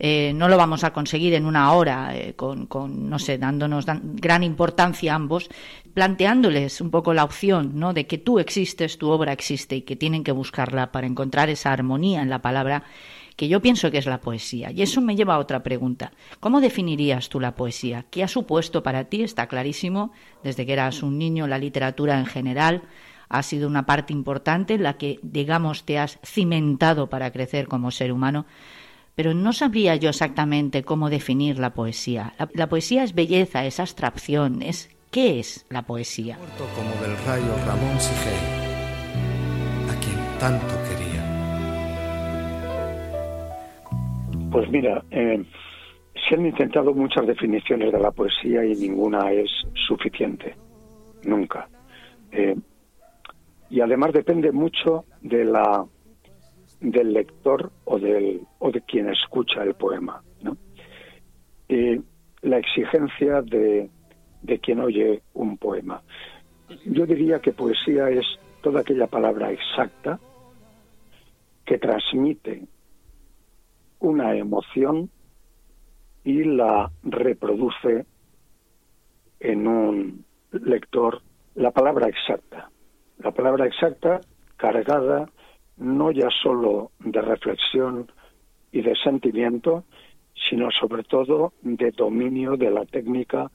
eh, 0.00 0.32
no 0.34 0.48
lo 0.48 0.56
vamos 0.56 0.82
a 0.82 0.92
conseguir 0.92 1.34
en 1.34 1.46
una 1.46 1.72
hora, 1.72 2.12
con, 2.34 2.66
con, 2.66 3.08
no 3.08 3.20
sé, 3.20 3.38
dándonos 3.38 3.86
gran 4.02 4.42
importancia 4.42 5.12
a 5.12 5.14
ambos, 5.14 5.48
planteándoles 5.94 6.80
un 6.80 6.90
poco 6.90 7.14
la 7.14 7.22
opción 7.22 7.78
¿no? 7.78 7.92
de 7.92 8.08
que 8.08 8.18
tú 8.18 8.40
existes, 8.40 8.98
tu 8.98 9.08
obra 9.08 9.32
existe 9.32 9.76
y 9.76 9.82
que 9.82 9.94
tienen 9.94 10.24
que 10.24 10.32
buscarla 10.32 10.90
para 10.90 11.06
encontrar 11.06 11.48
esa 11.48 11.72
armonía 11.72 12.22
en 12.22 12.28
la 12.28 12.42
palabra 12.42 12.82
que 13.42 13.48
yo 13.48 13.60
pienso 13.60 13.90
que 13.90 13.98
es 13.98 14.06
la 14.06 14.20
poesía. 14.20 14.70
Y 14.70 14.82
eso 14.82 15.00
me 15.00 15.16
lleva 15.16 15.34
a 15.34 15.40
otra 15.40 15.64
pregunta. 15.64 16.12
¿Cómo 16.38 16.60
definirías 16.60 17.28
tú 17.28 17.40
la 17.40 17.56
poesía? 17.56 18.04
¿Qué 18.08 18.22
ha 18.22 18.28
supuesto 18.28 18.84
para 18.84 19.06
ti? 19.06 19.24
Está 19.24 19.48
clarísimo, 19.48 20.12
desde 20.44 20.64
que 20.64 20.74
eras 20.74 21.02
un 21.02 21.18
niño, 21.18 21.48
la 21.48 21.58
literatura 21.58 22.20
en 22.20 22.26
general 22.26 22.82
ha 23.28 23.42
sido 23.42 23.66
una 23.66 23.84
parte 23.84 24.12
importante 24.12 24.74
en 24.74 24.84
la 24.84 24.96
que, 24.96 25.18
digamos, 25.24 25.82
te 25.82 25.98
has 25.98 26.20
cimentado 26.24 27.10
para 27.10 27.32
crecer 27.32 27.66
como 27.66 27.90
ser 27.90 28.12
humano 28.12 28.46
pero 29.16 29.34
no 29.34 29.52
sabría 29.52 29.96
yo 29.96 30.10
exactamente 30.10 30.84
cómo 30.84 31.10
definir 31.10 31.58
la 31.58 31.74
poesía. 31.74 32.34
La, 32.54 32.68
poesía 32.68 33.02
es 33.02 33.12
belleza, 33.12 33.66
es 33.66 33.80
abstracción, 33.80 34.62
es 34.62 34.88
¿qué 35.10 35.40
es 35.40 35.66
la 35.68 35.82
poesía? 35.82 36.38
Como 36.56 36.90
del 37.02 37.16
rayo 37.26 37.54
Ramón 37.66 37.98
a 39.90 40.00
quien 40.00 40.38
tanto 40.38 40.74
quería. 40.88 41.01
Pues 44.52 44.70
mira, 44.70 45.02
eh, 45.10 45.42
se 46.28 46.34
han 46.34 46.44
intentado 46.44 46.92
muchas 46.92 47.26
definiciones 47.26 47.90
de 47.90 47.98
la 47.98 48.10
poesía 48.10 48.62
y 48.66 48.74
ninguna 48.74 49.32
es 49.32 49.50
suficiente, 49.86 50.54
nunca. 51.24 51.70
Eh, 52.30 52.54
y 53.70 53.80
además 53.80 54.12
depende 54.12 54.52
mucho 54.52 55.06
de 55.22 55.46
la 55.46 55.86
del 56.80 57.14
lector 57.14 57.70
o, 57.84 57.98
del, 57.98 58.42
o 58.58 58.70
de 58.70 58.82
quien 58.82 59.08
escucha 59.08 59.62
el 59.62 59.72
poema. 59.74 60.22
¿no? 60.42 60.58
Y 61.68 62.02
la 62.42 62.58
exigencia 62.58 63.40
de, 63.40 63.88
de 64.42 64.58
quien 64.58 64.80
oye 64.80 65.22
un 65.32 65.56
poema. 65.56 66.02
Yo 66.84 67.06
diría 67.06 67.38
que 67.38 67.52
poesía 67.52 68.10
es 68.10 68.26
toda 68.62 68.80
aquella 68.80 69.06
palabra 69.06 69.50
exacta 69.50 70.20
que 71.64 71.78
transmite 71.78 72.64
una 74.02 74.36
emoción 74.36 75.10
y 76.24 76.44
la 76.44 76.90
reproduce 77.02 78.04
en 79.40 79.66
un 79.66 80.24
lector 80.52 81.22
la 81.54 81.70
palabra 81.70 82.08
exacta. 82.08 82.70
La 83.18 83.30
palabra 83.30 83.66
exacta 83.66 84.20
cargada 84.56 85.28
no 85.76 86.10
ya 86.10 86.28
solo 86.42 86.90
de 87.00 87.20
reflexión 87.20 88.10
y 88.72 88.82
de 88.82 88.94
sentimiento, 89.02 89.84
sino 90.48 90.68
sobre 90.70 91.04
todo 91.04 91.52
de 91.62 91.90
dominio 91.92 92.56
de 92.56 92.70
la 92.70 92.84
técnica 92.84 93.50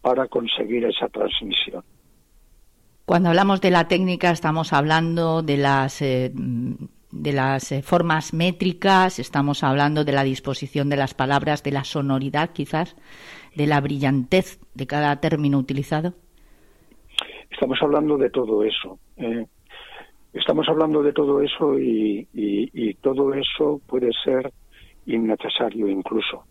para 0.00 0.28
conseguir 0.28 0.84
esa 0.84 1.08
transmisión. 1.08 1.84
Cuando 3.04 3.30
hablamos 3.30 3.60
de 3.60 3.70
la 3.70 3.88
técnica 3.88 4.30
estamos 4.30 4.72
hablando 4.72 5.42
de 5.42 5.56
las 5.56 6.02
eh, 6.02 6.32
de 7.12 7.32
las 7.32 7.70
eh, 7.72 7.82
formas 7.82 8.34
métricas, 8.34 9.18
estamos 9.18 9.62
hablando 9.62 10.04
de 10.04 10.12
la 10.12 10.24
disposición 10.24 10.88
de 10.88 10.96
las 10.96 11.14
palabras, 11.14 11.62
de 11.62 11.70
la 11.70 11.84
sonoridad 11.84 12.50
quizás, 12.52 12.96
de 13.54 13.66
la 13.66 13.80
brillantez 13.80 14.58
de 14.74 14.86
cada 14.86 15.20
término 15.20 15.58
utilizado. 15.58 16.14
estamos 17.50 17.78
hablando 17.82 18.16
de 18.16 18.30
todo 18.30 18.64
eso. 18.64 18.98
¿eh? 19.18 19.46
estamos 20.32 20.68
hablando 20.68 21.02
de 21.02 21.12
todo 21.12 21.40
eso 21.42 21.78
y, 21.78 22.26
todo 23.00 23.34
eso 23.34 23.80
puede 23.86 24.10
ser 24.24 24.52
innecesario 25.06 25.88
incluso. 25.88 26.44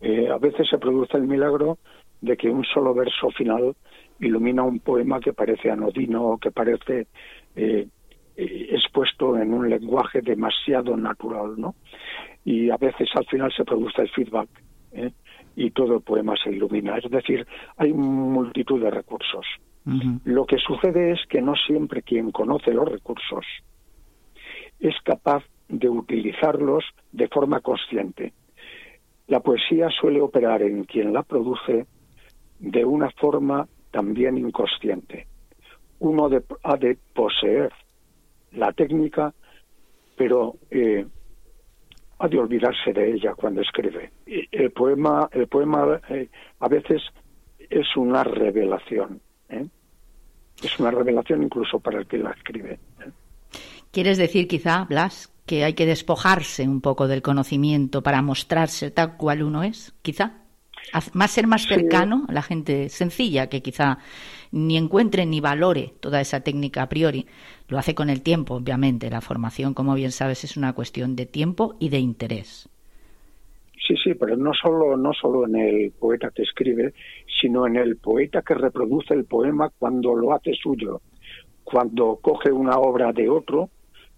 Eh, 0.00 0.28
a 0.28 0.38
veces 0.38 0.68
se 0.68 0.78
produce 0.78 1.16
el 1.16 1.26
milagro 1.26 1.78
de 2.20 2.36
que 2.36 2.50
un 2.50 2.64
solo 2.64 2.94
verso 2.94 3.30
final 3.30 3.76
ilumina 4.20 4.64
un 4.64 4.80
poema 4.80 5.20
que 5.20 5.32
parece 5.32 5.70
anodino 5.70 6.38
que 6.40 6.50
parece 6.50 7.06
eh, 7.54 7.86
expuesto 8.38 9.36
en 9.36 9.52
un 9.52 9.68
lenguaje 9.68 10.20
demasiado 10.22 10.96
natural, 10.96 11.54
¿no? 11.56 11.74
Y 12.44 12.70
a 12.70 12.76
veces 12.76 13.08
al 13.14 13.26
final 13.26 13.52
se 13.52 13.64
produce 13.64 14.02
el 14.02 14.08
feedback 14.10 14.48
¿eh? 14.92 15.10
y 15.56 15.70
todo 15.70 15.96
el 15.96 16.02
poema 16.02 16.34
se 16.42 16.50
ilumina. 16.50 16.96
Es 16.96 17.10
decir, 17.10 17.46
hay 17.76 17.92
multitud 17.92 18.80
de 18.80 18.90
recursos. 18.90 19.46
Lo 20.24 20.44
que 20.44 20.58
sucede 20.58 21.12
es 21.12 21.20
que 21.30 21.40
no 21.40 21.54
siempre 21.56 22.02
quien 22.02 22.30
conoce 22.30 22.74
los 22.74 22.86
recursos 22.86 23.46
es 24.80 24.94
capaz 25.02 25.42
de 25.68 25.88
utilizarlos 25.88 26.84
de 27.10 27.26
forma 27.28 27.60
consciente. 27.60 28.34
La 29.28 29.40
poesía 29.40 29.88
suele 29.88 30.20
operar 30.20 30.62
en 30.62 30.84
quien 30.84 31.14
la 31.14 31.22
produce 31.22 31.86
de 32.58 32.84
una 32.84 33.10
forma 33.10 33.66
también 33.90 34.36
inconsciente. 34.36 35.26
Uno 36.00 36.28
ha 36.62 36.76
de 36.76 36.98
poseer 37.14 37.72
la 38.52 38.72
técnica, 38.72 39.32
pero 40.16 40.56
eh, 40.70 41.06
ha 42.18 42.28
de 42.28 42.38
olvidarse 42.38 42.92
de 42.92 43.12
ella 43.12 43.34
cuando 43.34 43.60
escribe. 43.60 44.10
El 44.26 44.70
poema, 44.72 45.28
el 45.32 45.46
poema 45.46 46.00
eh, 46.08 46.28
a 46.60 46.68
veces 46.68 47.02
es 47.58 47.96
una 47.96 48.24
revelación. 48.24 49.20
¿eh? 49.48 49.66
Es 50.62 50.78
una 50.80 50.90
revelación 50.90 51.42
incluso 51.42 51.78
para 51.78 51.98
el 51.98 52.06
que 52.06 52.18
la 52.18 52.30
escribe. 52.30 52.78
¿Quieres 53.92 54.18
decir 54.18 54.48
quizá, 54.48 54.84
Blas, 54.84 55.32
que 55.46 55.64
hay 55.64 55.74
que 55.74 55.86
despojarse 55.86 56.68
un 56.68 56.80
poco 56.80 57.08
del 57.08 57.22
conocimiento 57.22 58.02
para 58.02 58.20
mostrarse 58.20 58.90
tal 58.90 59.16
cual 59.16 59.42
uno 59.42 59.62
es, 59.62 59.94
quizá? 60.02 60.42
Más 61.12 61.30
ser 61.30 61.46
más 61.46 61.66
cercano 61.66 62.24
a 62.28 62.32
la 62.32 62.42
gente 62.42 62.88
sencilla 62.88 63.48
que 63.48 63.62
quizá 63.62 63.98
ni 64.52 64.76
encuentre 64.76 65.26
ni 65.26 65.40
valore 65.40 65.92
toda 66.00 66.20
esa 66.20 66.40
técnica 66.40 66.82
a 66.82 66.88
priori. 66.88 67.26
Lo 67.68 67.78
hace 67.78 67.94
con 67.94 68.10
el 68.10 68.22
tiempo, 68.22 68.54
obviamente. 68.54 69.10
La 69.10 69.20
formación, 69.20 69.74
como 69.74 69.94
bien 69.94 70.12
sabes, 70.12 70.44
es 70.44 70.56
una 70.56 70.72
cuestión 70.72 71.16
de 71.16 71.26
tiempo 71.26 71.76
y 71.78 71.88
de 71.88 71.98
interés. 71.98 72.68
Sí, 73.86 73.94
sí, 74.02 74.14
pero 74.14 74.36
no 74.36 74.52
solo, 74.52 74.96
no 74.96 75.12
solo 75.14 75.46
en 75.46 75.56
el 75.56 75.92
poeta 75.92 76.30
que 76.30 76.42
escribe, 76.42 76.92
sino 77.40 77.66
en 77.66 77.76
el 77.76 77.96
poeta 77.96 78.42
que 78.42 78.54
reproduce 78.54 79.14
el 79.14 79.24
poema 79.24 79.70
cuando 79.78 80.14
lo 80.14 80.34
hace 80.34 80.52
suyo, 80.52 81.00
cuando 81.64 82.18
coge 82.20 82.52
una 82.52 82.78
obra 82.78 83.12
de 83.12 83.28
otro 83.30 83.70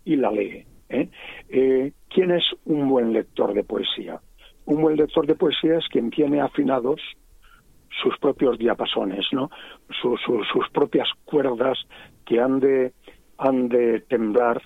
y 0.05 0.17
la 0.17 0.33
lee. 0.33 0.65
¿eh? 0.89 1.09
Eh, 1.49 1.93
quién 2.09 2.33
es 2.33 2.45
un 2.65 2.89
buen 2.89 3.13
lector 3.13 3.55
de 3.55 3.63
poesía? 3.63 4.21
Un 4.67 4.83
buen 4.83 4.97
lector 4.97 5.27
de 5.27 5.35
poesía 5.35 5.79
es 5.79 5.87
quien 5.89 6.11
tiene 6.11 6.41
afinados 6.41 7.01
sus 8.03 8.17
propios 8.19 8.59
diapasones, 8.59 9.27
¿no? 9.33 9.51
sus 10.01 10.69
propias 10.73 11.09
cuerdas 11.25 11.79
que 12.25 12.41
han 12.41 12.61
de, 12.61 12.93
han 13.39 13.69
de 13.69 14.01
temblar 14.01 14.63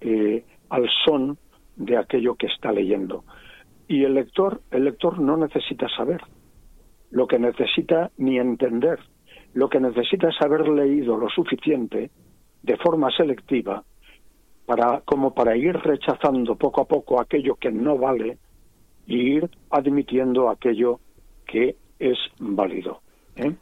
eh, 0.00 0.44
al 0.68 0.88
son 1.04 1.38
de 1.76 1.96
aquello 1.96 2.34
que 2.34 2.46
está 2.46 2.72
leyendo. 2.72 3.24
Y 3.88 4.04
el 4.04 4.14
lector, 4.14 4.62
el 4.70 4.84
lector 4.84 5.18
no 5.18 5.36
necesita 5.36 5.88
saber 5.88 6.20
lo 7.10 7.26
que 7.26 7.38
necesita 7.38 8.10
ni 8.16 8.38
entender, 8.38 8.98
lo 9.52 9.68
que 9.68 9.80
necesita 9.80 10.28
es 10.30 10.40
haber 10.40 10.66
leído 10.68 11.16
lo 11.16 11.28
suficiente 11.28 12.10
de 12.62 12.76
forma 12.78 13.10
selectiva 13.10 13.84
para 14.64 15.02
como 15.04 15.34
para 15.34 15.56
ir 15.56 15.76
rechazando 15.76 16.56
poco 16.56 16.80
a 16.80 16.88
poco 16.88 17.20
aquello 17.20 17.56
que 17.56 17.70
no 17.70 17.98
vale 17.98 18.38
y 19.06 19.36
ir 19.36 19.50
admitiendo 19.70 20.48
aquello 20.48 21.00
que 21.44 21.76
es 22.02 22.18
válido. 22.38 23.00
¿eh? 23.36 23.54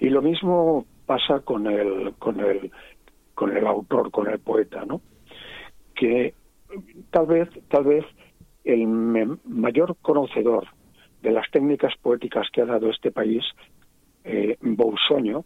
Y 0.00 0.08
lo 0.08 0.22
mismo 0.22 0.86
pasa 1.06 1.40
con 1.40 1.66
el 1.66 2.14
con 2.18 2.40
el 2.40 2.70
con 3.34 3.56
el 3.56 3.66
autor, 3.66 4.10
con 4.10 4.28
el 4.28 4.38
poeta, 4.38 4.84
¿no? 4.84 5.00
Que 5.94 6.34
tal 7.10 7.26
vez 7.26 7.48
tal 7.68 7.84
vez 7.84 8.04
el 8.64 8.86
mayor 9.44 9.96
conocedor 10.02 10.68
de 11.22 11.32
las 11.32 11.50
técnicas 11.50 11.94
poéticas 12.00 12.46
que 12.52 12.62
ha 12.62 12.66
dado 12.66 12.90
este 12.90 13.10
país, 13.10 13.42
eh, 14.24 14.56
Bousoño, 14.60 15.44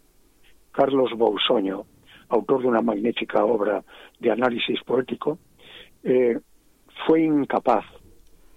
Carlos 0.71 1.11
Bousoño, 1.15 1.85
autor 2.29 2.61
de 2.61 2.67
una 2.67 2.81
magnífica 2.81 3.43
obra 3.43 3.83
de 4.19 4.31
análisis 4.31 4.81
poético, 4.83 5.39
eh, 6.03 6.37
fue 7.07 7.21
incapaz, 7.21 7.85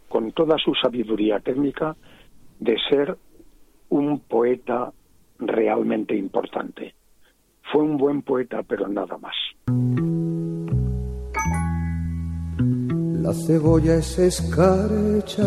con 0.09 0.33
toda 0.33 0.59
su 0.59 0.75
sabiduría 0.75 1.41
técnica, 1.41 1.97
de 2.59 2.77
ser 2.91 3.17
un 3.89 4.21
poeta 4.21 4.93
realmente 5.39 6.17
importante. 6.17 6.95
Fue 7.73 7.83
un 7.83 7.97
buen 7.97 8.23
poeta, 8.23 8.63
pero 8.63 8.89
nada 8.89 9.19
más. 9.19 9.35
La 13.23 13.33
cebolla 13.33 13.97
es 13.97 14.19
escarcha, 14.19 15.43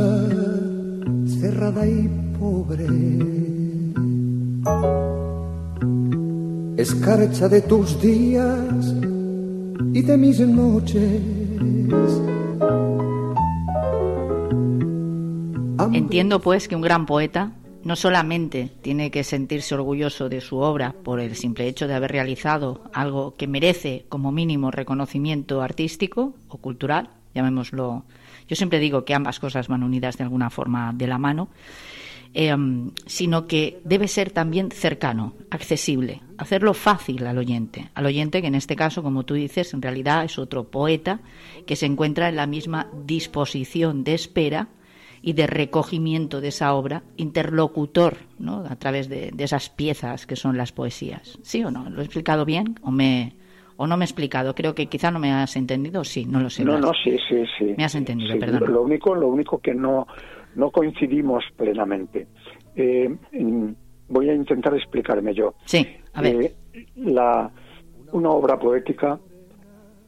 cerrada 1.26 1.88
y 1.88 2.10
pobre. 2.38 2.88
Escarcha 6.76 7.48
de 7.48 7.62
tus 7.62 8.02
días 8.02 8.94
y 9.94 10.02
de 10.02 10.18
mis 10.18 10.40
noches. 10.42 11.22
Entiendo 15.94 16.42
pues 16.42 16.68
que 16.68 16.76
un 16.76 16.82
gran 16.82 17.06
poeta 17.06 17.54
no 17.90 17.96
solamente 17.96 18.70
tiene 18.84 19.10
que 19.10 19.24
sentirse 19.24 19.74
orgulloso 19.74 20.30
de 20.30 20.42
su 20.42 20.60
obra 20.60 20.94
por 20.94 21.20
el 21.20 21.36
simple 21.36 21.68
hecho 21.68 21.88
de 21.88 21.96
haber 21.96 22.12
realizado 22.12 22.84
algo 22.94 23.34
que 23.34 23.48
merece 23.48 24.06
como 24.10 24.32
mínimo 24.32 24.70
reconocimiento 24.70 25.64
artístico 25.64 26.36
o 26.50 26.58
cultural, 26.58 27.10
llamémoslo, 27.34 28.04
yo 28.48 28.56
siempre 28.56 28.78
digo 28.78 29.06
que 29.06 29.16
ambas 29.16 29.40
cosas 29.40 29.68
van 29.68 29.82
unidas 29.82 30.20
de 30.20 30.24
alguna 30.24 30.52
forma 30.52 30.94
de 30.94 31.08
la 31.08 31.18
mano, 31.18 31.50
em, 32.36 32.92
sino 33.08 33.48
que 33.48 33.82
debe 33.84 34.08
ser 34.08 34.30
también 34.30 34.70
cercano, 34.70 35.34
accesible, 35.50 36.22
hacerlo 36.38 36.76
fácil 36.76 37.26
al 37.26 37.40
oyente, 37.40 37.90
al 37.96 38.06
oyente 38.06 38.42
que 38.42 38.50
en 38.50 38.56
este 38.56 38.76
caso, 38.76 39.02
como 39.02 39.24
tú 39.24 39.34
dices, 39.34 39.74
en 39.74 39.82
realidad 39.82 40.26
es 40.26 40.38
otro 40.38 40.66
poeta 40.66 41.22
que 41.66 41.76
se 41.76 41.88
encuentra 41.88 42.30
en 42.30 42.36
la 42.36 42.46
misma 42.46 42.86
disposición 43.04 44.04
de 44.04 44.14
espera 44.14 44.68
y 45.22 45.34
de 45.34 45.48
recogimiento 45.48 46.42
de 46.42 46.50
esa 46.50 46.74
obra, 46.74 47.04
interlocutor 47.18 48.18
¿no? 48.38 48.64
a 48.70 48.76
través 48.76 49.10
de, 49.10 49.32
de 49.34 49.44
esas 49.44 49.70
piezas 49.70 50.26
que 50.26 50.36
son 50.36 50.58
las 50.58 50.72
poesías. 50.72 51.38
¿Sí 51.42 51.64
o 51.64 51.72
no? 51.72 51.90
¿Lo 51.90 52.02
he 52.02 52.06
explicado 52.06 52.46
bien 52.46 52.76
o 52.82 52.92
me, 52.92 53.34
o 53.82 53.88
no 53.88 53.96
me 53.96 54.04
he 54.04 54.08
explicado. 54.08 54.54
Creo 54.54 54.76
que 54.76 54.88
quizá 54.88 55.10
no 55.10 55.20
me 55.20 55.32
has 55.32 55.56
entendido. 55.56 56.04
Sí, 56.04 56.26
no 56.26 56.42
lo 56.42 56.50
sé. 56.50 56.66
No, 56.66 56.78
no, 56.78 56.92
sí, 57.02 57.18
sí, 57.30 57.44
sí. 57.58 57.74
Me 57.78 57.86
has 57.86 57.96
entendido, 57.96 58.38
perdón. 58.38 58.74
Lo 58.74 58.82
único, 58.82 59.16
lo 59.16 59.30
único 59.30 59.60
que 59.60 59.74
no, 59.74 60.06
no 60.56 60.70
coincidimos 60.70 61.46
plenamente. 61.56 62.28
Eh, 62.76 63.10
voy 64.10 64.30
a 64.30 64.34
intentar 64.34 64.76
explicarme 64.76 65.34
yo. 65.34 65.54
Sí, 65.64 65.88
a 66.14 66.22
ver. 66.22 66.42
Eh, 66.44 66.56
la, 66.98 67.50
una 68.12 68.30
obra 68.32 68.60
poética 68.60 69.18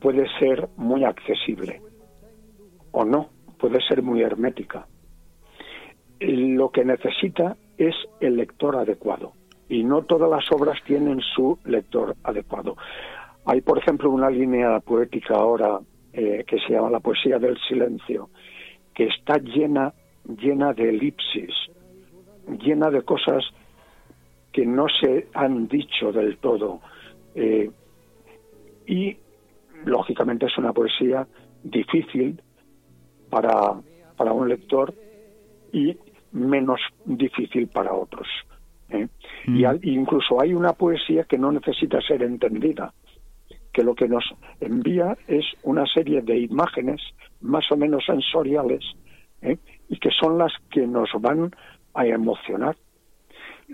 puede 0.02 0.26
ser 0.38 0.67
muy 0.76 1.06
accesible 1.06 1.82
o 2.91 3.06
no, 3.06 3.30
puede 3.58 3.80
ser 3.88 4.02
muy 4.02 4.21
hermética. 4.21 4.86
Lo 6.22 6.70
que 6.70 6.86
necesita 6.86 7.58
es 7.80 7.96
el 8.20 8.38
lector 8.38 8.76
adecuado 8.76 9.34
y 9.68 9.84
no 9.84 10.04
todas 10.04 10.30
las 10.30 10.46
obras 10.52 10.78
tienen 10.86 11.20
su 11.22 11.58
lector 11.66 12.16
adecuado. 12.24 12.78
Hay, 13.46 13.62
por 13.62 13.80
ejemplo, 13.80 14.12
una 14.12 14.30
línea 14.30 14.80
poética 14.82 15.34
ahora 15.34 15.80
eh, 16.14 16.44
que 16.46 16.60
se 16.60 16.74
llama 16.74 16.92
La 16.92 17.00
poesía 17.00 17.40
del 17.40 17.58
silencio, 17.68 18.30
que 18.94 19.06
está 19.08 19.38
llena, 19.38 19.94
llena 20.26 20.74
de 20.74 20.90
elipsis, 20.90 21.56
llena 22.64 22.92
de 22.92 23.02
cosas 23.02 23.44
que 24.52 24.64
no 24.64 24.86
se 24.90 25.28
han 25.34 25.68
dicho 25.68 26.12
del 26.12 26.38
todo. 26.38 26.82
Eh, 27.34 27.72
y, 28.86 29.18
lógicamente, 29.86 30.46
es 30.46 30.58
una 30.60 30.72
poesía 30.72 31.26
difícil 31.64 32.40
para, 33.32 33.74
para 34.18 34.34
un 34.34 34.50
lector 34.50 34.94
y 35.72 35.98
menos 36.32 36.80
difícil 37.06 37.67
para 37.67 37.94
otros. 37.94 38.28
¿eh? 38.89 39.08
Y 39.48 39.65
mm. 39.65 39.80
incluso 39.84 40.41
hay 40.41 40.54
una 40.54 40.74
poesía 40.74 41.24
que 41.24 41.38
no 41.38 41.52
necesita 41.52 42.00
ser 42.02 42.24
entendida 42.24 42.94
que 43.74 43.84
lo 43.84 43.96
que 43.96 44.08
nos 44.08 44.24
envía 44.60 45.17
es 45.28 45.46
una 45.63 45.86
serie 45.86 46.22
de 46.22 46.38
imágenes 46.38 47.02
más 47.39 47.72
o 47.72 47.78
menos 47.78 48.06
sensoriales 48.06 48.84
¿eh? 49.41 49.58
y 49.88 49.98
que 49.98 50.10
son 50.12 50.38
las 50.38 50.52
que 50.70 50.86
nos 50.86 51.10
van 51.20 51.52
a 51.94 52.06
emocionar. 52.06 52.76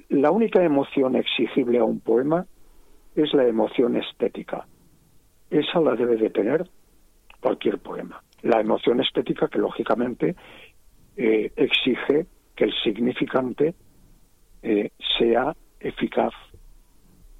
La 0.10 0.32
única 0.32 0.64
emoción 0.64 1.16
exigible 1.16 1.80
a 1.80 1.84
un 1.84 2.00
poema 2.00 2.46
es 3.16 3.34
la 3.34 3.48
emoción 3.48 3.96
estética. 3.96 4.68
Esa 5.50 5.80
la 5.80 5.96
debe 5.96 6.18
de 6.18 6.30
tener 6.30 6.70
cualquier 7.42 7.80
poema. 7.80 8.22
La 8.44 8.60
emoción 8.60 9.00
estética 9.00 9.48
que 9.48 9.58
lógicamente 9.58 10.36
eh, 11.16 11.52
exige 11.56 12.28
que 12.58 12.66
el 12.66 12.74
significante 12.84 13.74
eh, 14.64 14.90
sea 15.18 15.56
eficaz. 15.80 16.34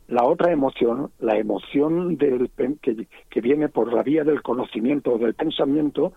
La 0.08 0.24
otra 0.24 0.54
emoción, 0.54 1.12
la 1.20 1.38
emoción 1.38 2.16
del, 2.16 2.50
que, 2.82 3.08
que 3.30 3.42
viene 3.42 3.68
por 3.68 3.92
la 3.92 4.04
vía 4.04 4.24
del 4.24 4.42
conocimiento 4.42 5.16
o 5.16 5.18
del 5.18 5.34
pensamiento, 5.34 6.14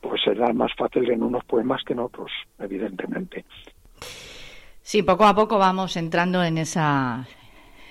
pues 0.00 0.22
será 0.24 0.50
más 0.54 0.72
fácil 0.78 1.10
en 1.10 1.22
unos 1.22 1.44
poemas 1.44 1.82
que 1.84 1.92
en 1.92 1.98
otros, 1.98 2.30
evidentemente. 2.58 3.44
Sí, 4.80 5.02
poco 5.02 5.24
a 5.24 5.34
poco 5.34 5.58
vamos 5.58 5.96
entrando 5.96 6.42
en 6.42 6.56
esa 6.56 7.26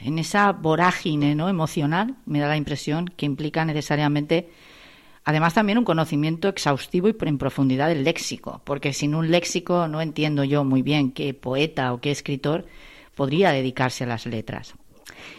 en 0.01 0.19
esa 0.19 0.51
vorágine 0.51 1.35
¿no? 1.35 1.49
emocional, 1.49 2.15
me 2.25 2.39
da 2.39 2.47
la 2.47 2.57
impresión, 2.57 3.05
que 3.07 3.25
implica 3.25 3.65
necesariamente, 3.65 4.49
además 5.25 5.55
también 5.55 5.79
un 5.79 5.83
conocimiento 5.83 6.47
exhaustivo 6.47 7.09
y 7.09 7.15
en 7.19 7.37
profundidad 7.37 7.89
del 7.89 8.03
léxico, 8.03 8.61
porque 8.63 8.93
sin 8.93 9.15
un 9.15 9.31
léxico 9.31 9.87
no 9.87 9.99
entiendo 10.01 10.43
yo 10.43 10.63
muy 10.63 10.83
bien 10.83 11.11
qué 11.11 11.33
poeta 11.33 11.93
o 11.93 11.99
qué 11.99 12.11
escritor 12.11 12.65
podría 13.15 13.51
dedicarse 13.51 14.03
a 14.03 14.07
las 14.07 14.25
letras. 14.25 14.75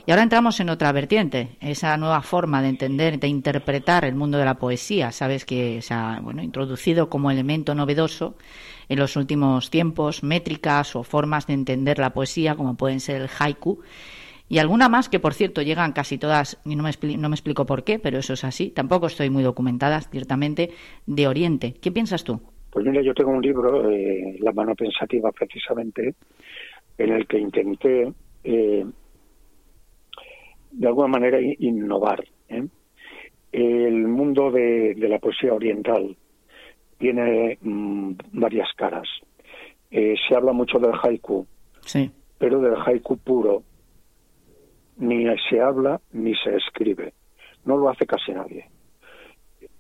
Y 0.07 0.11
ahora 0.11 0.23
entramos 0.23 0.59
en 0.61 0.71
otra 0.71 0.91
vertiente, 0.93 1.57
esa 1.61 1.97
nueva 1.97 2.23
forma 2.23 2.63
de 2.63 2.69
entender, 2.69 3.21
de 3.21 3.29
interpretar 3.29 4.05
el 4.05 4.15
mundo 4.15 4.39
de 4.39 4.45
la 4.45 4.59
poesía. 4.59 5.13
Sabes 5.13 5.45
que 5.45 5.83
se 5.83 5.95
ha 5.95 6.19
bueno, 6.21 6.43
introducido 6.43 7.09
como 7.09 7.31
elemento 7.31 7.75
novedoso 7.75 8.37
en 8.89 8.99
los 8.99 9.17
últimos 9.17 9.71
tiempos 9.71 10.23
métricas 10.23 10.97
o 10.97 11.03
formas 11.03 11.47
de 11.47 11.55
entender 11.55 11.99
la 11.99 12.11
poesía, 12.11 12.55
como 12.55 12.77
pueden 12.77 13.01
ser 13.01 13.23
el 13.23 13.31
haiku, 13.39 13.81
y 14.49 14.59
alguna 14.59 14.89
más 14.89 15.09
que, 15.09 15.19
por 15.19 15.35
cierto, 15.35 15.63
llegan 15.63 15.93
casi 15.93 16.19
todas, 16.19 16.61
y 16.65 16.77
no 16.77 16.85
me, 16.85 16.91
no 17.17 17.29
me 17.29 17.35
explico 17.35 17.67
por 17.67 17.83
qué, 17.83 17.99
pero 17.99 18.19
eso 18.19 18.35
es 18.35 18.45
así. 18.45 18.71
Tampoco 18.71 19.07
estoy 19.07 19.29
muy 19.29 19.43
documentada, 19.43 20.01
ciertamente, 20.01 20.71
de 21.07 21.27
Oriente. 21.27 21.75
¿Qué 21.81 21.91
piensas 21.91 22.23
tú? 22.23 22.41
Pues 22.71 22.87
mira, 22.87 23.03
yo 23.03 23.15
tengo 23.15 23.31
un 23.31 23.43
libro, 23.43 23.91
eh, 23.91 24.37
La 24.41 24.53
mano 24.53 24.75
pensativa, 24.75 25.33
precisamente, 25.33 26.15
en 26.99 27.13
el 27.13 27.27
que 27.27 27.39
intenté, 27.39 28.13
eh, 28.45 28.87
de 30.71 30.87
alguna 30.87 31.09
manera, 31.09 31.39
innovar. 31.41 32.23
¿eh? 32.49 32.67
El 33.51 34.07
mundo 34.07 34.51
de, 34.51 34.95
la 34.97 35.19
poesía 35.19 35.55
oriental 35.55 36.17
tiene 36.99 37.59
mm, 37.63 38.13
varias 38.33 38.69
caras. 38.77 39.09
se 39.91 40.35
habla 40.37 40.53
mucho 40.53 40.79
del 40.79 40.93
haiku, 41.03 41.47
sí. 41.81 42.11
pero 42.39 42.61
del 42.61 42.75
haiku 42.77 43.17
puro, 43.17 43.63
ni 44.97 45.27
se 45.49 45.61
habla 45.61 46.01
ni 46.13 46.35
se 46.35 46.57
escribe. 46.57 47.13
No 47.65 47.77
lo 47.77 47.89
hace 47.89 48.07
casi 48.07 48.33
nadie. 48.33 48.69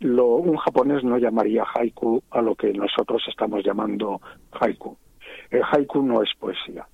Lo, 0.00 0.26
un 0.36 0.56
japonés 0.56 1.04
no 1.04 1.18
llamaría 1.18 1.64
haiku 1.64 2.22
a 2.30 2.42
lo 2.42 2.54
que 2.54 2.72
nosotros 2.72 3.22
estamos 3.28 3.64
llamando 3.64 4.20
haiku. 4.52 4.96
El 5.50 5.62
haiku 5.62 6.02
no 6.02 6.22
es 6.22 6.30
poesía. 6.38 6.86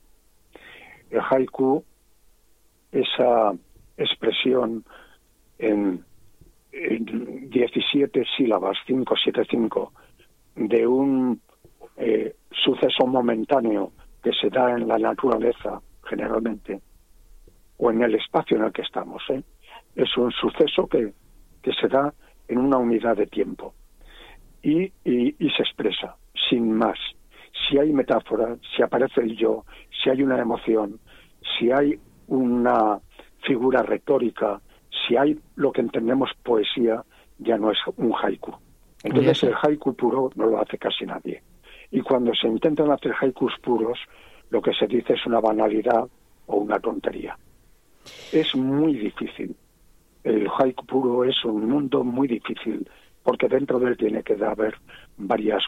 El 1.10 1.20
haiku, 1.20 1.84
esa 2.92 3.52
expresión 3.96 4.84
en, 5.58 6.04
17 6.72 8.24
sílabas, 8.34 8.78
5, 8.86 9.14
7, 9.22 9.42
5, 9.50 9.92
de 10.56 10.86
un 10.86 11.40
eh, 11.96 12.34
suceso 12.50 13.06
momentáneo 13.06 13.92
que 14.22 14.32
se 14.32 14.48
da 14.48 14.70
en 14.70 14.88
la 14.88 14.98
naturaleza 14.98 15.82
generalmente, 16.04 16.80
o 17.82 17.90
en 17.90 18.00
el 18.00 18.14
espacio 18.14 18.56
en 18.56 18.62
el 18.62 18.72
que 18.72 18.82
estamos. 18.82 19.20
¿eh? 19.30 19.42
Es 19.96 20.16
un 20.16 20.30
suceso 20.30 20.86
que, 20.86 21.12
que 21.60 21.72
se 21.72 21.88
da 21.88 22.14
en 22.46 22.58
una 22.58 22.78
unidad 22.78 23.16
de 23.16 23.26
tiempo 23.26 23.74
y, 24.62 24.92
y, 25.04 25.50
se 25.50 25.62
expresa 25.62 26.16
sin 26.48 26.72
más. 26.72 26.96
Si 27.52 27.78
hay 27.78 27.92
metáfora, 27.92 28.56
si 28.76 28.82
aparece 28.82 29.22
el 29.22 29.36
yo, 29.36 29.64
si 29.90 30.10
hay 30.10 30.22
una 30.22 30.38
emoción, 30.38 31.00
si 31.58 31.72
hay 31.72 31.98
una 32.28 33.00
figura 33.44 33.82
retórica, 33.82 34.60
si 35.04 35.16
hay 35.16 35.36
lo 35.56 35.72
que 35.72 35.80
entendemos 35.80 36.30
poesía, 36.44 37.02
ya 37.38 37.58
no 37.58 37.72
es 37.72 37.78
un 37.96 38.14
haiku. 38.14 38.52
Entonces 39.02 39.42
el 39.42 39.54
haiku 39.60 39.94
puro 39.94 40.30
no 40.36 40.46
lo 40.46 40.60
hace 40.60 40.78
casi 40.78 41.04
nadie. 41.04 41.42
Y 41.90 42.00
cuando 42.00 42.32
se 42.32 42.46
intentan 42.46 42.92
hacer 42.92 43.12
haikus 43.20 43.54
puros, 43.60 43.98
lo 44.50 44.62
que 44.62 44.72
se 44.72 44.86
dice 44.86 45.14
es 45.14 45.26
una 45.26 45.40
banalidad 45.40 46.06
o 46.46 46.56
una 46.58 46.78
tontería. 46.78 47.36
Es 48.32 48.54
muy 48.54 48.94
difícil. 48.94 49.54
El 50.24 50.48
haiku 50.56 50.86
puro 50.86 51.24
es 51.24 51.44
un 51.44 51.68
mundo 51.68 52.04
muy 52.04 52.28
difícil 52.28 52.88
porque 53.22 53.48
dentro 53.48 53.78
de 53.78 53.88
él 53.88 53.96
tiene 53.96 54.22
que 54.22 54.34
haber 54.34 54.74
varias 55.16 55.62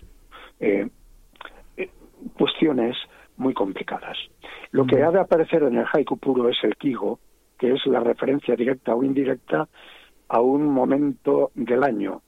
eh, 0.60 0.88
eh, 1.76 1.90
cuestiones 2.36 2.96
muy 3.36 3.54
complicadas. 3.54 4.16
Lo 4.70 4.86
que 4.86 5.02
ha 5.02 5.10
de 5.10 5.20
aparecer 5.20 5.62
en 5.64 5.78
el 5.78 5.86
haiku 5.92 6.16
puro 6.18 6.48
es 6.48 6.58
el 6.62 6.76
kigo, 6.76 7.18
que 7.58 7.72
es 7.72 7.86
la 7.86 8.00
referencia 8.00 8.56
directa 8.56 8.94
o 8.94 9.04
indirecta 9.04 9.68
a 10.28 10.40
un 10.40 10.66
momento 10.66 11.50
del 11.54 11.84
año, 11.84 12.22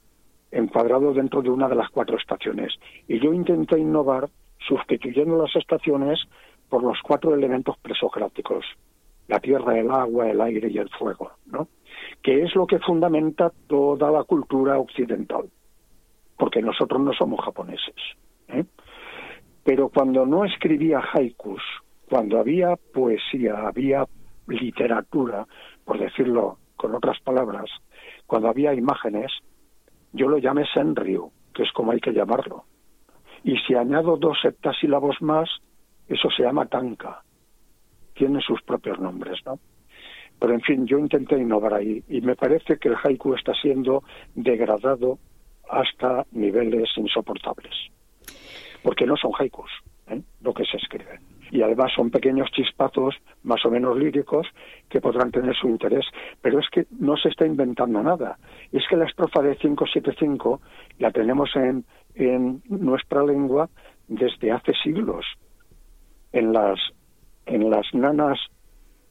encuadrado 0.50 1.12
dentro 1.12 1.42
de 1.42 1.50
una 1.50 1.68
de 1.68 1.74
las 1.74 1.90
cuatro 1.90 2.16
estaciones. 2.16 2.74
Y 3.08 3.20
yo 3.20 3.32
intenté 3.32 3.78
innovar 3.78 4.28
sustituyendo 4.66 5.42
las 5.42 5.54
estaciones 5.56 6.20
por 6.68 6.82
los 6.82 6.98
cuatro 7.02 7.34
elementos 7.34 7.76
presocráticos, 7.78 8.64
la 9.28 9.40
tierra, 9.40 9.78
el 9.78 9.90
agua, 9.90 10.30
el 10.30 10.40
aire 10.40 10.68
y 10.70 10.78
el 10.78 10.88
fuego, 10.90 11.32
¿no? 11.46 11.68
Que 12.22 12.42
es 12.42 12.54
lo 12.54 12.66
que 12.66 12.78
fundamenta 12.78 13.50
toda 13.66 14.10
la 14.10 14.24
cultura 14.24 14.78
occidental, 14.78 15.50
porque 16.38 16.62
nosotros 16.62 17.00
no 17.00 17.12
somos 17.12 17.44
japoneses. 17.44 17.94
¿eh? 18.48 18.64
Pero 19.64 19.88
cuando 19.88 20.24
no 20.26 20.44
escribía 20.44 21.02
haikus, 21.12 21.62
cuando 22.08 22.38
había 22.38 22.76
poesía, 22.76 23.66
había 23.66 24.04
literatura, 24.46 25.46
por 25.84 25.98
decirlo 25.98 26.58
con 26.76 26.94
otras 26.94 27.18
palabras, 27.20 27.70
cuando 28.26 28.48
había 28.48 28.74
imágenes, 28.74 29.32
yo 30.12 30.28
lo 30.28 30.38
llamé 30.38 30.64
senryu, 30.72 31.32
que 31.52 31.64
es 31.64 31.72
como 31.72 31.92
hay 31.92 32.00
que 32.00 32.12
llamarlo. 32.12 32.64
Y 33.42 33.56
si 33.58 33.74
añado 33.74 34.16
dos 34.16 34.38
septasílabos 34.40 35.20
más, 35.20 35.48
eso 36.08 36.28
se 36.30 36.44
llama 36.44 36.66
tanka 36.66 37.22
tiene 38.16 38.40
sus 38.40 38.62
propios 38.62 38.98
nombres, 38.98 39.38
¿no? 39.44 39.58
Pero 40.38 40.52
en 40.52 40.60
fin, 40.60 40.86
yo 40.86 40.98
intenté 40.98 41.38
innovar 41.38 41.74
ahí 41.74 42.02
y 42.08 42.20
me 42.20 42.36
parece 42.36 42.78
que 42.78 42.88
el 42.88 42.96
haiku 43.02 43.34
está 43.34 43.54
siendo 43.54 44.02
degradado 44.34 45.18
hasta 45.68 46.26
niveles 46.32 46.90
insoportables. 46.96 47.74
Porque 48.82 49.06
no 49.06 49.16
son 49.16 49.32
haikus 49.38 49.70
¿eh? 50.08 50.20
lo 50.42 50.52
que 50.52 50.64
se 50.64 50.76
escribe. 50.76 51.20
Y 51.50 51.62
además 51.62 51.92
son 51.94 52.10
pequeños 52.10 52.50
chispazos 52.50 53.14
más 53.44 53.64
o 53.64 53.70
menos 53.70 53.96
líricos 53.96 54.46
que 54.88 55.00
podrán 55.00 55.30
tener 55.30 55.54
su 55.56 55.68
interés. 55.68 56.04
Pero 56.42 56.58
es 56.58 56.68
que 56.70 56.86
no 56.90 57.16
se 57.16 57.28
está 57.28 57.46
inventando 57.46 58.02
nada. 58.02 58.38
Es 58.72 58.82
que 58.88 58.96
la 58.96 59.06
estrofa 59.06 59.42
de 59.42 59.56
575 59.56 60.60
la 60.98 61.12
tenemos 61.12 61.54
en, 61.54 61.84
en 62.14 62.62
nuestra 62.68 63.24
lengua 63.24 63.70
desde 64.08 64.50
hace 64.52 64.72
siglos. 64.82 65.24
En 66.32 66.52
las 66.52 66.78
en 67.46 67.70
las 67.70 67.86
nanas, 67.94 68.38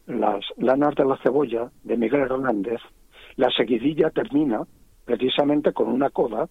las 0.05 0.45
lanas 0.57 0.93
de 0.95 1.05
la 1.05 1.17
cebolla 1.23 1.71
de 1.83 1.97
Miguel 1.97 2.21
Hernández, 2.21 2.81
la 3.37 3.49
seguidilla 3.49 4.09
termina 4.11 4.63
precisamente 5.05 5.73
con 5.73 5.87
una 5.87 6.09
coda 6.09 6.47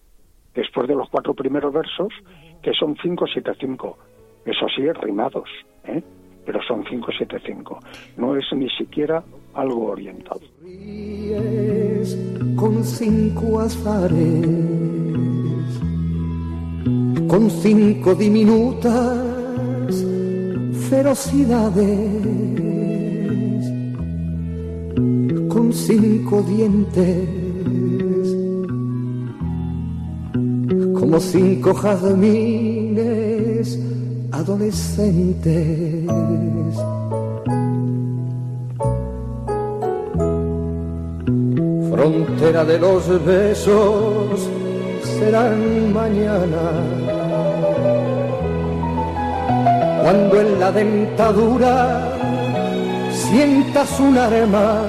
después 0.53 0.87
de 0.87 0.95
los 0.95 1.09
cuatro 1.09 1.33
primeros 1.33 1.73
versos, 1.73 2.13
que 2.61 2.73
son 2.73 2.95
575. 2.95 3.97
Eso 4.45 4.67
sí, 4.75 4.91
rimados, 4.91 5.49
¿eh? 5.85 6.01
pero 6.45 6.61
son 6.63 6.83
575. 6.83 7.79
No 8.17 8.35
es 8.35 8.45
ni 8.53 8.69
siquiera 8.69 9.23
algo 9.53 9.91
oriental. 9.91 10.39
Con 12.55 12.83
cinco 12.83 13.59
azares, 13.59 14.47
con 17.27 17.49
cinco 17.49 18.15
diminutas 18.15 19.34
ferocidades 20.89 21.87
con 25.49 25.73
cinco 25.73 26.41
dientes 26.43 27.27
como 30.93 31.19
cinco 31.19 31.73
jazmines 31.73 33.79
adolescentes. 34.31 36.05
Frontera 41.91 42.63
de 42.65 42.79
los 42.79 43.25
besos 43.25 44.49
serán 45.17 45.93
mañana 45.93 47.04
cuando 50.05 50.39
en 50.39 50.59
la 50.59 50.71
dentadura 50.71 52.15
sientas 53.11 53.99
un 53.99 54.15
arma, 54.15 54.83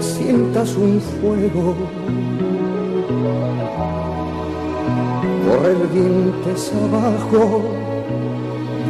sientas 0.00 0.74
un 0.74 1.00
fuego, 1.00 1.76
correr 5.46 5.92
dientes 5.92 6.72
abajo 6.86 7.62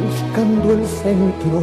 buscando 0.03 0.71
el 0.71 0.83
centro. 1.03 1.59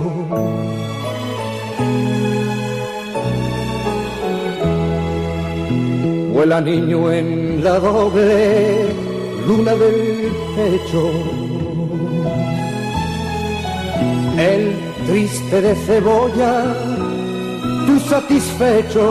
Vuela 6.33 6.61
niño 6.61 7.11
en 7.11 7.65
la 7.65 7.81
doble 7.81 9.08
luna 9.49 9.75
del 9.75 10.31
pecho. 10.57 11.03
El 14.37 14.63
triste 15.07 15.61
de 15.63 15.75
cebolla, 15.87 16.53
tú 17.87 17.99
satisfecho. 18.01 19.05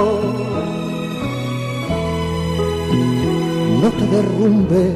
No 3.82 3.90
te 3.98 4.06
derrumbes, 4.16 4.96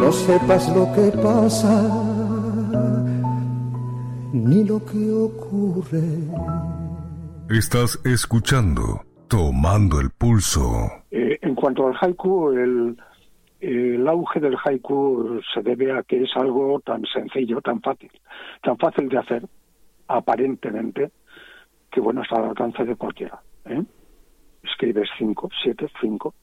no 0.00 0.12
sepas 0.12 0.68
lo 0.76 0.84
que 0.94 1.06
pasa, 1.28 1.74
ni 4.32 4.64
lo 4.64 4.82
que 4.86 5.12
ocurre. 5.12 6.08
Estás 7.50 7.98
escuchando 8.04 9.02
Tomando 9.32 9.98
el 9.98 10.10
Pulso. 10.10 10.90
Eh, 11.10 11.31
cuanto 11.62 11.86
al 11.86 11.94
haiku, 12.00 12.50
el, 12.50 14.08
auge 14.08 14.40
del 14.40 14.56
haiku 14.64 15.40
se 15.54 15.62
debe 15.62 15.92
a 15.92 16.02
que 16.02 16.24
es 16.24 16.30
algo 16.34 16.80
tan 16.80 17.04
sencillo, 17.06 17.60
tan 17.60 17.80
fácil, 17.80 18.10
tan 18.64 18.76
fácil 18.78 19.08
de 19.08 19.18
hacer, 19.18 19.44
aparentemente, 20.08 21.12
que 21.88 22.00
bueno, 22.00 22.22
está 22.22 22.38
al 22.38 22.48
alcance 22.48 22.84
de 22.84 22.96
cualquiera. 22.96 23.40
¿eh? 23.66 23.80
Escribes 24.64 25.08
cinco, 25.16 25.50
siete, 25.62 25.86
cinco 26.00 26.34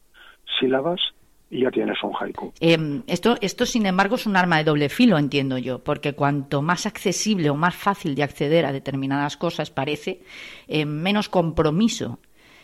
sílabas 0.57 1.01
y 1.49 1.63
ya 1.63 1.69
tienes 1.69 2.01
un 2.01 2.13
haiku. 2.17 2.53
Eh, 2.61 3.01
esto, 3.07 3.65
sin 3.65 3.87
embargo, 3.87 4.15
es 4.15 4.25
un 4.25 4.37
arma 4.37 4.59
de 4.59 4.63
doble 4.63 4.87
filo, 4.87 5.17
entiendo 5.17 5.57
yo, 5.57 5.79
porque 5.79 6.13
cuanto 6.13 6.61
más 6.61 6.85
accesible 6.85 7.49
o 7.49 7.55
más 7.55 7.75
fácil 7.75 8.15
de 8.15 8.23
acceder 8.23 8.65
a 8.65 8.71
determinadas 8.71 9.35
cosas 9.35 9.69
parece, 9.69 10.21
eh, 10.69 10.85
menos 10.85 11.27
compromiso 11.27 12.19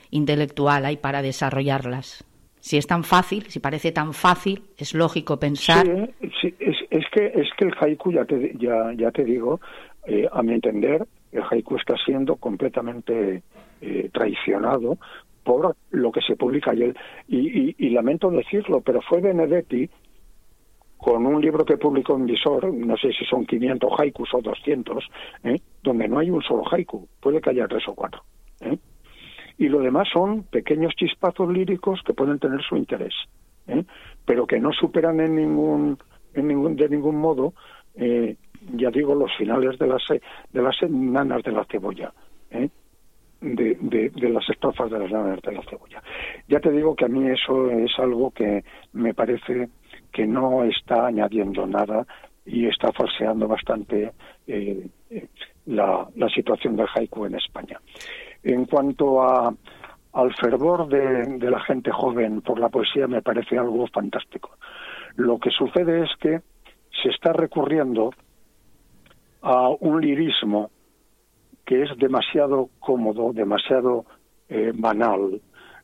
intelectual 0.09 0.85
hay 0.85 0.95
para 0.95 1.21
desarrollarlas. 1.21 2.23
Si 2.65 2.77
es 2.77 2.87
tan 2.87 3.03
fácil, 3.03 3.43
si 3.43 3.59
parece 3.59 3.91
tan 3.91 4.11
fácil, 4.11 4.63
es 4.75 4.95
lógico 4.95 5.37
pensar. 5.37 5.85
Sí, 5.85 6.31
sí 6.41 6.55
es, 6.57 6.75
es, 6.89 7.05
que 7.11 7.27
es 7.27 7.47
que 7.55 7.65
el 7.65 7.73
haiku 7.79 8.11
ya 8.11 8.25
te 8.25 8.53
ya, 8.57 8.91
ya 8.97 9.11
te 9.11 9.23
digo, 9.23 9.59
eh, 10.07 10.27
a 10.31 10.41
mi 10.41 10.53
entender, 10.53 11.05
el 11.31 11.43
haiku 11.47 11.75
está 11.75 11.93
siendo 12.03 12.37
completamente 12.37 13.43
eh, 13.81 14.09
traicionado 14.11 14.97
por 15.43 15.75
lo 15.91 16.11
que 16.11 16.21
se 16.21 16.35
publica 16.35 16.73
y, 16.73 16.81
el, 16.81 16.97
y, 17.27 17.37
y, 17.37 17.75
y, 17.77 17.89
lamento 17.91 18.31
decirlo, 18.31 18.81
pero 18.81 18.99
fue 19.03 19.21
Benedetti 19.21 19.87
con 20.97 21.23
un 21.27 21.39
libro 21.39 21.65
que 21.65 21.77
publicó 21.77 22.15
en 22.15 22.25
Visor, 22.25 22.73
no 22.73 22.97
sé 22.97 23.13
si 23.13 23.25
son 23.25 23.45
500 23.45 23.91
haikus 23.99 24.33
o 24.33 24.41
200, 24.41 25.07
¿eh? 25.43 25.61
donde 25.83 26.07
no 26.07 26.17
hay 26.17 26.31
un 26.31 26.41
solo 26.41 26.63
haiku, 26.71 27.07
puede 27.19 27.39
que 27.41 27.51
haya 27.51 27.67
tres 27.67 27.87
o 27.87 27.93
cuatro. 27.93 28.23
¿eh? 28.61 28.75
Y 29.57 29.69
lo 29.69 29.79
demás 29.79 30.07
son 30.11 30.43
pequeños 30.43 30.93
chispazos 30.95 31.51
líricos 31.51 32.01
que 32.05 32.13
pueden 32.13 32.39
tener 32.39 32.61
su 32.61 32.75
interés, 32.75 33.13
¿eh? 33.67 33.83
pero 34.25 34.45
que 34.45 34.59
no 34.59 34.71
superan 34.73 35.19
en 35.19 35.35
ningún, 35.35 35.97
en 36.33 36.47
ningún 36.47 36.75
de 36.75 36.89
ningún 36.89 37.17
modo, 37.17 37.53
eh, 37.95 38.35
ya 38.73 38.89
digo, 38.89 39.15
los 39.15 39.31
finales 39.37 39.77
de 39.79 39.87
las 39.87 40.03
de 40.07 40.61
las 40.61 40.75
nanas 40.89 41.43
de 41.43 41.51
la 41.51 41.65
cebolla, 41.65 42.13
¿eh? 42.51 42.69
de, 43.41 43.77
de, 43.79 44.09
de, 44.09 44.29
las 44.29 44.49
estrofas 44.49 44.89
de 44.89 44.99
las 44.99 45.11
nanas 45.11 45.41
de 45.41 45.51
la 45.51 45.61
cebolla. 45.63 46.01
Ya 46.47 46.59
te 46.59 46.71
digo 46.71 46.95
que 46.95 47.05
a 47.05 47.09
mí 47.09 47.29
eso 47.29 47.69
es 47.69 47.91
algo 47.99 48.31
que 48.31 48.63
me 48.93 49.13
parece 49.13 49.69
que 50.11 50.25
no 50.25 50.63
está 50.63 51.07
añadiendo 51.07 51.65
nada 51.67 52.05
y 52.45 52.67
está 52.67 52.91
falseando 52.91 53.47
bastante 53.47 54.11
eh, 54.47 54.87
la, 55.65 56.07
la 56.15 56.29
situación 56.29 56.75
del 56.75 56.87
haiku 56.93 57.25
en 57.25 57.35
España. 57.35 57.79
En 58.45 58.65
cuanto 58.65 59.23
a, 59.23 59.51
al 60.13 60.33
fervor 60.35 60.87
de, 60.87 61.49
la 61.49 61.59
gente 61.61 61.91
joven 61.91 62.41
por 62.41 62.59
la 62.59 62.69
poesía, 62.69 63.07
me 63.07 63.23
parece 63.23 63.57
algo 63.57 63.87
fantástico. 63.87 64.51
Lo 65.15 65.39
que 65.39 65.49
sucede 65.49 66.03
es 66.03 66.11
que 66.19 66.41
se 67.01 67.09
está 67.09 67.33
recurriendo 67.33 68.11
a 69.41 69.69
un 69.69 69.99
lirismo 69.99 70.69
que 71.65 71.81
es 71.81 71.97
demasiado 71.97 72.69
cómodo, 72.79 73.33
demasiado 73.33 74.05
eh, 74.47 74.71
banal, 74.75 75.41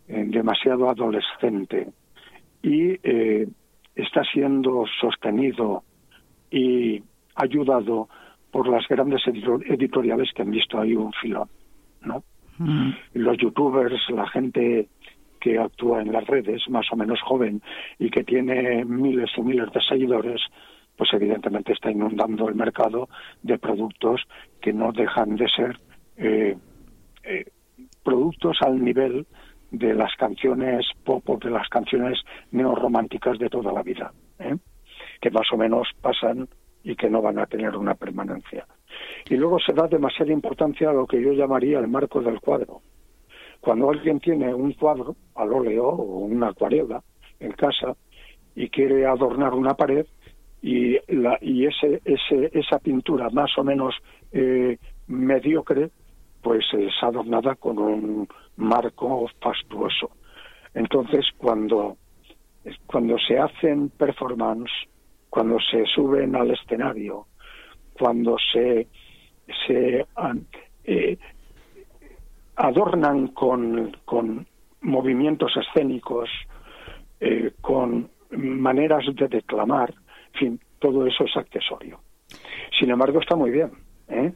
eh, 0.08 0.24
demasiado 0.28 0.88
adolescente 0.88 1.88
y 2.62 2.92
eh, 3.02 3.48
está 3.96 4.24
siendo 4.24 4.86
sostenido 5.00 5.84
y 6.52 7.02
ayudado 7.34 8.08
por 8.52 8.68
las 8.68 8.88
grandes 8.88 9.24
editoriales 9.26 10.30
que 10.36 10.44
han 10.44 10.52
visto 10.52 10.80
ahí 10.80 10.96
un 10.96 11.12
filón, 11.14 11.50
¿no? 12.02 12.24
Mm. 12.58 12.92
Los 13.14 13.38
youtubers, 13.38 14.10
la 14.10 14.28
gente 14.28 14.88
que 15.40 15.58
actúa 15.58 16.02
en 16.02 16.12
las 16.12 16.26
redes, 16.28 16.62
más 16.70 16.86
o 16.92 16.96
menos 16.96 17.20
joven, 17.22 17.62
y 17.98 18.10
que 18.10 18.24
tiene 18.24 18.86
miles 18.86 19.32
y 19.36 19.42
miles 19.42 19.72
de 19.74 19.82
seguidores, 19.82 20.42
pues 20.96 21.12
evidentemente 21.14 21.74
está 21.74 21.90
inundando 21.90 22.48
el 22.48 22.56
mercado 22.56 23.10
de 23.42 23.58
productos 23.58 24.22
que 24.62 24.72
no 24.72 24.92
dejan 24.92 25.36
de 25.36 25.50
ser 25.50 25.80
eh, 26.18 26.56
eh, 27.24 27.46
productos 28.04 28.58
al 28.62 28.84
nivel 28.84 29.26
de 29.72 29.94
las 29.94 30.14
canciones 30.16 30.86
pop 31.04 31.28
o 31.30 31.38
de 31.38 31.50
las 31.50 31.68
canciones 31.70 32.20
neorrománticas 32.52 33.40
de 33.40 33.50
toda 33.50 33.72
la 33.72 33.82
vida, 33.82 34.12
¿eh? 34.40 34.56
que 35.20 35.32
más 35.32 35.52
o 35.52 35.58
menos 35.58 35.88
pasan 36.02 36.48
y 36.84 36.96
que 36.96 37.10
no 37.10 37.22
van 37.22 37.40
a 37.40 37.46
tener 37.46 37.76
una 37.76 37.96
permanencia. 37.96 38.68
Y 39.30 39.36
luego 39.36 39.60
se 39.60 39.74
da 39.74 39.88
demasiada 39.88 40.32
importancia 40.32 40.90
a 40.90 40.94
lo 40.94 41.06
que 41.06 41.22
yo 41.22 41.34
llamaría 41.34 41.80
el 41.80 41.88
marco 41.88 42.22
del 42.22 42.40
cuadro. 42.40 42.82
Cuando 43.60 43.90
alguien 43.90 44.20
tiene 44.20 44.54
un 44.54 44.74
cuadro 44.74 45.16
al 45.36 45.54
óleo 45.54 45.88
o 45.88 46.20
una 46.20 46.50
acuarela 46.50 47.04
en 47.40 47.52
casa 47.52 47.96
y 48.56 48.70
quiere 48.70 49.06
adornar 49.06 49.54
una 49.54 49.76
pared 49.76 50.06
y, 50.62 50.98
la, 51.16 51.38
y 51.42 51.66
ese, 51.66 52.02
ese, 52.06 52.52
esa 52.54 52.80
pintura 52.80 53.30
más 53.30 53.56
o 53.58 53.64
menos 53.64 53.96
eh, 54.32 54.78
mediocre 55.08 55.92
pues 56.42 56.66
es 56.74 56.92
adornada 57.02 57.56
con 57.56 57.78
un 57.78 58.28
marco 58.58 59.28
fastuoso. 59.40 60.12
Entonces, 60.74 61.26
cuando, 61.38 61.98
cuando 62.88 63.18
se 63.20 63.38
hacen 63.38 63.90
performance, 63.90 64.72
cuando 65.30 65.58
se 65.60 65.86
suben 65.86 66.36
al 66.36 66.52
escenario, 66.52 67.28
cuando 68.02 68.36
se, 68.52 68.88
se 69.68 70.08
eh, 70.86 71.18
adornan 72.56 73.28
con, 73.28 73.96
con, 74.06 74.48
movimientos 74.82 75.56
escénicos, 75.56 76.28
eh, 77.20 77.52
con 77.62 78.10
maneras 78.32 79.06
de 79.14 79.28
declamar, 79.28 79.94
en 80.34 80.40
fin, 80.40 80.60
todo 80.80 81.06
eso 81.06 81.26
es 81.26 81.38
accesorio. 81.38 82.00
Sin 82.80 82.90
embargo, 82.90 83.20
está 83.20 83.36
muy 83.36 83.52
bien, 83.52 83.70
¿eh? 84.08 84.34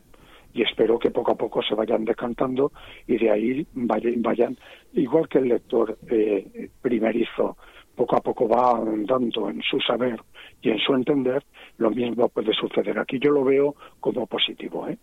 y 0.53 0.61
espero 0.61 0.99
que 0.99 1.09
poco 1.09 1.31
a 1.31 1.35
poco 1.35 1.63
se 1.63 1.73
vayan 1.73 2.05
decantando 2.05 2.71
y 3.07 3.17
de 3.17 3.31
ahí 3.31 3.67
vayan, 3.73 4.21
vayan 4.21 4.57
igual 4.93 5.27
que 5.27 5.39
el 5.39 5.47
lector 5.47 5.97
eh, 6.07 6.69
primerizo, 6.83 7.57
poco 7.95 8.15
a 8.15 8.21
poco 8.21 8.47
va 8.47 8.77
andando 8.77 9.49
en 9.49 9.61
su 9.61 9.79
saber 9.79 10.19
y 10.61 10.69
en 10.69 10.79
su 10.79 10.93
entender, 10.93 11.43
lo 11.77 11.91
mismo 11.91 12.29
puede 12.29 12.53
suceder. 12.53 12.99
Aquí 12.99 13.19
yo 13.19 13.31
lo 13.31 13.43
veo 13.43 13.75
como 13.99 14.25
positivo. 14.27 14.87
¿eh? 14.87 14.97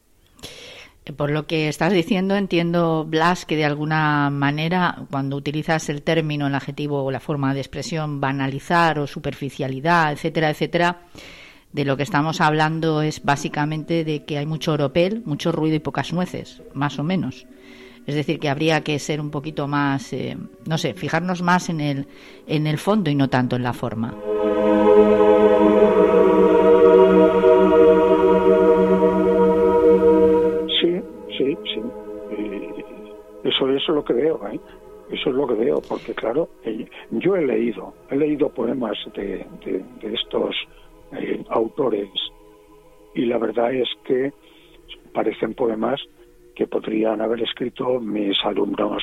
Por 1.16 1.30
lo 1.30 1.47
que 1.47 1.68
estás 1.68 1.93
diciendo, 1.93 2.36
entiendo, 2.36 3.05
Blas, 3.05 3.45
que 3.45 3.57
de 3.57 3.64
alguna 3.64 4.30
manera, 4.30 5.07
cuando 5.11 5.36
utilizas 5.36 5.88
el 5.88 6.03
término, 6.03 6.47
el 6.47 6.55
adjetivo 6.55 7.03
o 7.03 7.11
la 7.11 7.20
forma 7.20 7.55
de 7.55 7.61
expresión 7.61 8.20
banalizar 8.20 9.01
o 9.01 9.07
superficialidad, 9.07 10.12
etcétera, 10.12 10.51
etcétera, 10.51 11.01
de 11.72 11.84
lo 11.84 11.97
que 11.97 12.05
estamos 12.05 12.40
hablando 12.40 13.03
es 13.03 13.24
básicamente 13.24 14.05
de 14.05 14.24
que 14.24 14.38
hay 14.38 14.47
mucho 14.47 14.72
oropel, 14.72 15.22
mucho 15.24 15.51
ruido 15.51 15.74
y 15.74 15.80
pocas 15.80 16.12
nueces, 16.12 16.62
más 16.74 16.99
o 16.99 17.03
menos. 17.03 17.47
Es 18.07 18.14
decir, 18.16 18.40
que 18.40 18.48
habría 18.48 18.82
que 18.82 18.98
ser 18.98 19.20
un 19.20 19.30
poquito 19.30 19.68
más, 19.68 20.12
eh, 20.12 20.36
no 20.66 20.76
sé, 20.76 20.94
fijarnos 20.94 21.42
más 21.42 21.68
en 21.68 21.80
el, 21.80 22.07
en 22.46 22.66
el 22.66 22.78
fondo 22.78 23.11
y 23.11 23.14
no 23.14 23.28
tanto 23.28 23.57
en 23.57 23.62
la 23.62 23.72
forma. 23.72 24.14
Sí, 30.80 31.00
sí, 31.38 31.57
sí. 31.64 31.80
Eh, 32.32 32.84
eso, 33.44 33.68
eso 33.68 33.76
es 33.76 33.88
lo 33.88 34.05
que 34.05 34.14
veo, 34.14 34.40
¿eh? 34.48 34.59
Eso 35.11 35.30
es 35.30 35.36
lo 35.36 35.46
que 35.46 35.55
veo, 35.55 35.80
porque 35.88 36.14
claro, 36.14 36.48
eh, 36.64 36.86
yo 37.11 37.36
he 37.36 37.46
leído, 37.46 37.92
he 38.11 38.16
leído 38.16 38.48
poemas 38.48 38.96
de, 39.14 39.46
de, 39.64 39.84
de 40.00 40.14
estos 40.14 40.57
autores 41.50 42.09
y 43.14 43.26
la 43.26 43.36
verdad 43.36 43.70
es 43.74 43.88
que 44.05 44.32
parecen 45.12 45.53
poemas 45.53 46.00
que 46.62 46.68
podrían 46.68 47.20
haber 47.20 47.42
escrito 47.42 47.98
mis 47.98 48.36
alumnos 48.44 49.02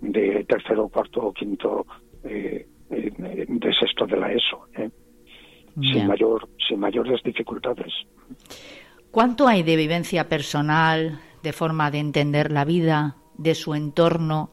de 0.00 0.44
tercero, 0.44 0.88
cuarto 0.88 1.20
o 1.26 1.32
quinto 1.32 1.84
eh, 2.22 2.68
de 2.88 3.74
sexto 3.74 4.06
de 4.06 4.16
la 4.16 4.32
ESO, 4.32 4.68
¿eh? 4.76 4.90
sin, 5.74 6.06
mayor, 6.06 6.48
sin 6.68 6.78
mayores 6.78 7.20
dificultades. 7.24 7.92
¿Cuánto 9.10 9.48
hay 9.48 9.64
de 9.64 9.74
vivencia 9.74 10.28
personal, 10.28 11.18
de 11.42 11.52
forma 11.52 11.90
de 11.90 11.98
entender 11.98 12.52
la 12.52 12.64
vida, 12.64 13.16
de 13.36 13.56
su 13.56 13.74
entorno, 13.74 14.52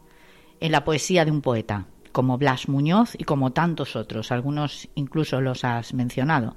en 0.60 0.72
la 0.72 0.84
poesía 0.84 1.26
de 1.26 1.32
un 1.32 1.42
poeta, 1.42 1.86
como 2.12 2.40
Blas 2.40 2.70
Muñoz 2.70 3.14
y 3.20 3.24
como 3.26 3.52
tantos 3.52 3.96
otros? 3.96 4.32
Algunos 4.32 4.90
incluso 4.96 5.42
los 5.42 5.64
has 5.64 5.94
mencionado. 5.94 6.56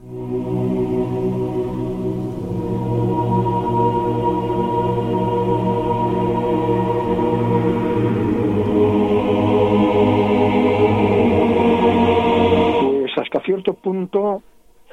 Cierto 13.51 13.75
punto, 13.75 14.45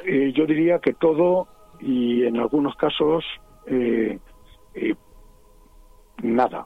eh, 0.03 0.33
yo 0.33 0.47
diría 0.47 0.79
que 0.79 0.93
todo 0.93 1.47
y 1.79 2.23
en 2.23 2.37
algunos 2.37 2.75
casos 2.75 3.23
eh, 3.67 4.17
eh, 4.73 4.95
nada. 6.23 6.65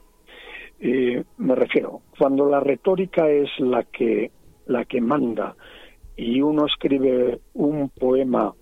me 1.36 1.54
refiero, 1.54 2.00
cuando 2.18 2.48
la 2.48 2.60
retórica 2.60 3.28
es 3.28 3.50
la 3.58 3.82
que 3.84 4.30
la 4.66 4.86
que 4.86 5.02
manda 5.02 5.54
y 6.16 6.40
uno 6.40 6.64
escribe 6.64 7.40
un 7.52 7.90
poema 7.90 8.54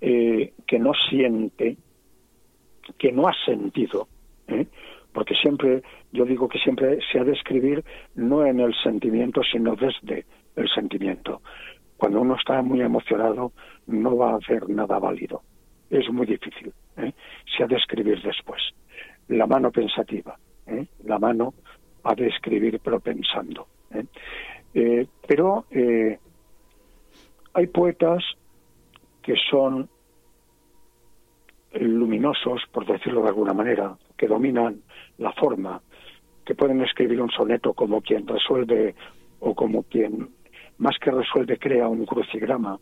que 0.00 0.78
no 0.78 0.92
siente, 1.08 1.76
que 2.98 3.12
no 3.12 3.28
ha 3.28 3.34
sentido, 3.44 4.08
porque 5.12 5.34
siempre, 5.34 5.82
yo 6.10 6.24
digo 6.24 6.48
que 6.48 6.58
siempre 6.58 6.98
se 7.12 7.20
ha 7.20 7.24
de 7.24 7.32
escribir 7.32 7.84
no 8.16 8.44
en 8.44 8.58
el 8.58 8.74
sentimiento, 8.82 9.40
sino 9.44 9.76
desde 9.76 10.24
el 10.56 10.68
sentimiento. 10.68 11.42
Cuando 12.00 12.22
uno 12.22 12.34
está 12.34 12.62
muy 12.62 12.80
emocionado 12.80 13.52
no 13.86 14.16
va 14.16 14.32
a 14.32 14.36
hacer 14.36 14.66
nada 14.70 14.98
válido. 14.98 15.42
Es 15.90 16.10
muy 16.10 16.24
difícil. 16.24 16.72
¿eh? 16.96 17.12
Se 17.44 17.62
ha 17.62 17.66
de 17.66 17.76
escribir 17.76 18.22
después. 18.22 18.62
La 19.28 19.46
mano 19.46 19.70
pensativa. 19.70 20.34
¿eh? 20.66 20.86
La 21.04 21.18
mano 21.18 21.52
ha 22.04 22.14
de 22.14 22.28
escribir 22.28 22.80
pero 22.82 23.00
pensando. 23.00 23.66
¿eh? 23.92 24.06
eh 24.72 25.06
pero 25.28 25.66
eh, 25.70 26.18
hay 27.52 27.66
poetas 27.66 28.24
que 29.20 29.34
son 29.50 29.86
luminosos, 31.74 32.62
por 32.72 32.86
decirlo 32.86 33.20
de 33.20 33.28
alguna 33.28 33.52
manera, 33.52 33.94
que 34.16 34.26
dominan 34.26 34.80
la 35.18 35.32
forma, 35.32 35.82
que 36.46 36.54
pueden 36.54 36.80
escribir 36.80 37.20
un 37.20 37.30
soneto 37.30 37.74
como 37.74 38.00
quien 38.00 38.26
resuelve 38.26 38.94
o 39.40 39.54
como 39.54 39.82
quien 39.82 40.39
más 40.80 40.98
que 40.98 41.10
resuelve, 41.10 41.58
crea 41.58 41.86
un 41.88 42.06
crucigrama 42.06 42.78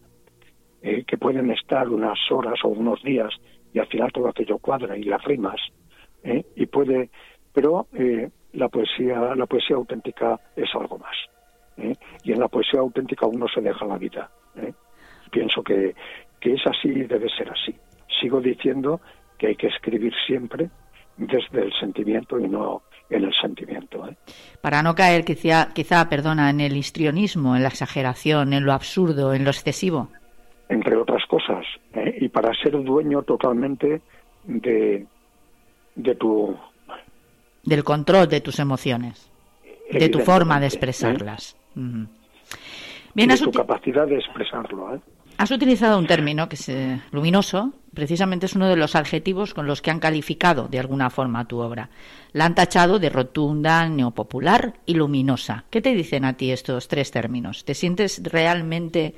eh, 0.80 1.04
que 1.04 1.18
pueden 1.18 1.50
estar 1.50 1.88
unas 1.88 2.18
horas 2.30 2.54
o 2.62 2.68
unos 2.68 3.02
días 3.02 3.34
y 3.72 3.80
al 3.80 3.88
final 3.88 4.12
todo 4.12 4.28
aquello 4.28 4.58
cuadra 4.58 4.96
y 4.96 5.02
las 5.02 5.22
rimas 5.24 5.60
eh, 6.22 6.44
y 6.54 6.66
puede, 6.66 7.10
pero 7.52 7.88
eh, 7.92 8.30
la 8.52 8.68
poesía, 8.68 9.34
la 9.34 9.46
poesía 9.46 9.76
auténtica 9.76 10.38
es 10.56 10.72
algo 10.74 10.98
más 10.98 11.16
y 12.24 12.32
en 12.32 12.40
la 12.40 12.48
poesía 12.48 12.80
auténtica 12.80 13.26
uno 13.26 13.46
se 13.46 13.60
deja 13.60 13.86
la 13.86 13.98
vida. 13.98 14.28
Pienso 15.30 15.62
que, 15.62 15.94
que 16.40 16.54
es 16.54 16.66
así 16.66 16.88
y 16.88 17.04
debe 17.04 17.28
ser 17.28 17.48
así. 17.50 17.72
Sigo 18.20 18.40
diciendo 18.40 19.00
que 19.36 19.46
hay 19.48 19.54
que 19.54 19.68
escribir 19.68 20.12
siempre 20.26 20.70
desde 21.16 21.62
el 21.62 21.72
sentimiento 21.78 22.36
y 22.40 22.48
no 22.48 22.82
en 23.10 23.24
el 23.24 23.34
sentimiento. 23.40 24.06
¿eh? 24.06 24.16
Para 24.60 24.82
no 24.82 24.94
caer 24.94 25.24
quizá, 25.24 25.72
quizá, 25.72 26.08
perdona, 26.08 26.50
en 26.50 26.60
el 26.60 26.76
histrionismo, 26.76 27.56
en 27.56 27.62
la 27.62 27.68
exageración, 27.68 28.52
en 28.52 28.64
lo 28.64 28.72
absurdo, 28.72 29.34
en 29.34 29.44
lo 29.44 29.50
excesivo. 29.50 30.08
Entre 30.68 30.96
otras 30.96 31.24
cosas, 31.26 31.64
¿eh? 31.94 32.18
y 32.20 32.28
para 32.28 32.52
ser 32.54 32.72
dueño 32.82 33.22
totalmente 33.22 34.02
de, 34.44 35.06
de 35.94 36.14
tu... 36.14 36.56
Del 37.64 37.84
control 37.84 38.28
de 38.28 38.40
tus 38.40 38.58
emociones, 38.58 39.30
de 39.90 40.08
tu 40.08 40.20
forma 40.20 40.60
de 40.60 40.66
¿eh? 40.66 40.68
expresarlas. 40.68 41.56
Bien, 41.74 43.28
de 43.30 43.38
tu 43.38 43.50
capacidad 43.50 44.06
de 44.06 44.16
expresarlo. 44.16 44.94
¿eh? 44.94 45.00
Has 45.38 45.52
utilizado 45.52 46.00
un 46.00 46.08
término 46.08 46.48
que 46.48 46.56
es 46.56 46.68
eh, 46.68 47.00
luminoso, 47.12 47.72
precisamente 47.94 48.46
es 48.46 48.56
uno 48.56 48.68
de 48.68 48.74
los 48.74 48.96
adjetivos 48.96 49.54
con 49.54 49.68
los 49.68 49.80
que 49.80 49.92
han 49.92 50.00
calificado 50.00 50.66
de 50.66 50.80
alguna 50.80 51.10
forma 51.10 51.46
tu 51.46 51.60
obra. 51.60 51.90
La 52.32 52.44
han 52.44 52.56
tachado 52.56 52.98
de 52.98 53.08
rotunda, 53.08 53.88
neopopular 53.88 54.74
y 54.84 54.94
luminosa. 54.94 55.64
¿Qué 55.70 55.80
te 55.80 55.94
dicen 55.94 56.24
a 56.24 56.36
ti 56.36 56.50
estos 56.50 56.88
tres 56.88 57.12
términos? 57.12 57.64
¿Te 57.64 57.74
sientes 57.74 58.20
realmente 58.24 59.14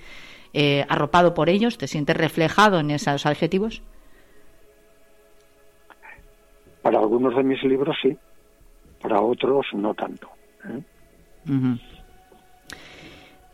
eh, 0.52 0.84
arropado 0.90 1.32
por 1.32 1.48
ellos? 1.48 1.78
¿Te 1.78 1.88
sientes 1.88 2.18
reflejado 2.18 2.80
en 2.80 2.90
esos 2.90 3.24
adjetivos? 3.24 3.82
Para 6.82 6.98
algunos 6.98 7.34
de 7.34 7.44
mis 7.44 7.62
libros 7.62 7.96
sí, 8.02 8.14
para 9.00 9.22
otros 9.22 9.64
no 9.72 9.94
tanto. 9.94 10.28
¿eh? 10.66 10.82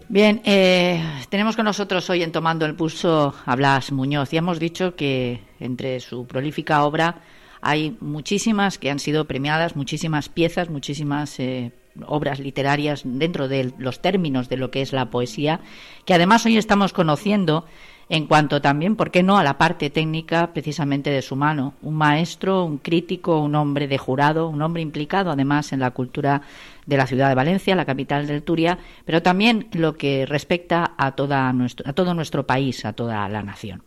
Bien, 0.08 0.40
eh, 0.44 1.02
tenemos 1.30 1.56
con 1.56 1.64
nosotros 1.64 2.08
hoy 2.10 2.22
en 2.22 2.30
Tomando 2.30 2.64
el 2.64 2.76
Pulso 2.76 3.34
a 3.44 3.56
Blas 3.56 3.90
Muñoz 3.90 4.32
y 4.32 4.36
hemos 4.36 4.60
dicho 4.60 4.94
que 4.94 5.40
entre 5.58 5.98
su 5.98 6.28
prolífica 6.28 6.84
obra 6.84 7.22
hay 7.60 7.96
muchísimas 8.00 8.78
que 8.78 8.88
han 8.88 9.00
sido 9.00 9.24
premiadas, 9.24 9.74
muchísimas 9.74 10.28
piezas, 10.28 10.70
muchísimas 10.70 11.40
eh, 11.40 11.72
obras 12.06 12.38
literarias 12.38 13.02
dentro 13.04 13.48
de 13.48 13.72
los 13.78 14.00
términos 14.00 14.48
de 14.48 14.58
lo 14.58 14.70
que 14.70 14.82
es 14.82 14.92
la 14.92 15.10
poesía, 15.10 15.58
que 16.04 16.14
además 16.14 16.46
hoy 16.46 16.56
estamos 16.56 16.92
conociendo 16.92 17.66
en 18.08 18.26
cuanto 18.26 18.60
también, 18.60 18.94
¿por 18.94 19.10
qué 19.10 19.24
no?, 19.24 19.36
a 19.36 19.42
la 19.42 19.58
parte 19.58 19.90
técnica 19.90 20.52
precisamente 20.52 21.10
de 21.10 21.22
su 21.22 21.34
mano. 21.34 21.74
Un 21.82 21.96
maestro, 21.96 22.64
un 22.64 22.78
crítico, 22.78 23.40
un 23.40 23.56
hombre 23.56 23.88
de 23.88 23.98
jurado, 23.98 24.48
un 24.48 24.62
hombre 24.62 24.82
implicado 24.82 25.32
además 25.32 25.72
en 25.72 25.80
la 25.80 25.90
cultura 25.90 26.42
de 26.86 26.96
la 26.96 27.06
ciudad 27.06 27.28
de 27.28 27.34
Valencia, 27.34 27.76
la 27.76 27.84
capital 27.84 28.26
del 28.26 28.42
Turia, 28.42 28.78
pero 29.04 29.22
también 29.22 29.68
lo 29.72 29.96
que 29.96 30.24
respecta 30.24 30.94
a, 30.96 31.12
toda 31.12 31.52
nuestro, 31.52 31.88
a 31.88 31.92
todo 31.92 32.14
nuestro 32.14 32.46
país, 32.46 32.84
a 32.84 32.92
toda 32.92 33.28
la 33.28 33.42
nación. 33.42 33.82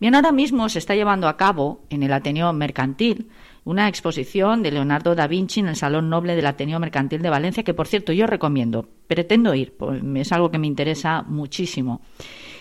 Bien, 0.00 0.14
ahora 0.14 0.32
mismo 0.32 0.68
se 0.68 0.78
está 0.78 0.94
llevando 0.94 1.28
a 1.28 1.36
cabo 1.36 1.82
en 1.90 2.02
el 2.02 2.12
Ateneo 2.12 2.52
Mercantil 2.52 3.28
una 3.64 3.88
exposición 3.88 4.62
de 4.62 4.70
Leonardo 4.70 5.14
da 5.14 5.26
Vinci 5.26 5.60
en 5.60 5.68
el 5.68 5.76
Salón 5.76 6.08
Noble 6.08 6.34
del 6.34 6.46
Ateneo 6.46 6.80
Mercantil 6.80 7.22
de 7.22 7.30
Valencia, 7.30 7.62
que 7.62 7.74
por 7.74 7.86
cierto 7.86 8.12
yo 8.12 8.26
recomiendo, 8.26 8.88
pretendo 9.06 9.54
ir, 9.54 9.74
pues, 9.76 10.02
es 10.16 10.32
algo 10.32 10.50
que 10.50 10.58
me 10.58 10.66
interesa 10.66 11.22
muchísimo. 11.22 12.00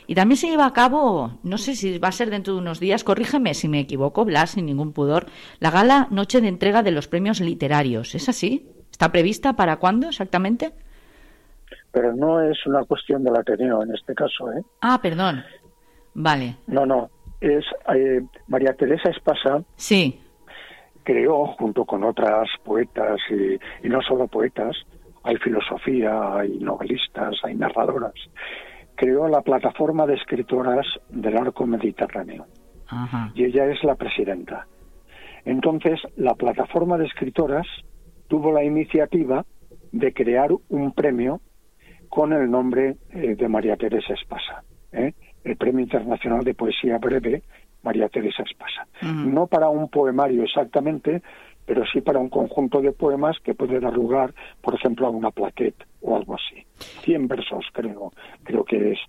Y 0.08 0.16
también 0.16 0.38
se 0.38 0.50
lleva 0.50 0.66
a 0.66 0.74
cabo, 0.74 1.40
no 1.44 1.58
sé 1.58 1.76
si 1.76 2.00
va 2.00 2.08
a 2.08 2.12
ser 2.12 2.32
dentro 2.32 2.54
de 2.54 2.60
unos 2.60 2.80
días, 2.80 3.04
corrígeme 3.04 3.54
si 3.54 3.68
me 3.68 3.80
equivoco, 3.80 4.26
Blas, 4.26 4.52
sin 4.52 4.66
ningún 4.66 4.92
pudor, 4.92 5.28
la 5.60 5.72
gala 5.72 6.08
Noche 6.10 6.42
de 6.42 6.48
Entrega 6.48 6.84
de 6.84 6.92
los 6.92 7.08
Premios 7.08 7.40
Literarios. 7.40 8.16
¿Es 8.16 8.28
así? 8.28 8.68
¿Está 9.00 9.14
prevista 9.14 9.54
para 9.54 9.78
cuándo 9.78 10.10
exactamente? 10.10 10.74
Pero 11.90 12.14
no 12.14 12.42
es 12.42 12.58
una 12.66 12.84
cuestión 12.84 13.24
del 13.24 13.38
Ateneo 13.38 13.82
en 13.82 13.96
este 13.96 14.14
caso, 14.14 14.52
¿eh? 14.52 14.62
Ah, 14.82 15.00
perdón. 15.02 15.42
Vale. 16.16 16.58
No, 16.68 16.86
no. 16.86 17.10
Es 17.40 17.64
eh, 17.96 18.22
María 18.50 18.74
Teresa 18.74 19.10
Espasa. 19.10 19.64
Sí. 19.78 20.20
Creó, 21.04 21.46
junto 21.58 21.86
con 21.86 22.04
otras 22.04 22.50
poetas, 22.66 23.22
y, 23.30 23.54
y 23.88 23.90
no 23.90 24.02
solo 24.02 24.28
poetas, 24.28 24.76
hay 25.24 25.38
filosofía, 25.38 26.36
hay 26.36 26.60
novelistas, 26.60 27.38
hay 27.44 27.56
narradoras, 27.56 28.16
creó 28.96 29.30
la 29.30 29.40
plataforma 29.42 30.08
de 30.08 30.16
escritoras 30.16 30.86
del 31.08 31.38
arco 31.38 31.66
mediterráneo. 31.66 32.48
Y 33.34 33.46
ella 33.46 33.66
es 33.68 33.82
la 33.86 33.96
presidenta. 33.96 34.68
Entonces, 35.46 36.02
la 36.18 36.34
plataforma 36.34 36.98
de 36.98 37.06
escritoras 37.06 37.66
tuvo 38.30 38.54
la 38.54 38.64
iniciativa 38.64 39.46
de 39.92 40.14
crear 40.14 40.52
un 40.70 40.94
premio 40.94 41.42
con 42.08 42.32
el 42.32 42.50
nombre 42.50 42.96
eh, 43.12 43.36
de 43.36 43.50
María 43.50 43.76
Teresa 43.76 44.14
Espasa, 44.14 44.64
¿eh? 44.94 45.14
el 45.44 45.58
Premio 45.58 45.82
Internacional 45.82 46.44
de 46.44 46.54
Poesía 46.54 46.98
Breve 46.98 47.44
María 47.84 48.08
Teresa 48.10 48.44
Espasa. 48.44 48.88
No 49.02 49.48
para 49.48 49.70
un 49.70 49.90
poemario 49.90 50.44
exactamente, 50.44 51.22
pero 51.66 51.84
sí 51.86 52.02
para 52.02 52.20
un 52.20 52.30
conjunto 52.30 52.82
de 52.82 52.92
poemas 52.92 53.38
que 53.44 53.54
puede 53.54 53.80
dar 53.80 53.94
lugar, 53.94 54.34
por 54.62 54.76
ejemplo, 54.76 55.08
a 55.08 55.10
una 55.10 55.32
plaqueta 55.32 55.86
o 56.02 56.16
algo 56.16 56.36
así. 56.36 56.66
Cien 57.04 57.28
versos, 57.28 57.66
creo, 57.74 58.12
creo 58.44 58.64
que 58.64 58.92
es. 58.92 59.00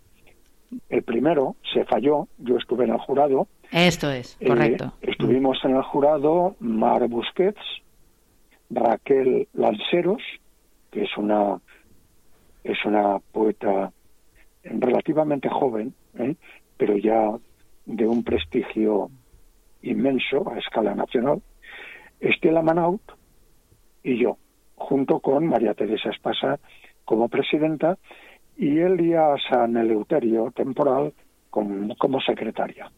El 0.88 1.02
primero 1.02 1.56
se 1.74 1.84
falló, 1.84 2.28
yo 2.38 2.56
estuve 2.56 2.84
en 2.84 2.90
el 2.90 2.98
jurado. 2.98 3.48
Esto 3.72 4.10
es, 4.10 4.36
eh, 4.40 4.46
correcto. 4.46 4.92
estuvimos 5.00 5.58
en 5.64 5.74
el 5.74 5.82
jurado 5.82 6.54
Mar 6.60 7.08
Busquets, 7.08 7.60
Raquel 8.70 9.48
Lanceros, 9.52 10.22
que 10.90 11.02
es 11.02 11.16
una 11.16 11.60
es 12.62 12.84
una 12.84 13.18
poeta 13.32 13.92
relativamente 14.62 15.48
joven, 15.48 15.94
¿eh? 16.18 16.36
pero 16.76 16.96
ya 16.96 17.30
de 17.86 18.06
un 18.06 18.22
prestigio 18.22 19.10
inmenso 19.82 20.50
a 20.50 20.58
escala 20.58 20.94
nacional, 20.94 21.42
Estela 22.20 22.62
Manaut 22.62 23.00
y 24.02 24.18
yo, 24.18 24.36
junto 24.76 25.20
con 25.20 25.46
María 25.46 25.74
Teresa 25.74 26.10
Espasa 26.10 26.58
como 27.04 27.28
presidenta 27.28 27.98
y 28.56 28.78
Elia 28.78 29.34
San 29.48 29.76
Eleuterio, 29.76 30.50
temporal, 30.50 31.14
como, 31.48 31.96
como 31.96 32.20
secretaria. 32.20 32.90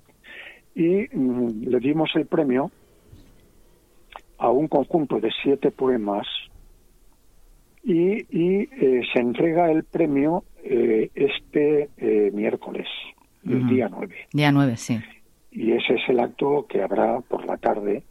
Y 0.74 1.06
mm, 1.12 1.68
le 1.68 1.78
dimos 1.78 2.10
el 2.16 2.26
premio 2.26 2.70
a 4.43 4.51
un 4.51 4.66
conjunto 4.66 5.20
de 5.20 5.30
siete 5.40 5.70
poemas 5.70 6.26
y, 7.84 8.26
y 8.28 8.68
eh, 8.72 9.03
se 9.12 9.20
entrega 9.20 9.70
el 9.70 9.84
premio 9.84 10.43
eh, 10.64 11.11
este 11.14 11.90
eh, 11.97 12.30
miércoles, 12.34 12.88
el 13.45 13.68
día 13.68 13.88
9. 13.88 14.14
Día 14.32 14.51
9, 14.51 14.76
sí. 14.76 15.01
Y 15.53 15.70
ese 15.70 15.95
es 15.95 16.09
el 16.09 16.18
acto 16.18 16.66
que 16.68 16.82
habrá 16.82 17.20
por 17.20 17.47
la 17.47 17.57
tarde 17.57 18.03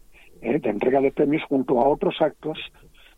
de 0.41 0.69
entrega 0.69 1.01
de 1.01 1.11
premios 1.11 1.43
junto 1.49 1.81
a 1.81 1.89
otros 1.89 2.15
actos 2.21 2.57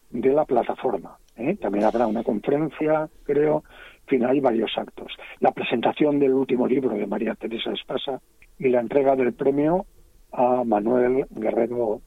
de 0.09 0.34
la 0.34 0.45
plataforma. 0.45 1.18
También 1.61 1.86
habrá 1.86 2.07
una 2.07 2.24
conferencia, 2.24 3.09
creo, 3.26 3.64
en 4.01 4.07
fin, 4.07 4.26
hay 4.26 4.39
varios 4.39 4.72
actos. 4.76 5.14
La 5.39 5.51
presentación 5.51 6.20
del 6.20 6.34
último 6.34 6.68
libro 6.68 6.95
de 6.95 7.05
María 7.05 7.36
Teresa 7.36 7.72
Espasa 7.72 8.22
y 8.57 8.70
la 8.70 8.82
entrega 8.82 9.16
del 9.16 9.34
premio 9.34 9.86
a 10.34 10.63
Manuel 10.63 11.25
Guerrero 11.29 12.01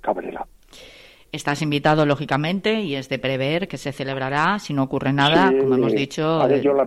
Cabrera. 0.00 0.46
Estás 1.32 1.62
invitado, 1.62 2.04
lógicamente, 2.04 2.82
y 2.82 2.94
es 2.94 3.08
de 3.08 3.18
prever 3.18 3.66
que 3.66 3.78
se 3.78 3.92
celebrará, 3.92 4.58
si 4.58 4.74
no 4.74 4.82
ocurre 4.82 5.14
nada, 5.14 5.50
como 5.50 5.76
hemos 5.76 5.94
dicho. 5.94 6.42
Haré 6.42 6.60
yo 6.60 6.74
la, 6.74 6.86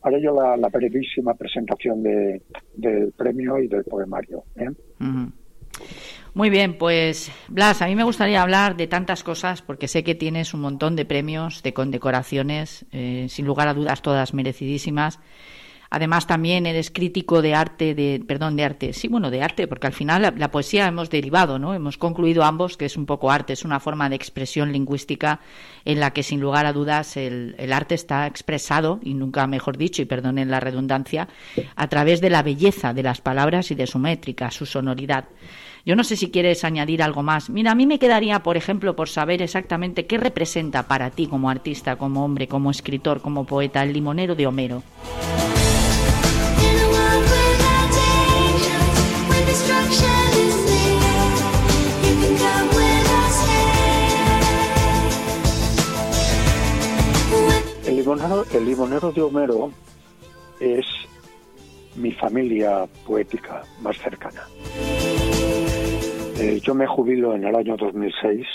haré 0.00 0.22
yo 0.22 0.34
la, 0.34 0.68
brevísima 0.68 1.34
presentación 1.34 2.02
de, 2.02 2.40
del 2.74 3.12
premio 3.12 3.58
y 3.58 3.68
del 3.68 3.84
poemario. 3.84 4.44
¿eh? 4.56 4.70
Muy 6.32 6.48
bien, 6.48 6.78
pues 6.78 7.30
Blas, 7.48 7.82
a 7.82 7.86
mí 7.86 7.94
me 7.94 8.04
gustaría 8.04 8.42
hablar 8.42 8.76
de 8.76 8.86
tantas 8.86 9.22
cosas 9.22 9.60
porque 9.60 9.86
sé 9.86 10.02
que 10.02 10.14
tienes 10.14 10.54
un 10.54 10.62
montón 10.62 10.96
de 10.96 11.04
premios, 11.04 11.62
de 11.62 11.74
condecoraciones, 11.74 12.86
eh, 12.90 13.26
sin 13.28 13.44
lugar 13.44 13.68
a 13.68 13.74
dudas 13.74 14.00
todas 14.00 14.32
merecidísimas. 14.32 15.20
Además, 15.94 16.26
también 16.26 16.66
eres 16.66 16.90
crítico 16.90 17.40
de 17.40 17.54
arte, 17.54 17.94
de, 17.94 18.20
perdón, 18.26 18.56
de 18.56 18.64
arte, 18.64 18.92
sí, 18.92 19.06
bueno, 19.06 19.30
de 19.30 19.42
arte, 19.42 19.68
porque 19.68 19.86
al 19.86 19.92
final 19.92 20.34
la, 20.36 20.50
poesía 20.50 20.88
hemos 20.88 21.08
derivado, 21.08 21.60
¿no? 21.60 21.72
Hemos 21.72 21.98
concluido 21.98 22.42
ambos 22.42 22.76
que 22.76 22.86
es 22.86 22.96
un 22.96 23.06
poco 23.06 23.30
arte, 23.30 23.52
es 23.52 23.64
una 23.64 23.78
forma 23.78 24.08
de 24.08 24.16
expresión 24.16 24.72
lingüística 24.72 25.38
en 25.84 26.00
la 26.00 26.12
que, 26.12 26.24
sin 26.24 26.40
lugar 26.40 26.66
a 26.66 26.72
dudas, 26.72 27.16
el, 27.16 27.72
arte 27.72 27.94
está 27.94 28.26
expresado, 28.26 28.98
y 29.04 29.14
nunca 29.14 29.46
mejor 29.46 29.76
dicho, 29.76 30.02
y 30.02 30.04
perdonen 30.04 30.50
la 30.50 30.58
redundancia, 30.58 31.28
a 31.76 31.86
través 31.86 32.20
de 32.20 32.30
la 32.30 32.42
belleza 32.42 32.92
de 32.92 33.04
las 33.04 33.20
palabras 33.20 33.70
y 33.70 33.76
de 33.76 33.86
su 33.86 34.00
métrica, 34.00 34.50
su 34.50 34.66
sonoridad. 34.66 35.26
Yo 35.86 35.94
no 35.94 36.02
sé 36.02 36.16
si 36.16 36.32
quieres 36.32 36.64
añadir 36.64 37.04
algo 37.04 37.22
más. 37.22 37.50
Mira, 37.50 37.70
a 37.70 37.74
mí 37.76 37.86
me 37.86 38.00
quedaría, 38.00 38.42
por 38.42 38.56
ejemplo, 38.56 38.96
por 38.96 39.08
saber 39.08 39.42
exactamente 39.42 40.06
qué 40.06 40.18
representa 40.18 40.88
para 40.88 41.10
ti 41.10 41.28
como 41.28 41.50
artista, 41.50 41.94
como 41.94 42.24
hombre, 42.24 42.48
como 42.48 42.72
escritor, 42.72 43.20
como 43.20 43.44
poeta, 43.44 43.84
el 43.84 43.92
limonero 43.92 44.34
de 44.34 44.48
Homero. 44.48 44.82
El 58.04 58.66
limonero, 58.66 59.12
de 59.12 59.22
Homero 59.22 59.70
es 60.60 60.84
mi 61.96 62.12
familia 62.12 62.84
poética 63.06 63.62
más 63.80 63.96
cercana. 63.96 64.42
Eh, 66.38 66.60
yo 66.62 66.74
me 66.74 66.86
jubilo 66.86 67.34
en 67.34 67.44
el 67.44 67.56
año 67.56 67.78
2006 67.78 68.46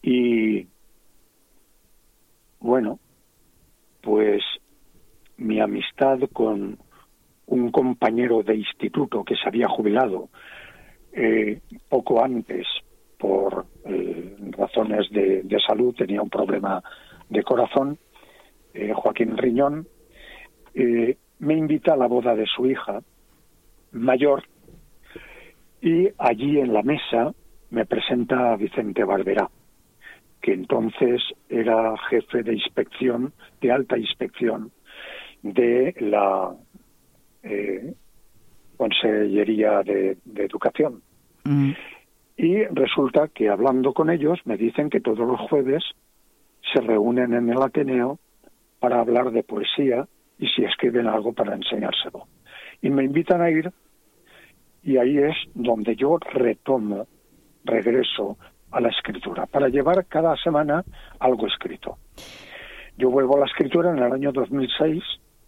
y 0.00 0.66
bueno, 2.60 2.98
pues 4.00 4.42
mi 5.36 5.60
amistad 5.60 6.18
con 6.32 6.78
un 7.44 7.70
compañero 7.70 8.42
de 8.42 8.56
instituto 8.56 9.22
que 9.22 9.36
se 9.36 9.46
había 9.46 9.68
jubilado 9.68 10.30
eh, 11.12 11.60
poco 11.90 12.24
antes 12.24 12.66
por 13.18 13.66
eh, 13.84 14.34
razones 14.52 15.10
de, 15.10 15.58
salud, 15.66 15.94
tenía 15.94 16.22
un 16.22 16.30
problema 16.30 16.82
de 17.32 17.42
corazón, 17.42 17.98
eh, 18.74 18.92
Joaquín 18.94 19.36
Riñón, 19.36 19.86
me 20.74 21.54
invita 21.54 21.92
a 21.92 21.96
la 21.96 22.06
boda 22.06 22.34
de 22.34 22.46
su 22.46 22.66
hija 22.66 23.02
mayor 23.90 24.44
y 25.82 26.08
allí 26.16 26.60
en 26.60 26.72
la 26.72 26.82
mesa 26.82 27.34
me 27.70 27.84
presenta 27.84 28.52
a 28.52 28.56
Vicente 28.56 29.02
Barberá, 29.02 29.50
que 30.40 30.52
entonces 30.52 31.22
era 31.48 31.96
jefe 32.08 32.42
de 32.42 32.54
inspección, 32.54 33.32
de 33.60 33.72
alta 33.72 33.98
inspección 33.98 34.70
de 35.42 35.94
la 35.98 36.54
eh, 37.42 37.94
Consellería 38.76 39.82
de, 39.82 40.16
Educación. 40.36 41.02
Mm. 41.44 41.72
Y 42.36 42.64
resulta 42.64 43.28
que 43.28 43.48
hablando 43.48 43.92
con 43.92 44.10
ellos 44.10 44.38
me 44.44 44.56
dicen 44.56 44.88
que 44.88 45.00
todos 45.00 45.26
los 45.26 45.40
jueves 45.40 45.82
se 46.72 46.80
reúnen 46.80 47.34
en 47.34 47.50
el 47.50 47.62
Ateneo 47.62 48.18
para 48.78 49.00
hablar 49.00 49.30
de 49.30 49.42
poesía 49.42 50.06
y 50.38 50.48
si 50.48 50.64
escriben 50.64 51.06
algo 51.06 51.32
para 51.32 51.54
enseñárselo. 51.54 52.26
Y 52.80 52.90
me 52.90 53.04
invitan 53.04 53.40
a 53.42 53.50
ir 53.50 53.72
y 54.82 54.96
ahí 54.96 55.18
es 55.18 55.36
donde 55.54 55.94
yo 55.94 56.18
retomo, 56.18 57.06
regreso 57.64 58.36
a 58.70 58.80
la 58.80 58.88
escritura, 58.88 59.46
para 59.46 59.68
llevar 59.68 60.06
cada 60.06 60.36
semana 60.36 60.84
algo 61.20 61.46
escrito. 61.46 61.98
Yo 62.96 63.10
vuelvo 63.10 63.36
a 63.36 63.40
la 63.40 63.46
escritura 63.46 63.90
en 63.90 63.98
el 63.98 64.12
año 64.12 64.32
2006 64.32 65.02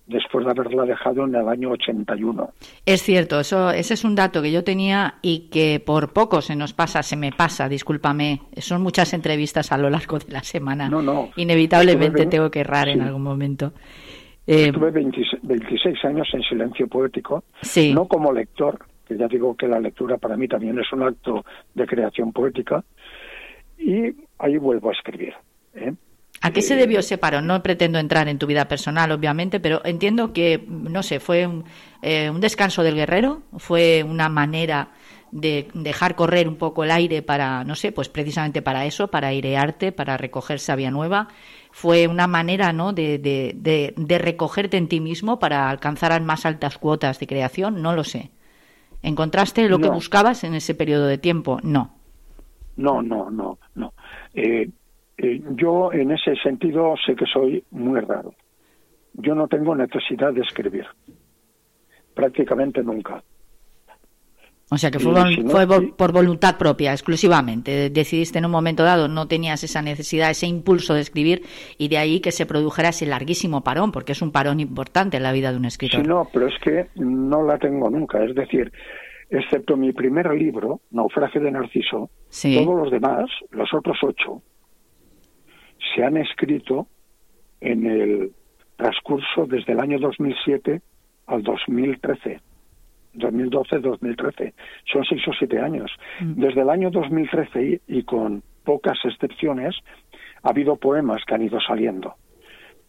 después 0.07 0.45
de 0.45 0.51
haberla 0.51 0.85
dejado 0.85 1.25
en 1.25 1.35
el 1.35 1.49
año 1.49 1.71
81. 1.71 2.51
Es 2.85 3.03
cierto, 3.03 3.41
eso, 3.41 3.71
ese 3.71 3.95
es 3.95 4.05
un 4.05 4.15
dato 4.15 4.43
que 4.43 4.53
yo 4.53 4.65
tenía 4.65 5.15
y 5.23 5.49
que 5.51 5.81
por 5.85 6.13
poco 6.13 6.43
se 6.43 6.57
nos 6.57 6.73
pasa, 6.73 7.03
se 7.03 7.17
me 7.17 7.33
pasa, 7.33 7.69
discúlpame. 7.69 8.41
Son 8.59 8.83
muchas 8.83 9.15
entrevistas 9.15 9.73
a 9.73 9.79
lo 9.79 9.91
largo 9.91 10.19
de 10.19 10.33
la 10.33 10.43
semana. 10.43 10.89
No, 10.89 11.03
no. 11.03 11.31
Inevitablemente 11.37 12.27
tengo 12.27 12.51
que 12.51 12.61
errar 12.61 12.89
en 12.89 13.01
algún 13.01 13.23
momento. 13.23 13.73
Eh, 14.47 14.67
Estuve 14.67 14.91
26, 14.91 16.05
años 16.05 16.29
en 16.35 16.43
silencio 16.43 16.87
poético, 16.87 17.45
no 17.95 18.07
como 18.07 18.31
lector, 18.33 18.79
que 19.09 19.17
ya 19.17 19.27
digo 19.27 19.57
que 19.57 19.67
la 19.67 19.81
lectura 19.81 20.19
para 20.19 20.37
mí 20.37 20.49
también 20.49 20.79
es 20.79 20.93
un 20.93 21.03
acto 21.03 21.45
de 21.75 21.87
creación 21.87 22.31
poética, 22.33 22.85
y 23.79 24.15
ahí 24.39 24.59
vuelvo 24.59 24.91
a 24.91 24.93
escribir. 24.93 25.33
¿eh? 25.75 25.95
¿A 26.45 26.51
qué 26.51 26.61
se 26.61 26.77
debió 26.77 26.99
ese 26.99 27.17
paro? 27.17 27.41
No 27.41 27.63
pretendo 27.63 27.99
entrar 27.99 28.29
en 28.29 28.39
tu 28.39 28.47
vida 28.47 28.69
personal, 28.69 29.11
obviamente, 29.13 29.61
pero 29.61 29.81
entiendo 29.83 30.35
que, 30.35 30.63
no 30.69 31.03
sé, 31.03 31.19
fue 31.19 31.47
un, 31.47 31.65
eh, 32.03 32.31
descanso 32.37 32.83
del 32.83 32.97
guerrero, 32.97 33.41
fue 33.57 34.05
una 34.07 34.29
manera 34.29 34.91
de 35.31 35.69
dejar 35.73 36.17
correr 36.17 36.47
un 36.47 36.57
poco 36.57 36.85
el 36.85 36.91
aire 36.91 37.23
para, 37.23 37.65
no 37.65 37.75
sé, 37.75 37.93
pues 37.93 38.11
precisamente 38.11 38.61
para 38.61 38.85
eso, 38.85 39.09
para 39.09 39.29
airearte, 39.29 39.91
para 39.91 40.19
recoger 40.19 40.61
sabia 40.61 40.91
nueva. 40.91 41.29
Fue 41.73 42.09
una 42.09 42.27
manera, 42.27 42.75
¿no?, 42.75 42.93
de, 42.93 43.17
de, 43.17 43.95
de, 43.97 44.19
recogerte 44.19 44.77
en 44.77 44.89
ti 44.89 45.01
mismo 45.01 45.39
para 45.39 45.71
alcanzar 45.71 46.21
más 46.21 46.45
altas 46.45 46.77
cuotas 46.77 47.19
de 47.21 47.27
creación, 47.27 47.81
no 47.81 47.95
lo 47.95 48.05
sé. 48.05 48.33
¿Encontraste 49.03 49.67
lo 49.71 49.79
que 49.79 49.89
buscabas 49.89 50.45
en 50.45 50.53
ese 50.53 50.75
periodo 50.75 51.07
de 51.07 51.17
tiempo? 51.17 51.59
No. 51.63 51.95
No, 52.77 53.01
no, 53.01 53.31
no, 53.31 53.59
no. 53.75 53.95
Eh, 54.35 54.69
eh, 55.19 55.43
yo 55.57 55.93
en 55.93 56.11
ese 56.13 56.35
sentido 56.37 56.95
sé 57.05 57.15
que 57.15 57.27
soy 57.27 57.65
muy 57.71 58.01
raro. 58.01 58.35
Yo 59.15 59.35
no 59.35 59.47
tengo 59.47 59.75
necesidad 59.77 60.33
de 60.33 60.41
escribir, 60.41 60.87
prácticamente 62.15 62.83
nunca. 62.83 63.23
O 64.71 64.79
sea 64.79 64.91
que 64.91 64.99
fue, 64.99 65.13
por 65.97 66.13
voluntad 66.13 66.57
propia, 66.57 66.93
exclusivamente. 66.93 67.91
Decidiste 67.91 68.39
en 68.39 68.47
un 68.47 68.51
momento 68.51 68.83
dado, 68.83 69.09
no 69.09 69.29
tenías 69.29 69.63
esa 69.63 69.83
necesidad, 69.83 70.31
ese 70.31 70.47
impulso 70.47 70.95
de 70.95 71.03
escribir, 71.03 71.43
y 71.79 71.89
de 71.89 71.99
ahí 71.99 72.21
que 72.21 72.33
se 72.33 72.47
produjera 72.47 72.89
ese 72.89 73.07
larguísimo 73.07 73.63
parón, 73.63 73.93
porque 73.93 74.13
es 74.13 74.23
un 74.23 74.33
parón 74.33 74.61
importante 74.61 75.19
en 75.19 75.23
la 75.23 75.33
vida 75.33 75.53
de 75.53 75.59
un 75.59 75.67
escritor. 75.67 76.01
Sí, 76.01 76.07
no, 76.09 76.29
pero 76.33 76.49
es 76.49 76.59
que 76.61 76.87
no 76.97 77.43
la 77.45 77.59
tengo 77.59 77.91
nunca. 77.91 78.25
Es 78.25 78.35
decir, 78.35 78.73
excepto 79.31 79.77
mi 79.77 79.93
primer 79.93 80.33
libro, 80.35 80.81
Naufragio 80.91 81.43
de 81.43 81.51
Narciso, 81.51 82.11
todos 82.31 82.77
los 82.83 82.91
demás, 82.91 83.27
los 83.51 83.73
otros 83.75 83.99
ocho, 84.03 84.43
se 85.95 86.05
han 86.05 86.17
escrito 86.17 86.87
en 87.61 87.87
el 87.87 88.33
transcurso 88.77 89.47
desde 89.47 89.73
el 89.73 89.81
año 89.81 89.99
2007 89.99 90.81
al 91.27 91.43
2013. 91.43 92.41
2012-2013. 93.15 94.53
Son 94.93 95.05
seis 95.05 95.23
o 95.29 95.33
siete 95.39 95.61
años. 95.61 95.91
Mm. 96.21 96.41
Desde 96.41 96.61
el 96.63 96.71
año 96.71 96.91
2013 96.91 97.83
y, 97.87 98.03
con 98.03 98.43
pocas 98.65 98.99
excepciones 99.05 99.77
ha 100.43 100.51
habido 100.51 100.77
poemas 100.77 101.23
que 101.25 101.35
han 101.35 101.43
ido 101.43 101.61
saliendo, 101.61 102.15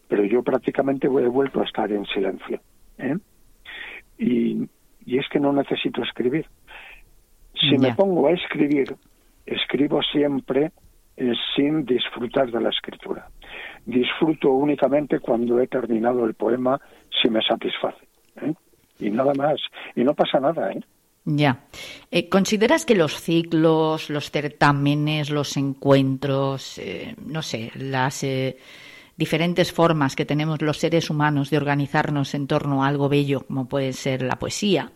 pero 0.08 0.24
yo 0.24 0.42
prácticamente 0.42 1.06
he 1.06 1.28
vuelto 1.28 1.60
a 1.60 1.64
estar 1.64 1.90
en 1.90 2.04
silencio. 2.06 2.60
¿eh? 2.98 3.16
Y, 4.18 4.68
es 5.06 5.28
que 5.28 5.38
no 5.38 5.52
necesito 5.52 6.02
escribir. 6.02 6.46
Si 7.54 7.78
me 7.78 7.94
pongo 7.94 8.26
a 8.26 8.32
escribir, 8.32 8.96
escribo 9.46 10.02
siempre 10.02 10.72
sin 11.54 11.84
disfrutar 11.84 12.50
de 12.50 12.60
la 12.60 12.70
escritura. 12.70 13.28
Disfruto 13.84 14.50
únicamente 14.50 15.20
cuando 15.20 15.60
he 15.60 15.66
terminado 15.66 16.24
el 16.24 16.34
poema 16.34 16.80
si 17.22 17.28
me 17.30 17.40
satisface. 17.42 18.04
¿eh? 18.42 18.52
Y 19.00 19.10
nada 19.10 19.32
más. 19.34 19.60
Y 19.94 20.04
no 20.04 20.14
pasa 20.14 20.40
nada. 20.40 20.72
¿eh? 20.72 20.80
Ya. 21.24 21.60
Eh, 22.10 22.28
¿Consideras 22.28 22.84
que 22.84 22.94
los 22.94 23.20
ciclos, 23.20 24.10
los 24.10 24.30
certámenes, 24.30 25.30
los 25.30 25.56
encuentros, 25.56 26.80
no 27.24 27.42
sé, 27.42 27.70
las 27.74 28.24
diferentes 29.16 29.72
formas 29.72 30.14
que 30.14 30.26
tenemos 30.26 30.60
los 30.62 30.78
seres 30.78 31.08
humanos 31.08 31.50
de 31.50 31.56
organizarnos 31.56 32.34
en 32.34 32.46
torno 32.46 32.84
a 32.84 32.88
algo 32.88 33.08
bello, 33.08 33.46
como 33.46 33.68
puede 33.68 33.92
ser 33.92 34.22
la 34.22 34.36
poesía, 34.36 34.92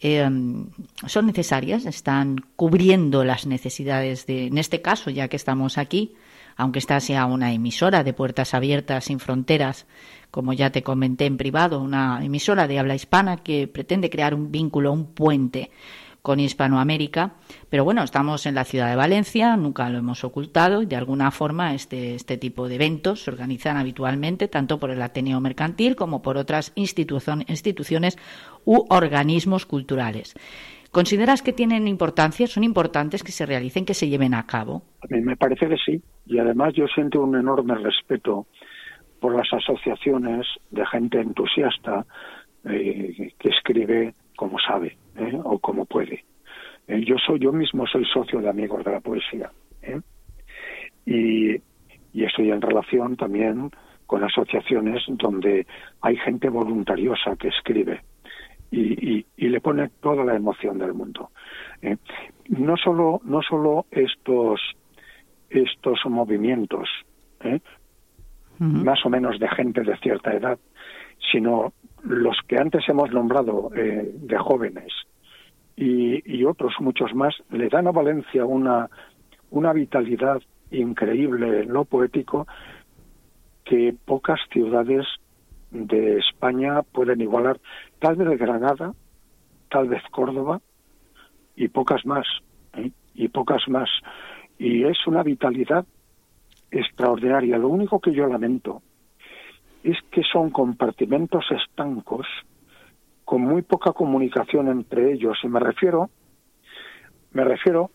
Em, 0.00 0.68
son 1.06 1.26
necesarias, 1.26 1.86
están 1.86 2.36
cubriendo 2.54 3.24
las 3.24 3.46
necesidades 3.46 4.26
de, 4.26 4.46
en 4.46 4.58
este 4.58 4.82
caso, 4.82 5.08
ya 5.08 5.28
que 5.28 5.36
estamos 5.36 5.78
aquí, 5.78 6.14
aunque 6.56 6.78
esta 6.78 7.00
sea 7.00 7.24
una 7.26 7.52
emisora 7.52 8.04
de 8.04 8.12
puertas 8.12 8.52
abiertas 8.52 9.04
sin 9.04 9.20
fronteras, 9.20 9.86
como 10.30 10.52
ya 10.52 10.70
te 10.70 10.82
comenté 10.82 11.24
en 11.24 11.38
privado, 11.38 11.80
una 11.80 12.22
emisora 12.22 12.68
de 12.68 12.78
habla 12.78 12.94
hispana 12.94 13.38
que 13.38 13.68
pretende 13.68 14.10
crear 14.10 14.34
un 14.34 14.52
vínculo, 14.52 14.92
un 14.92 15.06
puente 15.06 15.70
con 16.26 16.40
Hispanoamérica. 16.40 17.34
Pero 17.70 17.84
bueno, 17.84 18.02
estamos 18.02 18.46
en 18.46 18.56
la 18.56 18.64
ciudad 18.64 18.90
de 18.90 18.96
Valencia, 18.96 19.56
nunca 19.56 19.88
lo 19.88 19.98
hemos 19.98 20.24
ocultado 20.24 20.82
y 20.82 20.86
de 20.86 20.96
alguna 20.96 21.30
forma 21.30 21.72
este, 21.72 22.16
este 22.16 22.36
tipo 22.36 22.66
de 22.66 22.74
eventos 22.74 23.22
se 23.22 23.30
organizan 23.30 23.76
habitualmente 23.76 24.48
tanto 24.48 24.80
por 24.80 24.90
el 24.90 25.00
Ateneo 25.02 25.40
Mercantil 25.40 25.94
como 25.94 26.22
por 26.22 26.36
otras 26.36 26.72
instituciones 26.74 28.18
u 28.64 28.86
organismos 28.90 29.66
culturales. 29.66 30.34
¿Consideras 30.90 31.42
que 31.42 31.52
tienen 31.52 31.86
importancia, 31.86 32.48
son 32.48 32.64
importantes 32.64 33.22
que 33.22 33.30
se 33.30 33.46
realicen, 33.46 33.84
que 33.84 33.94
se 33.94 34.08
lleven 34.08 34.34
a 34.34 34.46
cabo? 34.46 34.82
A 35.02 35.14
mí 35.14 35.20
me 35.20 35.36
parece 35.36 35.68
que 35.68 35.76
sí. 35.76 36.02
Y 36.26 36.40
además 36.40 36.74
yo 36.74 36.88
siento 36.88 37.22
un 37.22 37.36
enorme 37.36 37.76
respeto 37.76 38.48
por 39.20 39.36
las 39.36 39.46
asociaciones 39.52 40.44
de 40.72 40.84
gente 40.86 41.20
entusiasta 41.20 42.04
eh, 42.64 43.30
que 43.38 43.48
escribe 43.48 44.14
como 44.36 44.58
sabe 44.58 44.96
¿eh? 45.16 45.40
o 45.42 45.58
como 45.58 45.86
puede. 45.86 46.24
Eh, 46.86 47.04
yo 47.04 47.16
soy 47.18 47.40
yo 47.40 47.52
mismo 47.52 47.86
soy 47.86 48.04
socio 48.04 48.40
de 48.40 48.48
Amigos 48.48 48.84
de 48.84 48.92
la 48.92 49.00
Poesía 49.00 49.50
¿eh? 49.82 50.00
y, 51.04 51.56
y 52.12 52.24
estoy 52.24 52.50
en 52.50 52.60
relación 52.60 53.16
también 53.16 53.70
con 54.06 54.22
asociaciones 54.22 55.02
donde 55.08 55.66
hay 56.00 56.16
gente 56.18 56.48
voluntariosa 56.48 57.34
que 57.36 57.48
escribe 57.48 58.02
y, 58.70 59.24
y, 59.36 59.48
le 59.48 59.60
pone 59.60 59.88
toda 60.00 60.24
la 60.24 60.34
emoción 60.34 60.78
del 60.78 60.92
mundo. 60.92 61.30
No 62.48 62.76
solo 62.76 63.20
no 63.24 63.40
solo 63.42 63.86
estos 63.90 64.60
estos 65.50 66.00
movimientos 66.06 66.88
más 68.58 69.04
o 69.04 69.10
menos 69.10 69.38
de 69.38 69.48
gente 69.48 69.82
de 69.82 69.96
cierta 69.98 70.32
edad, 70.32 70.58
sino 71.30 71.72
los 72.06 72.36
que 72.46 72.56
antes 72.56 72.88
hemos 72.88 73.10
nombrado 73.10 73.70
eh, 73.74 74.12
de 74.14 74.38
jóvenes 74.38 74.92
y, 75.76 76.44
otros 76.44 76.74
muchos 76.80 77.12
más 77.14 77.34
le 77.50 77.68
dan 77.68 77.88
a 77.88 77.90
Valencia 77.90 78.44
una, 78.44 78.88
una 79.50 79.72
vitalidad 79.72 80.40
increíble 80.70 81.62
en 81.62 81.72
lo 81.72 81.84
poético 81.84 82.46
que 83.64 83.94
pocas 84.04 84.38
ciudades 84.52 85.06
de 85.72 86.18
España 86.18 86.82
pueden 86.82 87.20
igualar, 87.20 87.58
tal 87.98 88.14
vez 88.14 88.38
Granada, 88.38 88.94
tal 89.68 89.88
vez 89.88 90.02
Córdoba 90.12 90.60
y 91.56 91.68
pocas 91.68 92.06
más, 92.06 92.26
¿eh? 92.74 92.92
y 93.14 93.28
pocas 93.28 93.68
más. 93.68 93.90
Y 94.58 94.84
es 94.84 95.04
una 95.06 95.24
vitalidad 95.24 95.84
extraordinaria. 96.70 97.58
Lo 97.58 97.68
único 97.68 98.00
que 98.00 98.12
yo 98.12 98.26
lamento 98.28 98.82
es 99.86 99.98
que 100.10 100.22
son 100.22 100.50
compartimentos 100.50 101.44
estancos 101.50 102.26
con 103.24 103.42
muy 103.42 103.62
poca 103.62 103.92
comunicación 103.92 104.68
entre 104.68 105.12
ellos. 105.12 105.38
Y 105.42 105.48
me 105.48 105.60
refiero 105.60 106.10
me 107.32 107.44
refiero 107.44 107.90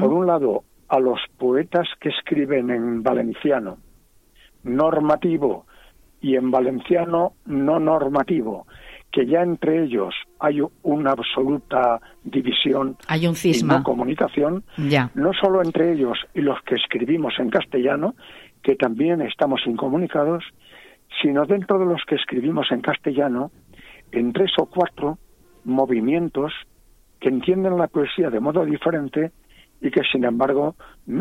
por 0.00 0.12
un 0.12 0.26
lado 0.26 0.64
a 0.88 0.98
los 0.98 1.20
poetas 1.38 1.86
que 2.00 2.08
escriben 2.08 2.70
en 2.70 3.02
valenciano 3.02 3.78
normativo 4.64 5.66
y 6.20 6.34
en 6.34 6.50
valenciano 6.50 7.34
no 7.46 7.78
normativo 7.78 8.66
que 9.12 9.26
ya 9.26 9.42
entre 9.42 9.84
ellos 9.84 10.14
hay 10.40 10.60
una 10.82 11.12
absoluta 11.12 12.00
división 12.24 12.96
hay 13.06 13.28
un 13.28 13.36
cisma. 13.36 13.78
no 13.78 13.84
comunicación 13.84 14.64
ya. 14.76 15.10
no 15.14 15.32
solo 15.32 15.62
entre 15.62 15.92
ellos 15.92 16.18
y 16.34 16.40
los 16.40 16.60
que 16.62 16.74
escribimos 16.74 17.34
en 17.38 17.50
castellano 17.50 18.16
que 18.62 18.74
también 18.74 19.22
estamos 19.22 19.60
incomunicados 19.66 20.42
sino 21.20 21.44
dentro 21.46 21.78
de 21.78 21.86
los 21.86 22.02
que 22.06 22.16
escribimos 22.16 22.70
en 22.70 22.80
castellano, 22.80 23.50
en 24.12 24.32
tres 24.32 24.52
o 24.58 24.66
cuatro 24.66 25.18
movimientos 25.64 26.52
que 27.20 27.28
entienden 27.28 27.76
la 27.76 27.88
poesía 27.88 28.30
de 28.30 28.40
modo 28.40 28.64
diferente 28.64 29.32
y 29.80 29.90
que, 29.90 30.02
sin 30.10 30.24
embargo, 30.24 30.74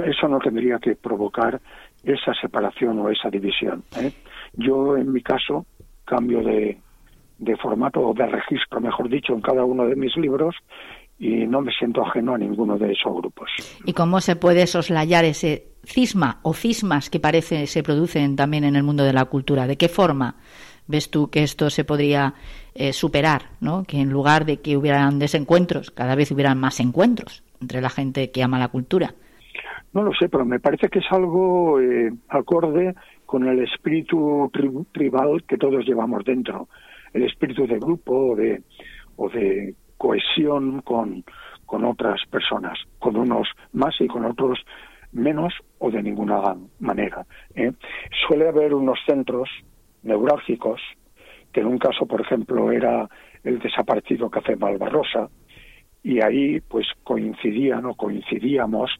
eso 0.06 0.28
no 0.28 0.40
tendría 0.40 0.80
que 0.80 0.96
provocar 0.96 1.60
esa 2.04 2.34
separación 2.34 3.00
o 3.00 3.10
esa 3.10 3.30
división. 3.30 3.84
¿eh? 4.00 4.12
Yo, 4.54 4.98
en 4.98 5.12
mi 5.12 5.22
caso, 5.22 5.66
cambio 6.06 6.42
de, 6.42 6.80
de 7.38 7.56
formato 7.58 8.02
o 8.02 8.14
de 8.14 8.26
registro, 8.26 8.82
mejor 8.82 9.10
dicho, 9.10 9.34
en 9.34 9.42
cada 9.42 9.64
uno 9.64 9.86
de 9.86 9.96
mis 9.96 10.16
libros 10.18 10.56
y 11.20 11.48
no 11.48 11.62
me 11.62 11.72
siento 11.72 12.06
ajeno 12.06 12.36
a 12.36 12.38
ninguno 12.38 12.78
de 12.78 12.92
esos 12.92 13.14
grupos. 13.16 13.50
¿Y 13.86 13.94
cómo 13.94 14.22
se 14.22 14.36
puede 14.36 14.68
soslayar 14.68 15.26
ese 15.26 15.68
cisma 15.84 16.40
o 16.44 16.54
cismas 16.54 17.10
que 17.10 17.20
parece 17.20 17.66
se 17.66 17.84
producen 17.84 18.36
también 18.36 18.64
en 18.64 18.76
el 18.76 18.84
mundo 18.84 19.04
de 19.04 19.14
la 19.14 19.26
cultura? 19.26 19.68
¿De 19.68 19.78
qué 19.78 19.90
forma 19.90 20.36
ves 20.86 21.10
tú 21.10 21.30
que 21.30 21.44
esto 21.44 21.70
se 21.70 21.84
podría 21.84 22.34
eh, 22.76 22.94
superar? 22.94 23.50
¿no? 23.62 23.84
Que 23.84 24.00
en 24.00 24.10
lugar 24.10 24.46
de 24.46 24.58
que 24.58 24.78
hubieran 24.78 25.18
desencuentros, 25.18 25.92
cada 25.92 26.16
vez 26.16 26.32
hubieran 26.32 26.60
más 26.60 26.80
encuentros 26.80 27.44
entre 27.60 27.82
la 27.82 27.90
gente 27.90 28.30
que 28.32 28.44
ama 28.44 28.60
la 28.60 28.68
cultura. 28.68 29.16
No 29.94 30.04
lo 30.04 30.14
sé, 30.14 30.30
pero 30.30 30.46
me 30.46 30.60
parece 30.60 30.90
que 30.90 31.00
es 31.00 31.06
algo 31.10 31.80
eh, 31.80 32.12
acorde 32.30 32.94
con 33.26 33.48
el 33.48 33.64
espíritu 33.64 34.52
tribal 34.92 35.44
que 35.48 35.58
todos 35.58 35.86
llevamos 35.86 36.24
dentro, 36.24 36.70
el 37.14 37.24
espíritu 37.24 37.66
de 37.66 37.80
grupo 37.80 38.36
de, 38.36 38.62
o 39.16 39.30
de 39.30 39.74
cohesión 39.98 40.82
con, 40.82 41.24
con 41.66 41.86
otras 41.86 42.22
personas, 42.30 42.78
con 43.00 43.16
unos 43.18 43.48
más 43.74 43.96
y 44.00 44.08
con 44.08 44.26
otros 44.26 44.60
menos 45.12 45.54
o 45.80 45.92
de 45.92 46.02
ninguna 46.02 46.56
manera. 46.80 47.26
¿eh? 47.56 47.72
Suele 48.28 48.48
haber 48.48 48.74
unos 48.74 49.00
centros 49.06 49.50
neurálgicos, 50.04 50.82
que 51.52 51.62
en 51.62 51.68
un 51.68 51.78
caso, 51.78 52.06
por 52.06 52.22
ejemplo, 52.22 52.72
era 52.72 53.10
el 53.44 53.60
desaparecido 53.60 54.30
Café 54.30 54.56
Malvarrosa, 54.56 55.30
y 56.04 56.22
ahí 56.22 56.62
pues 56.62 56.88
coincidían 57.04 57.86
o 57.86 57.96
coincidíamos 57.96 58.92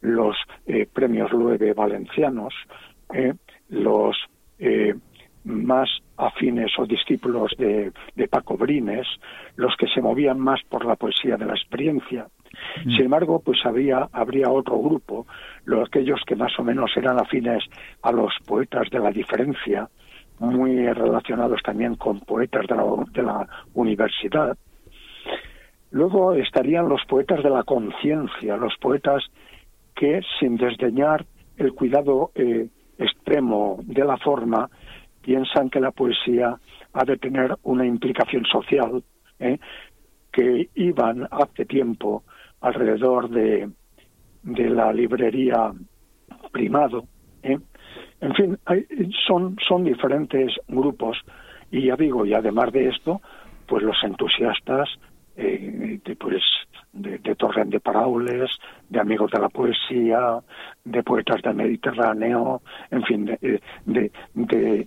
los 0.00 0.36
eh, 0.66 0.88
premios 0.92 1.30
Lueve 1.32 1.74
valencianos, 1.74 2.54
¿eh? 3.12 3.34
los 3.68 4.16
más 5.46 5.88
afines 6.16 6.72
o 6.78 6.86
discípulos 6.86 7.52
de, 7.56 7.92
Paco 8.28 8.56
Brines, 8.56 9.06
los 9.54 9.76
que 9.76 9.86
se 9.86 10.02
movían 10.02 10.38
más 10.40 10.60
por 10.68 10.84
la 10.84 10.96
poesía 10.96 11.36
de 11.36 11.46
la 11.46 11.54
experiencia. 11.54 12.26
Mm. 12.84 12.90
Sin 12.90 13.04
embargo, 13.04 13.40
pues 13.44 13.64
habría, 13.64 14.08
habría 14.12 14.50
otro 14.50 14.78
grupo, 14.78 15.26
los, 15.64 15.88
aquellos 15.88 16.20
que 16.26 16.34
más 16.34 16.58
o 16.58 16.64
menos 16.64 16.90
eran 16.96 17.18
afines 17.18 17.62
a 18.02 18.12
los 18.12 18.32
poetas 18.44 18.90
de 18.90 18.98
la 18.98 19.10
diferencia, 19.10 19.88
muy 20.40 20.86
relacionados 20.92 21.62
también 21.62 21.94
con 21.94 22.20
poetas 22.20 22.66
de 22.66 22.74
la, 22.74 22.84
de 23.12 23.22
la 23.22 23.48
universidad. 23.74 24.56
Luego 25.92 26.34
estarían 26.34 26.88
los 26.88 27.04
poetas 27.06 27.42
de 27.42 27.50
la 27.50 27.62
conciencia, 27.62 28.56
los 28.56 28.76
poetas 28.78 29.24
que, 29.94 30.20
sin 30.40 30.56
desdeñar 30.56 31.24
el 31.56 31.72
cuidado 31.72 32.32
eh, 32.34 32.68
extremo 32.98 33.78
de 33.82 34.04
la 34.04 34.16
forma, 34.18 34.68
piensan 35.26 35.70
que 35.70 35.80
la 35.80 35.90
poesía 35.90 36.56
ha 36.92 37.04
de 37.04 37.16
tener 37.16 37.56
una 37.64 37.84
implicación 37.84 38.44
social, 38.44 39.02
¿eh? 39.40 39.58
que 40.32 40.68
iban 40.76 41.26
hace 41.32 41.64
tiempo 41.64 42.22
alrededor 42.60 43.28
de, 43.28 43.68
de 44.44 44.70
la 44.70 44.92
librería 44.92 45.72
primado. 46.52 47.06
¿eh? 47.42 47.58
En 48.20 48.34
fin, 48.34 48.58
son, 49.26 49.56
son 49.66 49.82
diferentes 49.82 50.52
grupos 50.68 51.18
y 51.72 51.86
ya 51.86 51.96
digo, 51.96 52.24
y 52.24 52.32
además 52.32 52.72
de 52.72 52.88
esto, 52.88 53.20
pues 53.66 53.82
los 53.82 53.96
entusiastas 54.04 54.88
eh, 55.36 55.98
pues, 56.20 56.42
de, 56.96 57.18
de 57.18 57.34
Torrent 57.34 57.70
de 57.70 57.80
Paraules, 57.80 58.50
de 58.88 59.00
Amigos 59.00 59.30
de 59.30 59.40
la 59.40 59.48
Poesía, 59.48 60.38
de 60.84 61.02
Poetas 61.02 61.42
del 61.42 61.54
Mediterráneo, 61.54 62.62
en 62.90 63.02
fin, 63.04 63.24
de, 63.24 63.60
de, 63.84 64.10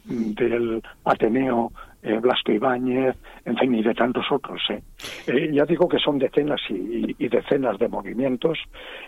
del 0.08 0.82
Ateneo 1.06 1.72
eh, 2.02 2.18
Blasco 2.20 2.52
Ibáñez, 2.52 3.16
en 3.46 3.58
fin, 3.58 3.76
y 3.76 3.84
de 3.84 3.94
tantos 3.94 4.26
otros. 4.32 4.62
¿eh? 4.70 4.82
Eh, 5.28 5.50
ya 5.54 5.66
digo 5.66 5.88
que 5.88 6.00
son 6.00 6.18
decenas 6.18 6.62
y, 6.70 7.14
decenas 7.28 7.78
de 7.78 7.88
movimientos 7.88 8.58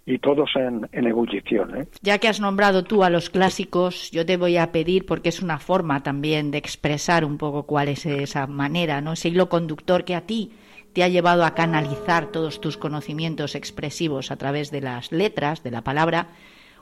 y 0.06 0.20
todos 0.20 0.50
en, 0.56 0.88
en 0.92 1.08
ebullición. 1.08 1.78
¿eh? 1.78 1.88
Ya 2.02 2.18
que 2.18 2.28
has 2.28 2.40
nombrado 2.40 2.84
tú 2.84 3.04
a 3.04 3.10
los 3.10 3.30
clásicos, 3.30 4.12
yo 4.12 4.26
te 4.26 4.38
voy 4.38 4.58
a 4.58 4.72
pedir, 4.72 5.06
porque 5.06 5.30
es 5.30 5.42
una 5.42 5.58
forma 5.58 6.04
también 6.04 6.52
de 6.52 6.58
expresar 6.58 7.24
un 7.24 7.38
poco 7.38 7.64
cuál 7.64 7.88
es 7.88 8.06
esa 8.06 8.46
manera, 8.48 9.02
¿no? 9.02 9.14
ese 9.14 9.30
hilo 9.30 9.48
conductor 9.48 10.04
que 10.04 10.16
a 10.16 10.22
ti 10.22 10.52
te 10.94 11.04
ha 11.04 11.08
llevado 11.08 11.46
a 11.46 11.56
canalizar 11.56 12.32
todos 12.32 12.62
tus 12.62 12.78
conocimientos 12.78 13.56
expresivos 13.56 14.32
a 14.32 14.36
través 14.36 14.72
de 14.72 14.82
las 14.82 15.12
letras, 15.12 15.64
de 15.64 15.72
la 15.72 15.84
palabra, 15.84 16.30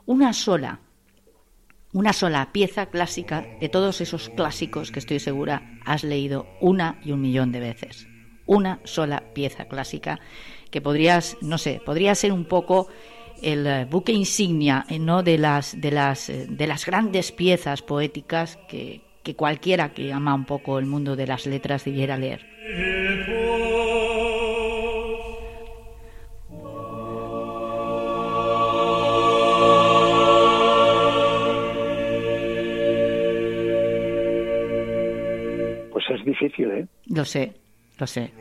una 0.05 0.33
sola 0.33 0.79
una 1.91 2.13
sola 2.13 2.51
pieza 2.51 2.85
clásica 2.87 3.47
de 3.59 3.67
todos 3.67 3.99
esos 3.99 4.29
clásicos 4.29 4.91
que 4.91 4.99
estoy 4.99 5.19
segura 5.19 5.79
has 5.85 6.03
leído 6.03 6.45
una 6.61 6.99
y 7.03 7.13
un 7.13 7.21
millón 7.21 7.51
de 7.51 7.59
veces. 7.59 8.07
Una 8.45 8.79
sola 8.83 9.23
pieza 9.33 9.65
clásica 9.65 10.19
que 10.69 10.81
podrías, 10.81 11.37
no 11.41 11.57
sé, 11.57 11.81
podría 11.83 12.13
ser 12.13 12.31
un 12.31 12.45
poco 12.45 12.89
el 13.41 13.65
eh, 13.65 13.85
buque 13.89 14.11
insignia 14.11 14.85
eh, 14.87 14.99
¿no? 14.99 15.23
de, 15.23 15.39
las, 15.39 15.81
de, 15.81 15.89
las, 15.89 16.29
eh, 16.29 16.45
de 16.47 16.67
las 16.67 16.85
grandes 16.85 17.31
piezas 17.31 17.81
poéticas 17.81 18.59
que, 18.67 19.08
que 19.23 19.35
cualquiera 19.35 19.89
que 19.93 20.13
ama 20.13 20.33
un 20.33 20.45
poco 20.45 20.79
el 20.79 20.85
mundo 20.85 21.15
de 21.15 21.27
las 21.27 21.45
letras 21.45 21.85
debiera 21.85 22.17
leer. 22.17 22.45
es 36.09 36.25
difícil, 36.25 36.71
¿eh? 36.71 36.87
Lo 37.07 37.25
sé, 37.25 37.53
lo 37.97 38.07
sé. 38.07 38.31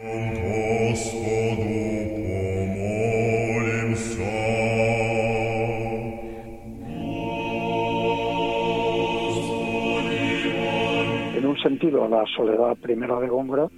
Sentido 11.68 12.08
la 12.08 12.24
soledad 12.34 12.76
primera 12.78 13.20
de 13.20 13.28
Góngora 13.28 13.68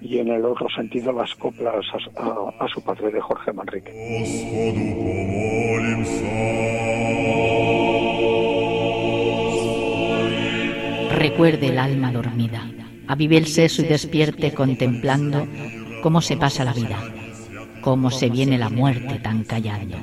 y 0.00 0.18
en 0.18 0.28
el 0.28 0.42
otro 0.46 0.68
sentido 0.74 1.12
las 1.12 1.34
coplas 1.34 1.84
a, 2.16 2.64
a 2.64 2.68
su 2.68 2.82
padre 2.82 3.10
de 3.10 3.20
Jorge 3.20 3.52
Manrique. 3.52 3.92
recuerde 11.10 11.66
el 11.66 11.78
alma 11.78 12.10
dormida, 12.10 12.62
avive 13.06 13.36
el 13.36 13.46
seso 13.46 13.82
y 13.82 13.84
despierte 13.84 14.54
contemplando 14.54 15.46
cómo 16.02 16.22
se 16.22 16.38
pasa 16.38 16.64
la 16.64 16.72
vida, 16.72 16.98
cómo 17.82 18.10
se 18.10 18.30
viene 18.30 18.56
la 18.56 18.70
muerte 18.70 19.18
tan 19.18 19.44
callando. 19.44 19.98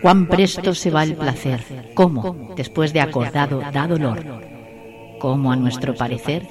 Cuán 0.00 0.28
presto 0.28 0.76
se 0.76 0.92
va 0.92 1.02
el 1.02 1.16
placer, 1.16 1.90
cómo, 1.94 2.54
después 2.56 2.92
de 2.92 3.00
acordado, 3.00 3.60
da 3.72 3.88
dolor, 3.88 4.51
cómo 5.22 5.52
a 5.52 5.56
nuestro 5.56 5.94
parecer, 5.94 6.48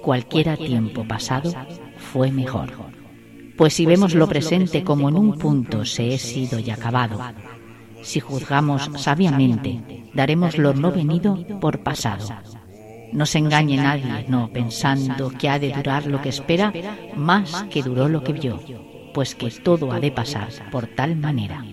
cualquiera 0.00 0.56
tiempo 0.56 1.02
pasado 1.02 1.52
fue 1.96 2.30
mejor. 2.30 2.70
Pues 3.56 3.74
si 3.74 3.86
vemos 3.86 4.14
lo 4.14 4.28
presente 4.28 4.84
como 4.84 5.08
en 5.08 5.16
un 5.16 5.36
punto 5.36 5.84
se 5.84 6.14
es 6.14 6.22
sido 6.22 6.60
y 6.60 6.70
acabado, 6.70 7.18
si 8.02 8.20
juzgamos 8.20 8.88
sabiamente, 8.98 10.04
daremos 10.14 10.58
lo 10.58 10.74
no 10.74 10.92
venido 10.92 11.44
por 11.60 11.82
pasado. 11.82 12.24
no 13.12 13.26
se 13.26 13.38
engañe 13.38 13.78
nadie, 13.78 14.26
no, 14.28 14.48
pensando 14.52 15.30
que 15.30 15.48
ha 15.48 15.58
de 15.58 15.72
durar 15.72 16.06
lo 16.06 16.22
que 16.22 16.28
espera 16.28 16.72
más 17.16 17.64
que 17.64 17.82
duró 17.82 18.08
lo 18.08 18.22
que 18.22 18.32
vio, 18.32 18.60
pues 19.12 19.34
que 19.34 19.50
todo 19.50 19.90
ha 19.90 19.98
de 19.98 20.12
pasar 20.12 20.50
por 20.70 20.86
tal 20.86 21.16
manera. 21.16 21.64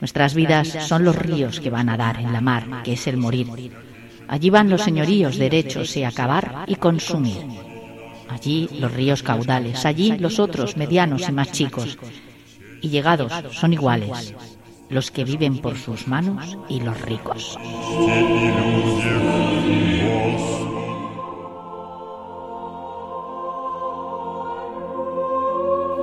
Nuestras 0.00 0.34
vidas 0.34 0.66
son 0.88 1.04
los 1.04 1.14
ríos 1.14 1.60
que 1.60 1.70
van 1.70 1.88
a 1.90 1.96
dar 1.96 2.18
en 2.18 2.32
la 2.32 2.40
mar, 2.40 2.82
que 2.82 2.94
es 2.94 3.06
el 3.06 3.18
morir. 3.18 3.72
Allí 4.34 4.50
van 4.50 4.68
los 4.68 4.82
señoríos 4.82 5.38
derechos 5.38 5.96
y 5.96 6.02
acabar 6.02 6.64
y 6.66 6.74
consumir. 6.74 7.38
Allí 8.28 8.68
los 8.80 8.92
ríos 8.92 9.22
caudales, 9.22 9.86
allí 9.86 10.18
los 10.18 10.40
otros 10.40 10.76
medianos 10.76 11.28
y 11.28 11.32
más 11.32 11.52
chicos. 11.52 11.96
Y 12.80 12.88
llegados 12.88 13.32
son 13.52 13.72
iguales, 13.72 14.34
los 14.90 15.12
que 15.12 15.22
viven 15.22 15.58
por 15.58 15.78
sus 15.78 16.08
manos 16.08 16.58
y 16.68 16.80
los 16.80 17.00
ricos. 17.02 17.56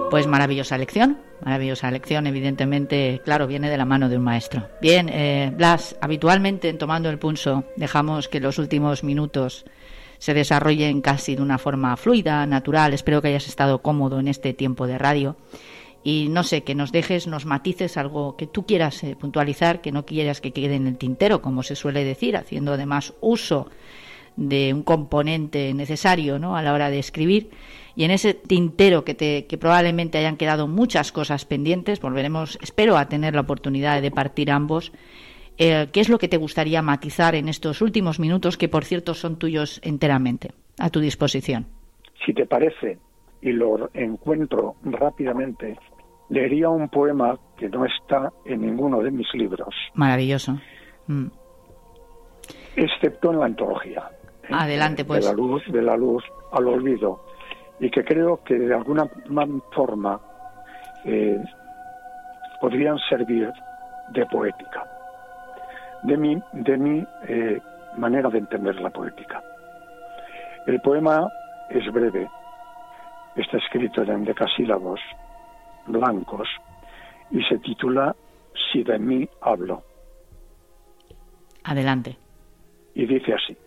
Pues 0.10 0.26
maravillosa 0.26 0.78
lección, 0.78 1.18
maravillosa 1.44 1.92
lección, 1.92 2.28
evidentemente, 2.28 3.22
claro, 3.24 3.48
viene 3.48 3.70
de 3.70 3.78
la 3.78 3.86
mano 3.86 4.10
de 4.10 4.18
un 4.18 4.24
maestro. 4.24 4.68
Bien, 4.82 5.10
eh, 5.10 5.52
Blas, 5.56 5.96
habitualmente 6.02 6.70
en 6.70 6.78
Tomando 6.78 7.10
el 7.10 7.20
Pulso 7.20 7.66
dejamos 7.76 8.28
que 8.28 8.40
los 8.40 8.58
últimos 8.58 9.04
minutos 9.04 9.66
se 10.18 10.34
desarrollen 10.36 11.02
casi 11.02 11.36
de 11.36 11.42
una 11.42 11.58
forma 11.58 11.98
fluida, 11.98 12.46
natural. 12.46 12.94
Espero 12.94 13.22
que 13.22 13.30
hayas 13.30 13.48
estado 13.48 13.82
cómodo 13.82 14.20
en 14.20 14.28
este 14.28 14.54
tiempo 14.54 14.86
de 14.86 15.00
radio. 15.00 15.36
Y 16.04 16.28
no 16.30 16.44
sé, 16.44 16.64
que 16.64 16.76
nos 16.76 16.92
dejes, 16.92 17.28
nos 17.28 17.46
matices 17.46 17.98
algo 17.98 18.36
que 18.36 18.48
tú 18.48 18.66
quieras 18.66 19.04
eh, 19.04 19.16
puntualizar, 19.16 19.82
que 19.82 19.92
no 19.92 20.06
quieras 20.06 20.42
que 20.42 20.52
quede 20.52 20.76
en 20.76 20.88
el 20.88 20.98
tintero, 20.98 21.42
como 21.42 21.64
se 21.64 21.76
suele 21.76 22.04
decir, 22.04 22.38
haciendo 22.38 22.74
además 22.74 23.14
uso 23.20 23.68
de 24.36 24.74
un 24.74 24.84
componente 24.84 25.74
necesario 25.74 26.40
¿no? 26.40 26.56
a 26.56 26.62
la 26.62 26.74
hora 26.74 26.90
de 26.90 27.00
escribir 27.00 27.50
y 27.96 28.04
en 28.04 28.12
ese 28.12 28.34
tintero 28.34 29.04
que, 29.04 29.14
te, 29.14 29.46
que 29.48 29.58
probablemente 29.58 30.18
hayan 30.18 30.38
quedado 30.38 30.68
muchas 30.68 31.12
cosas 31.12 31.46
pendientes, 31.46 32.00
volveremos, 32.00 32.58
espero, 32.62 32.98
a 32.98 33.08
tener 33.08 33.36
la 33.36 33.42
oportunidad 33.42 34.02
de 34.02 34.12
partir 34.12 34.52
ambos. 34.52 34.92
Eh, 35.58 35.88
¿Qué 35.92 36.00
es 36.00 36.10
lo 36.10 36.18
que 36.18 36.28
te 36.28 36.38
gustaría 36.38 36.82
matizar 36.82 37.36
en 37.36 37.50
estos 37.50 37.82
últimos 37.82 38.20
minutos, 38.20 38.58
que 38.58 38.70
por 38.70 38.86
cierto 38.86 39.14
son 39.14 39.38
tuyos 39.38 39.82
enteramente, 39.84 40.52
a 40.80 40.90
tu 40.90 41.00
disposición? 41.00 41.68
Si 42.26 42.34
te 42.34 42.46
parece, 42.46 42.98
y 43.42 43.52
lo 43.52 43.90
encuentro 43.94 44.76
rápidamente, 44.84 45.78
leería 46.30 46.70
un 46.70 46.88
poema 46.90 47.38
que 47.58 47.68
no 47.70 47.86
está 47.86 48.32
en 48.46 48.62
ninguno 48.62 49.02
de 49.02 49.12
mis 49.12 49.28
libros. 49.34 49.76
Maravilloso. 49.96 50.58
Mm. 51.08 51.28
Excepto 52.76 53.32
en 53.32 53.40
la 53.40 53.46
antología. 53.46 54.10
¿eh? 54.44 54.48
Adelante, 54.52 55.04
pues. 55.04 55.26
De 55.26 55.32
la 55.32 55.36
luz, 55.36 55.64
de 55.68 55.82
la 55.82 55.98
luz 55.98 56.24
al 56.54 56.68
olvido 56.68 57.31
y 57.82 57.90
que 57.90 58.06
creo 58.06 58.42
que 58.44 58.58
de 58.58 58.74
alguna 58.74 59.10
forma 59.74 60.22
eh, 61.04 61.44
podrían 62.62 62.98
servir 63.10 63.52
de 64.10 64.26
poética, 64.28 64.86
de 66.04 66.16
mi, 66.16 66.42
de 66.54 66.78
mi 66.78 67.04
eh, 67.28 67.60
manera 67.98 68.30
de 68.30 68.38
entender 68.38 68.76
la 68.80 68.92
poética. 68.92 69.44
El 70.68 70.80
poema 70.82 71.28
es 71.72 71.92
breve, 71.92 72.30
está 73.36 73.58
escrito 73.58 74.04
en 74.04 74.26
decasílabos 74.26 75.00
blancos 75.88 76.48
y 77.32 77.42
se 77.46 77.58
titula 77.58 78.16
Si 78.72 78.84
de 78.84 79.00
mí 79.00 79.28
hablo. 79.42 79.82
Adelante. 81.64 82.16
Y 82.94 83.08
dice 83.08 83.34
así. 83.34 83.58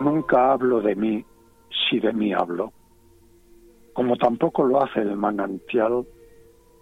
Nunca 0.00 0.52
hablo 0.52 0.80
de 0.80 0.94
mí 0.94 1.24
si 1.70 1.98
de 1.98 2.12
mí 2.12 2.32
hablo, 2.32 2.72
como 3.92 4.16
tampoco 4.16 4.64
lo 4.64 4.82
hace 4.82 5.00
el 5.00 5.16
manantial 5.16 6.06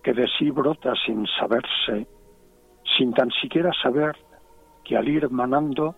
que 0.03 0.13
de 0.13 0.27
sí 0.39 0.51
brota 0.51 0.93
sin 1.07 1.27
saberse, 1.27 2.07
sin 2.97 3.15
tan 3.15 3.31
siquiera 3.31 3.71
saber 3.83 4.15
que 4.85 4.99
al 4.99 5.09
ir 5.09 5.31
manando 5.31 5.95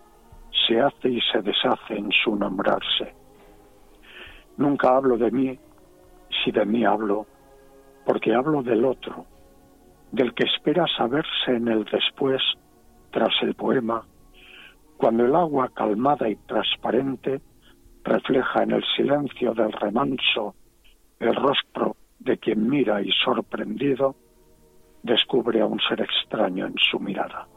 se 0.65 0.79
hace 0.79 1.09
y 1.09 1.19
se 1.31 1.41
deshace 1.41 1.95
en 1.97 2.09
su 2.11 2.35
nombrarse. 2.37 3.13
Nunca 4.57 4.95
hablo 4.95 5.17
de 5.17 5.29
mí 5.29 5.59
si 6.43 6.51
de 6.51 6.65
mí 6.65 6.85
hablo, 6.85 7.25
porque 8.05 8.33
hablo 8.33 8.63
del 8.63 8.85
otro, 8.85 9.25
del 10.13 10.33
que 10.33 10.45
espera 10.45 10.85
saberse 10.97 11.51
en 11.51 11.67
el 11.67 11.83
después 11.83 12.41
tras 13.11 13.33
el 13.41 13.55
poema 13.55 14.05
cuando 14.99 15.25
el 15.25 15.33
agua 15.33 15.69
calmada 15.73 16.27
y 16.27 16.35
transparente 16.35 17.39
refleja 18.03 18.63
en 18.63 18.71
el 18.71 18.83
silencio 18.97 19.53
del 19.53 19.71
remanso 19.71 20.55
el 21.21 21.33
rostro 21.35 21.95
de 22.19 22.37
quien 22.37 22.69
mira 22.69 23.01
y 23.01 23.09
sorprendido 23.23 24.17
descubre 25.01 25.61
a 25.61 25.65
un 25.65 25.79
ser 25.79 26.01
extraño 26.01 26.67
en 26.67 26.75
su 26.77 26.99
mirada. 26.99 27.47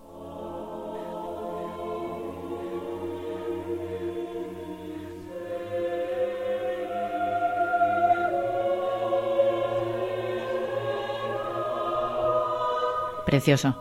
Precioso. 13.26 13.74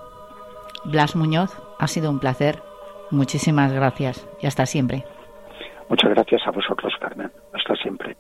Blas 0.86 1.16
Muñoz, 1.16 1.56
ha 1.78 1.88
sido 1.88 2.10
un 2.10 2.18
placer. 2.20 2.71
Muchísimas 3.12 3.74
gracias 3.74 4.28
y 4.42 4.48
hasta 4.48 4.66
siempre. 4.66 5.04
Muchas 5.90 6.10
gracias 6.12 6.42
a 6.48 6.52
vosotros, 6.52 6.94
Carmen. 7.00 7.32
Hasta 7.54 7.76
siempre. 7.76 8.16